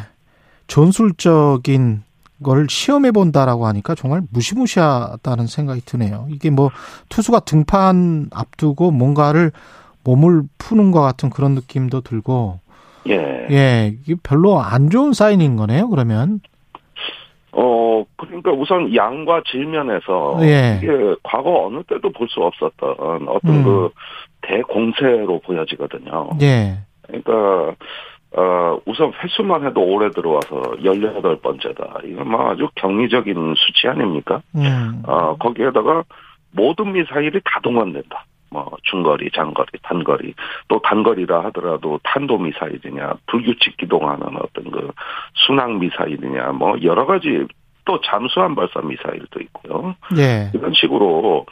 [0.66, 2.02] 전술적인
[2.42, 6.26] 걸 시험해 본다라고 하니까 정말 무시무시하다는 생각이 드네요.
[6.30, 6.70] 이게 뭐
[7.08, 9.52] 투수가 등판 앞두고 뭔가를
[10.04, 12.58] 몸을 푸는 것 같은 그런 느낌도 들고
[13.08, 13.46] 예.
[13.50, 15.88] 예 이게 별로 안 좋은 사인인 거네요.
[15.88, 16.40] 그러면
[17.52, 20.80] 어, 그러니까 우선 양과 질면에서 예.
[20.82, 20.88] 이게
[21.22, 23.64] 과거 어느 때도 볼 수 없었던 어떤 음.
[23.64, 23.90] 그
[24.42, 26.30] 대공세로 보여지거든요.
[26.40, 27.74] 예 그러니까
[28.34, 32.04] 어, 우선 횟수만 해도 올해 들어와서 18번째다.
[32.04, 34.40] 이건 뭐 아주 경이적인 수치 아닙니까?
[34.54, 35.02] 음.
[35.06, 36.04] 어, 거기에다가
[36.52, 38.24] 모든 미사일이 다 동원된다.
[38.50, 40.34] 뭐 중거리, 장거리, 단거리,
[40.68, 44.90] 또 단거리라 하더라도 탄도 미사일이냐, 불규칙 기동하는 어떤 그
[45.34, 47.46] 순항 미사일이냐, 뭐 여러 가지
[47.84, 49.96] 또 잠수함 발사 미사일도 있고요.
[50.18, 50.50] 예.
[50.54, 51.46] 이런 식으로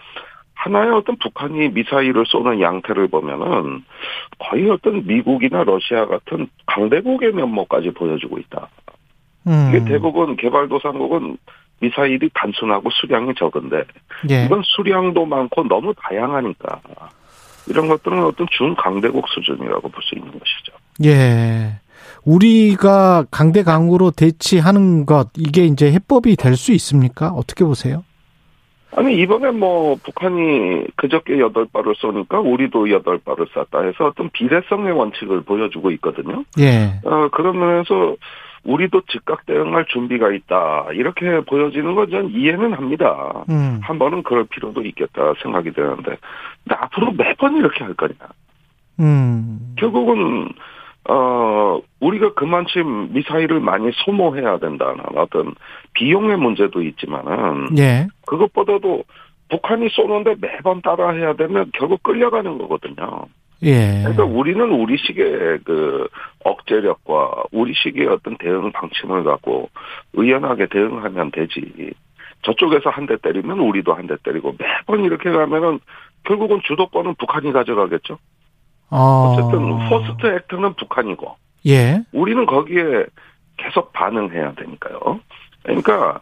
[0.62, 3.82] 하나의 어떤 북한이 미사일을 쏘는 양태를 보면은
[4.38, 8.68] 거의 어떤 미국이나 러시아 같은 강대국의 면모까지 보여주고 있다.
[9.46, 9.68] 음.
[9.70, 11.38] 이게 대부분 개발도상국은
[11.80, 13.84] 미사일이 단순하고 수량이 적은데
[14.30, 14.44] 예.
[14.44, 16.80] 이건 수량도 많고 너무 다양하니까
[17.66, 20.72] 이런 것들은 어떤 준강대국 수준이라고 볼 수 있는 것이죠.
[21.06, 21.80] 예.
[22.26, 27.28] 우리가 강대 강으로 대치하는 것 이게 이제 해법이 될 수 있습니까?
[27.30, 28.04] 어떻게 보세요?
[28.96, 34.92] 아니 이번에 뭐 북한이 그저께 여덟 발을 쏘니까 우리도 여덟 발을 쐈다 해서 어떤 비례성의
[34.92, 36.44] 원칙을 보여주고 있거든요.
[36.58, 37.00] 예.
[37.04, 38.16] 어 그러면서
[38.64, 43.44] 우리도 즉각 대응할 준비가 있다 이렇게 보여지는 건 전 이해는 합니다.
[43.48, 43.78] 음.
[43.82, 46.16] 한 번은 그럴 필요도 있겠다 생각이 드는데
[46.64, 48.14] 근데 앞으로 매번 이렇게 할 거냐?
[48.98, 49.74] 음.
[49.78, 50.48] 결국은
[51.08, 55.54] 어 우리가 그만큼 미사일을 많이 소모해야 된다는 어떤
[55.94, 58.06] 비용의 문제도 있지만은 예.
[58.26, 59.04] 그것보다도
[59.48, 63.24] 북한이 쏘는데 매번 따라 해야 되면 결국 끌려가는 거거든요.
[63.62, 63.98] 예.
[64.02, 66.06] 그러니까 우리는 우리식의 그
[66.44, 69.68] 억제력과 우리식의 어떤 대응 방침을 갖고
[70.12, 71.92] 의연하게 대응하면 되지.
[72.42, 75.80] 저쪽에서 한 대 때리면 우리도 한 대 때리고 매번 이렇게 가면은
[76.24, 78.18] 결국은 주도권은 북한이 가져가겠죠.
[78.90, 79.36] 어.
[79.38, 81.36] 어쨌든 first act는 북한이고
[81.66, 82.02] 예.
[82.12, 83.06] 우리는 거기에
[83.56, 85.20] 계속 반응해야 되니까요.
[85.62, 86.20] 그러니까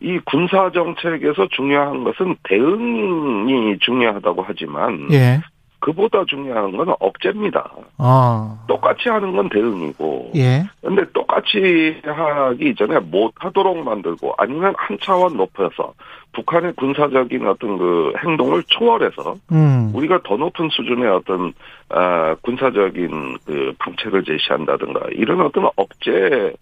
[0.00, 5.40] 이 군사 정책에서 중요한 것은 대응이 중요하다고 하지만 예.
[5.82, 7.70] 그보다 중요한 건 억제입니다.
[7.98, 8.56] 아.
[8.68, 10.30] 똑같이 하는 건 대응이고.
[10.36, 10.64] 예.
[10.80, 15.92] 근데 똑같이 하기 이전에 못 하도록 만들고 아니면 한 차원 높여서
[16.32, 19.90] 북한의 군사적인 어떤 그 행동을 초월해서 음.
[19.94, 21.52] 우리가 더 높은 수준의 어떤
[21.90, 26.52] 아, 군사적인 그 방책을 제시한다든가 이런 어떤 억제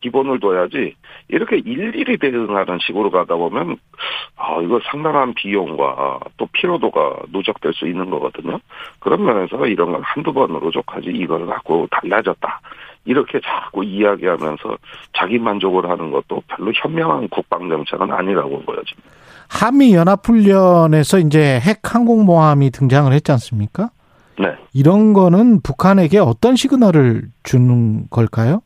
[0.00, 0.94] 기본을 둬야지
[1.28, 3.76] 이렇게 일일이 대응하는 식으로 가다 보면
[4.36, 8.58] 아 이거 상당한 비용과 또 피로도가 누적될 수 있는 거거든요.
[8.98, 12.60] 그런 면에서 이런 건 한두 번으로 족하지 이걸 갖고 달라졌다.
[13.04, 14.76] 이렇게 자꾸 이야기하면서
[15.16, 19.10] 자기 만족을 하는 것도 별로 현명한 국방 정책은 아니라고 보여집니다.
[19.48, 23.90] 한미 연합 훈련에서 이제 핵 항공모함이 등장을 했지 않습니까?
[24.38, 24.48] 네.
[24.72, 28.62] 이런 거는 북한에게 어떤 시그널을 주는 걸까요?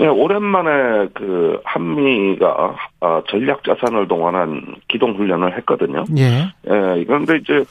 [0.00, 6.04] 예, 오랜만에 그 한미가 아, 전략 자산을 동원한 기동 훈련을 했거든요.
[6.18, 6.52] 예.
[6.68, 7.64] 예, 그런데 이제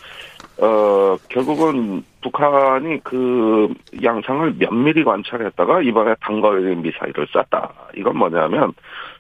[0.60, 3.74] 어 결국은 북한이 그
[4.04, 7.72] 양상을 면밀히 관찰했다가 이번에 단거리 미사일을 쐈다.
[7.98, 8.74] 이건 뭐냐면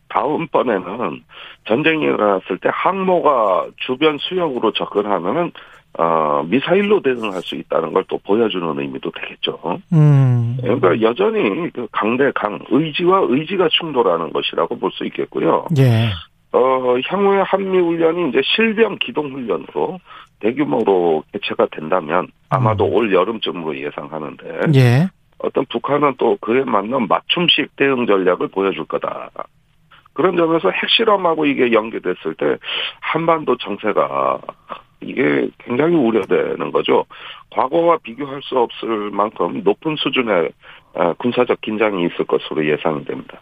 [0.09, 1.23] 다음번에는
[1.65, 5.51] 전쟁이 일어났을 때 항모가 주변 수역으로 접근하면은
[5.97, 9.79] 어 미사일로 대응할 수 있다는 걸 또 보여주는 의미도 되겠죠.
[9.91, 10.57] 음.
[10.61, 15.65] 그러니까 여전히 그 강대 강 의지와 의지가 충돌하는 것이라고 볼 수 있겠고요.
[15.77, 16.09] 예.
[16.51, 19.99] 어 향후에 한미 훈련이 이제 실병 기동 훈련으로
[20.43, 25.07] 대규모로 개최가 된다면 아마도 올 여름쯤으로 예상하는데 예.
[25.39, 29.29] 어떤 북한은 또 그에 맞는 맞춤식 대응 전략을 보여줄 거다.
[30.13, 32.57] 그런 점에서 핵실험하고 이게 연계됐을 때
[32.99, 34.39] 한반도 정세가
[35.01, 37.05] 이게 굉장히 우려되는 거죠.
[37.51, 40.49] 과거와 비교할 수 없을 만큼 높은 수준의
[40.95, 43.41] 아, 군사적 긴장이 있을 것으로 예상이 됩니다.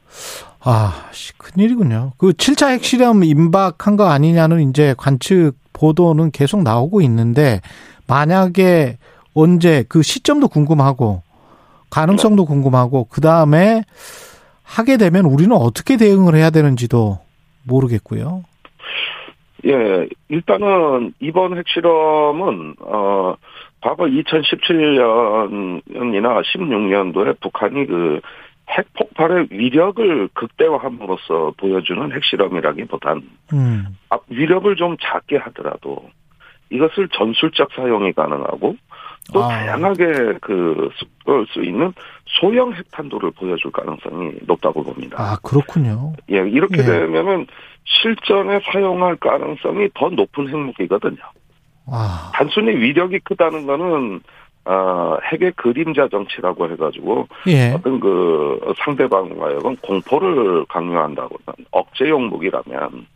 [0.64, 2.14] 아, 씨, 큰일이군요.
[2.18, 7.60] 그 7차 핵실험 임박한 거 아니냐는 이제 관측 보도는 계속 나오고 있는데
[8.08, 8.98] 만약에
[9.34, 11.24] 언제 그 시점도 궁금하고
[11.90, 13.82] 가능성도 궁금하고 그 다음에
[14.64, 17.18] 하게 되면 우리는 어떻게 대응을 해야 되는지도
[17.68, 18.44] 모르겠고요.
[19.66, 23.36] 예, 일단은 이번 핵실험은 어
[23.82, 28.22] 과거 2017년이나 16년도에 북한이 그
[28.72, 33.22] 핵폭발의 위력을 극대화함으로써 보여주는 핵실험이라기보단
[33.54, 33.98] 음.
[34.10, 36.10] 앞 위력을 좀 작게 하더라도
[36.70, 38.76] 이것을 전술적 사용이 가능하고
[39.34, 39.50] 또 아.
[39.50, 41.94] 다양하게 그쓸수 있는
[42.26, 45.18] 소형 핵탄두를 보여줄 가능성이 높다고 봅니다.
[45.20, 46.14] 아, 그렇군요.
[46.32, 46.84] 예, 이렇게 예.
[46.84, 47.48] 되면은
[47.84, 51.22] 실전에 사용할 가능성이 더 높은 핵무기거든요.
[51.88, 54.22] 아, 단순히 위력이 크다는 거는
[54.66, 57.72] 어, 핵의 그림자 정치라고 해가지고 예.
[57.72, 63.08] 어떤 그 상대방과의 공포를 강요한다거나 억제용 무기라면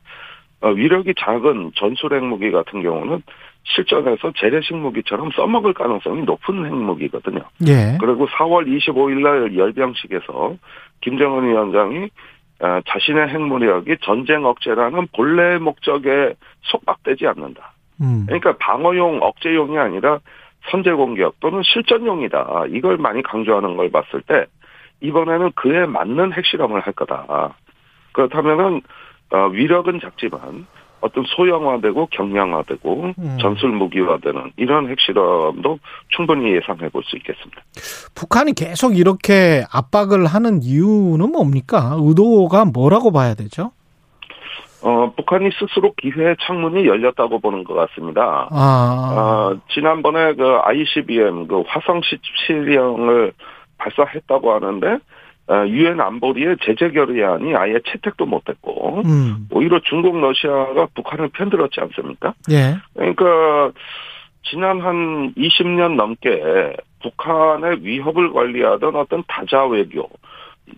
[0.61, 3.21] 어, 위력이 작은 전술 핵무기 같은 경우는
[3.63, 7.41] 실전에서 재래식 무기처럼 써먹을 가능성이 높은 핵무기거든요.
[7.67, 7.97] 예.
[7.99, 10.55] 그리고 4월 25일 날 열병식에서
[11.01, 12.09] 김정은 위원장이
[12.61, 17.73] 어, 자신의 핵무력이 전쟁 억제라는 본래 목적에 속박되지 않는다.
[18.01, 18.23] 음.
[18.25, 20.19] 그러니까 방어용 억제용이 아니라
[20.71, 22.65] 선제 공격 또는 실전용이다.
[22.69, 24.45] 이걸 많이 강조하는 걸 봤을 때
[25.01, 27.55] 이번에는 그에 맞는 핵실험을 할 거다.
[28.13, 28.81] 그렇다면은
[29.31, 30.65] 어, 위력은 작지만
[31.01, 33.37] 어떤 소형화되고 경량화되고 음.
[33.39, 35.77] 전술 무기화되는 이런 핵실험도
[36.09, 37.61] 충분히 예상해 볼 수 있겠습니다.
[38.15, 41.95] 북한이 계속 이렇게 압박을 하는 이유는 뭡니까?
[41.99, 43.71] 의도가 뭐라고 봐야 되죠?
[44.85, 48.47] 어, 북한이 스스로 기회의 창문이 열렸다고 보는 것 같습니다.
[48.51, 53.33] 아, 어, 지난번에 그 ICBM 그 화성 17형을
[53.79, 54.99] 발사했다고 하는데
[55.47, 62.35] 어, 유엔 안보리의 제재 결의안이 아예 채택도 못했고 음, 오히려 중국 러시아가 북한을 편들었지 않습니까?
[62.51, 63.71] 예, 그러니까
[64.43, 70.07] 지난 한 20년 넘게 북한의 위협을 관리하던 어떤 다자 외교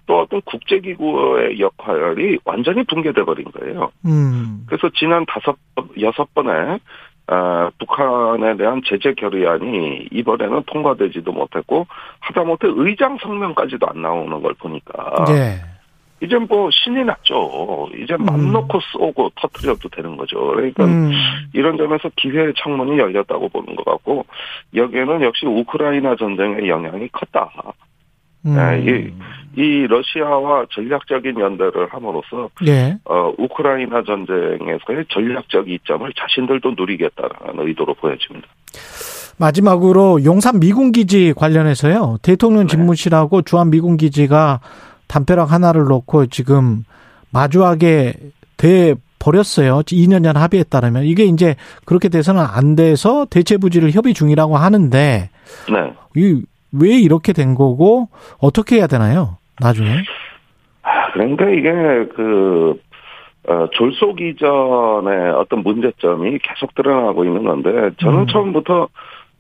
[0.06, 3.92] 또 어떤 국제기구의 역할이 완전히 붕괴돼 버린 거예요.
[4.06, 6.80] 음, 그래서 지난 다섯 번, 여섯 번에
[7.28, 11.86] 아, 북한에 대한 제재 결의안이 이번에는 통과되지도 못했고
[12.22, 15.60] 하다못해 의장 성명까지도 안 나오는 걸 보니까 예,
[16.26, 17.90] 이제 뭐 신이 났죠.
[18.02, 18.54] 이제 맘 음.
[18.54, 20.40] 놓고 쏘고 터트려도 되는 거죠.
[20.48, 21.12] 그러니까 음,
[21.54, 24.26] 이런 점에서 기회의 창문이 열렸다고 보는 것 같고
[24.74, 27.52] 여기에는 역시 우크라이나 전쟁의 영향이 컸다.
[28.46, 29.12] 음, 네,
[29.56, 37.94] 이, 이 러시아와 전략적인 연대를 함으로써 예, 어, 우크라이나 전쟁에서의 전략적 이점을 자신들도 누리겠다는 의도로
[37.96, 38.48] 보여집니다.
[39.38, 42.18] 마지막으로 용산 미군 기지 관련해서요.
[42.22, 42.68] 대통령 네.
[42.68, 44.60] 집무실하고 주한 미군 기지가
[45.08, 46.84] 담벼락 하나를 놓고 지금
[47.32, 48.14] 마주하게
[48.58, 49.80] 돼 버렸어요.
[49.80, 51.56] 2년간 합의에 따르면 이게 이제
[51.86, 55.30] 그렇게 돼서는 안 돼서 대체 부지를 협의 중이라고 하는데
[55.70, 55.94] 네.
[56.16, 59.38] 이 왜 이렇게 된 거고 어떻게 해야 되나요?
[59.60, 60.04] 나중에
[60.84, 61.72] 아, 그러니까 이게
[62.16, 62.80] 그
[63.48, 68.28] 어, 졸속 이전의 어떤 문제점이 계속 드러나고 있는 건데 저는 음.
[68.28, 68.90] 처음부터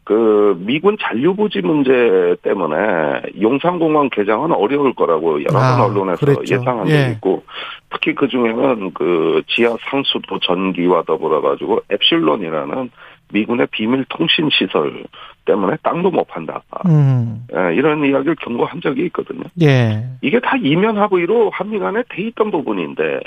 [0.05, 6.55] 그 미군 잔류부지 문제 때문에 용산공원 개장은 어려울 거라고 여러 번 아, 언론에서 그랬죠.
[6.55, 6.91] 예상한 예.
[6.91, 7.43] 적이 있고
[7.89, 12.89] 특히 그 중에는 그 지하 상수도 전기와 더불어 가지고 앱실론이라는
[13.33, 15.03] 미군의 비밀 통신 시설
[15.47, 16.61] 때문에 땅도 못 판다.
[16.85, 19.43] 음, 예, 이런 이야기를 경고한 적이 있거든요.
[19.61, 23.21] 예, 이게 다 이면 합의로 한미 간에 돼 있던 부분인데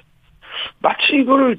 [0.80, 1.56] 마치 이걸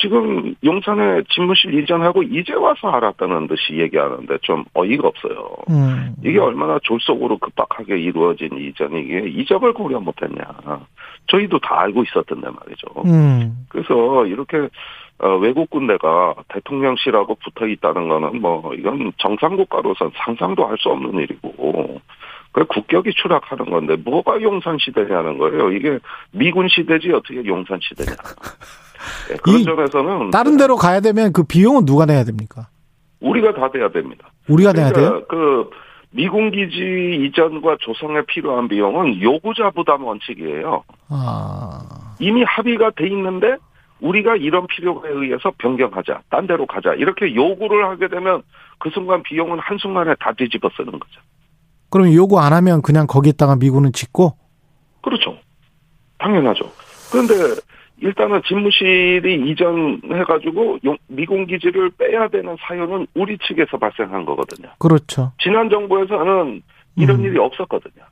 [0.00, 5.48] 지금 용산에 집무실 이전하고 이제 와서 알았다는 듯이 얘기하는데 좀 어이가 없어요.
[5.70, 10.44] 음, 이게 얼마나 졸속으로 급박하게 이루어진 이전이 이게 이적을 고려 못했냐.
[11.26, 12.86] 저희도 다 알고 있었던데 말이죠.
[13.06, 14.68] 음, 그래서 이렇게
[15.20, 21.14] 어, 외국 군대가 대통령실하고 붙어 있다는 거는 뭐 이건 정상 국가로선 상상도 할 수 없는
[21.22, 22.00] 일이고
[22.52, 25.72] 그 국격이 추락하는 건데 뭐가 용산 시대냐는 거예요.
[25.72, 25.98] 이게
[26.30, 28.16] 미군 시대지 어떻게 용산 시대냐.
[29.28, 32.68] 네, 그런 이 점에서는 다른 데로 가야 되면 그 비용은 누가 내야 됩니까?
[33.20, 34.30] 우리가 다 돼야 됩니다.
[34.48, 35.24] 우리가 내야 돼요?
[35.26, 35.70] 그러니까 그
[36.10, 40.84] 미군 기지 이전과 조성에 필요한 비용은 요구자 부담 원칙이에요.
[41.10, 41.80] 아,
[42.18, 43.56] 이미 합의가 돼 있는데
[44.00, 48.42] 우리가 이런 필요에 의해서 변경하자, 딴 데로 가자 이렇게 요구를 하게 되면
[48.78, 51.20] 그 순간 비용은 한 순간에 다 뒤집어 쓰는 거죠.
[51.90, 54.36] 그럼 요구 안 하면 그냥 거기에다가 미군은 짓고?
[55.02, 55.38] 그렇죠.
[56.18, 56.70] 당연하죠.
[57.10, 57.34] 그런데
[58.00, 64.68] 일단은 집무실이 이전해가지고 용- 미군 기지를 빼야 되는 사유는 우리 측에서 발생한 거거든요.
[64.78, 65.32] 그렇죠.
[65.40, 66.62] 지난 정부에서는
[66.96, 67.24] 이런 음.
[67.24, 68.04] 일이 없었거든요.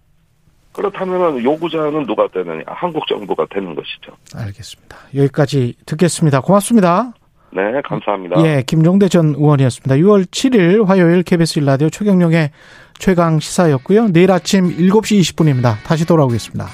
[0.77, 2.63] 그렇다면 요구자는 누가 되느냐?
[2.67, 4.13] 한국 정부가 되는 것이죠.
[4.35, 4.97] 알겠습니다.
[5.15, 6.41] 여기까지 듣겠습니다.
[6.43, 7.15] 고맙습니다.
[7.51, 8.43] 네, 감사합니다.
[8.45, 9.95] 예, 김종대 전 의원이었습니다.
[9.95, 12.51] 6월 7일 화요일 KBS 일라디오 최경령의
[12.99, 14.09] 최강 시사였고요.
[14.09, 15.83] 내일 아침 7시 20분입니다.
[15.85, 16.67] 다시 돌아오겠습니다.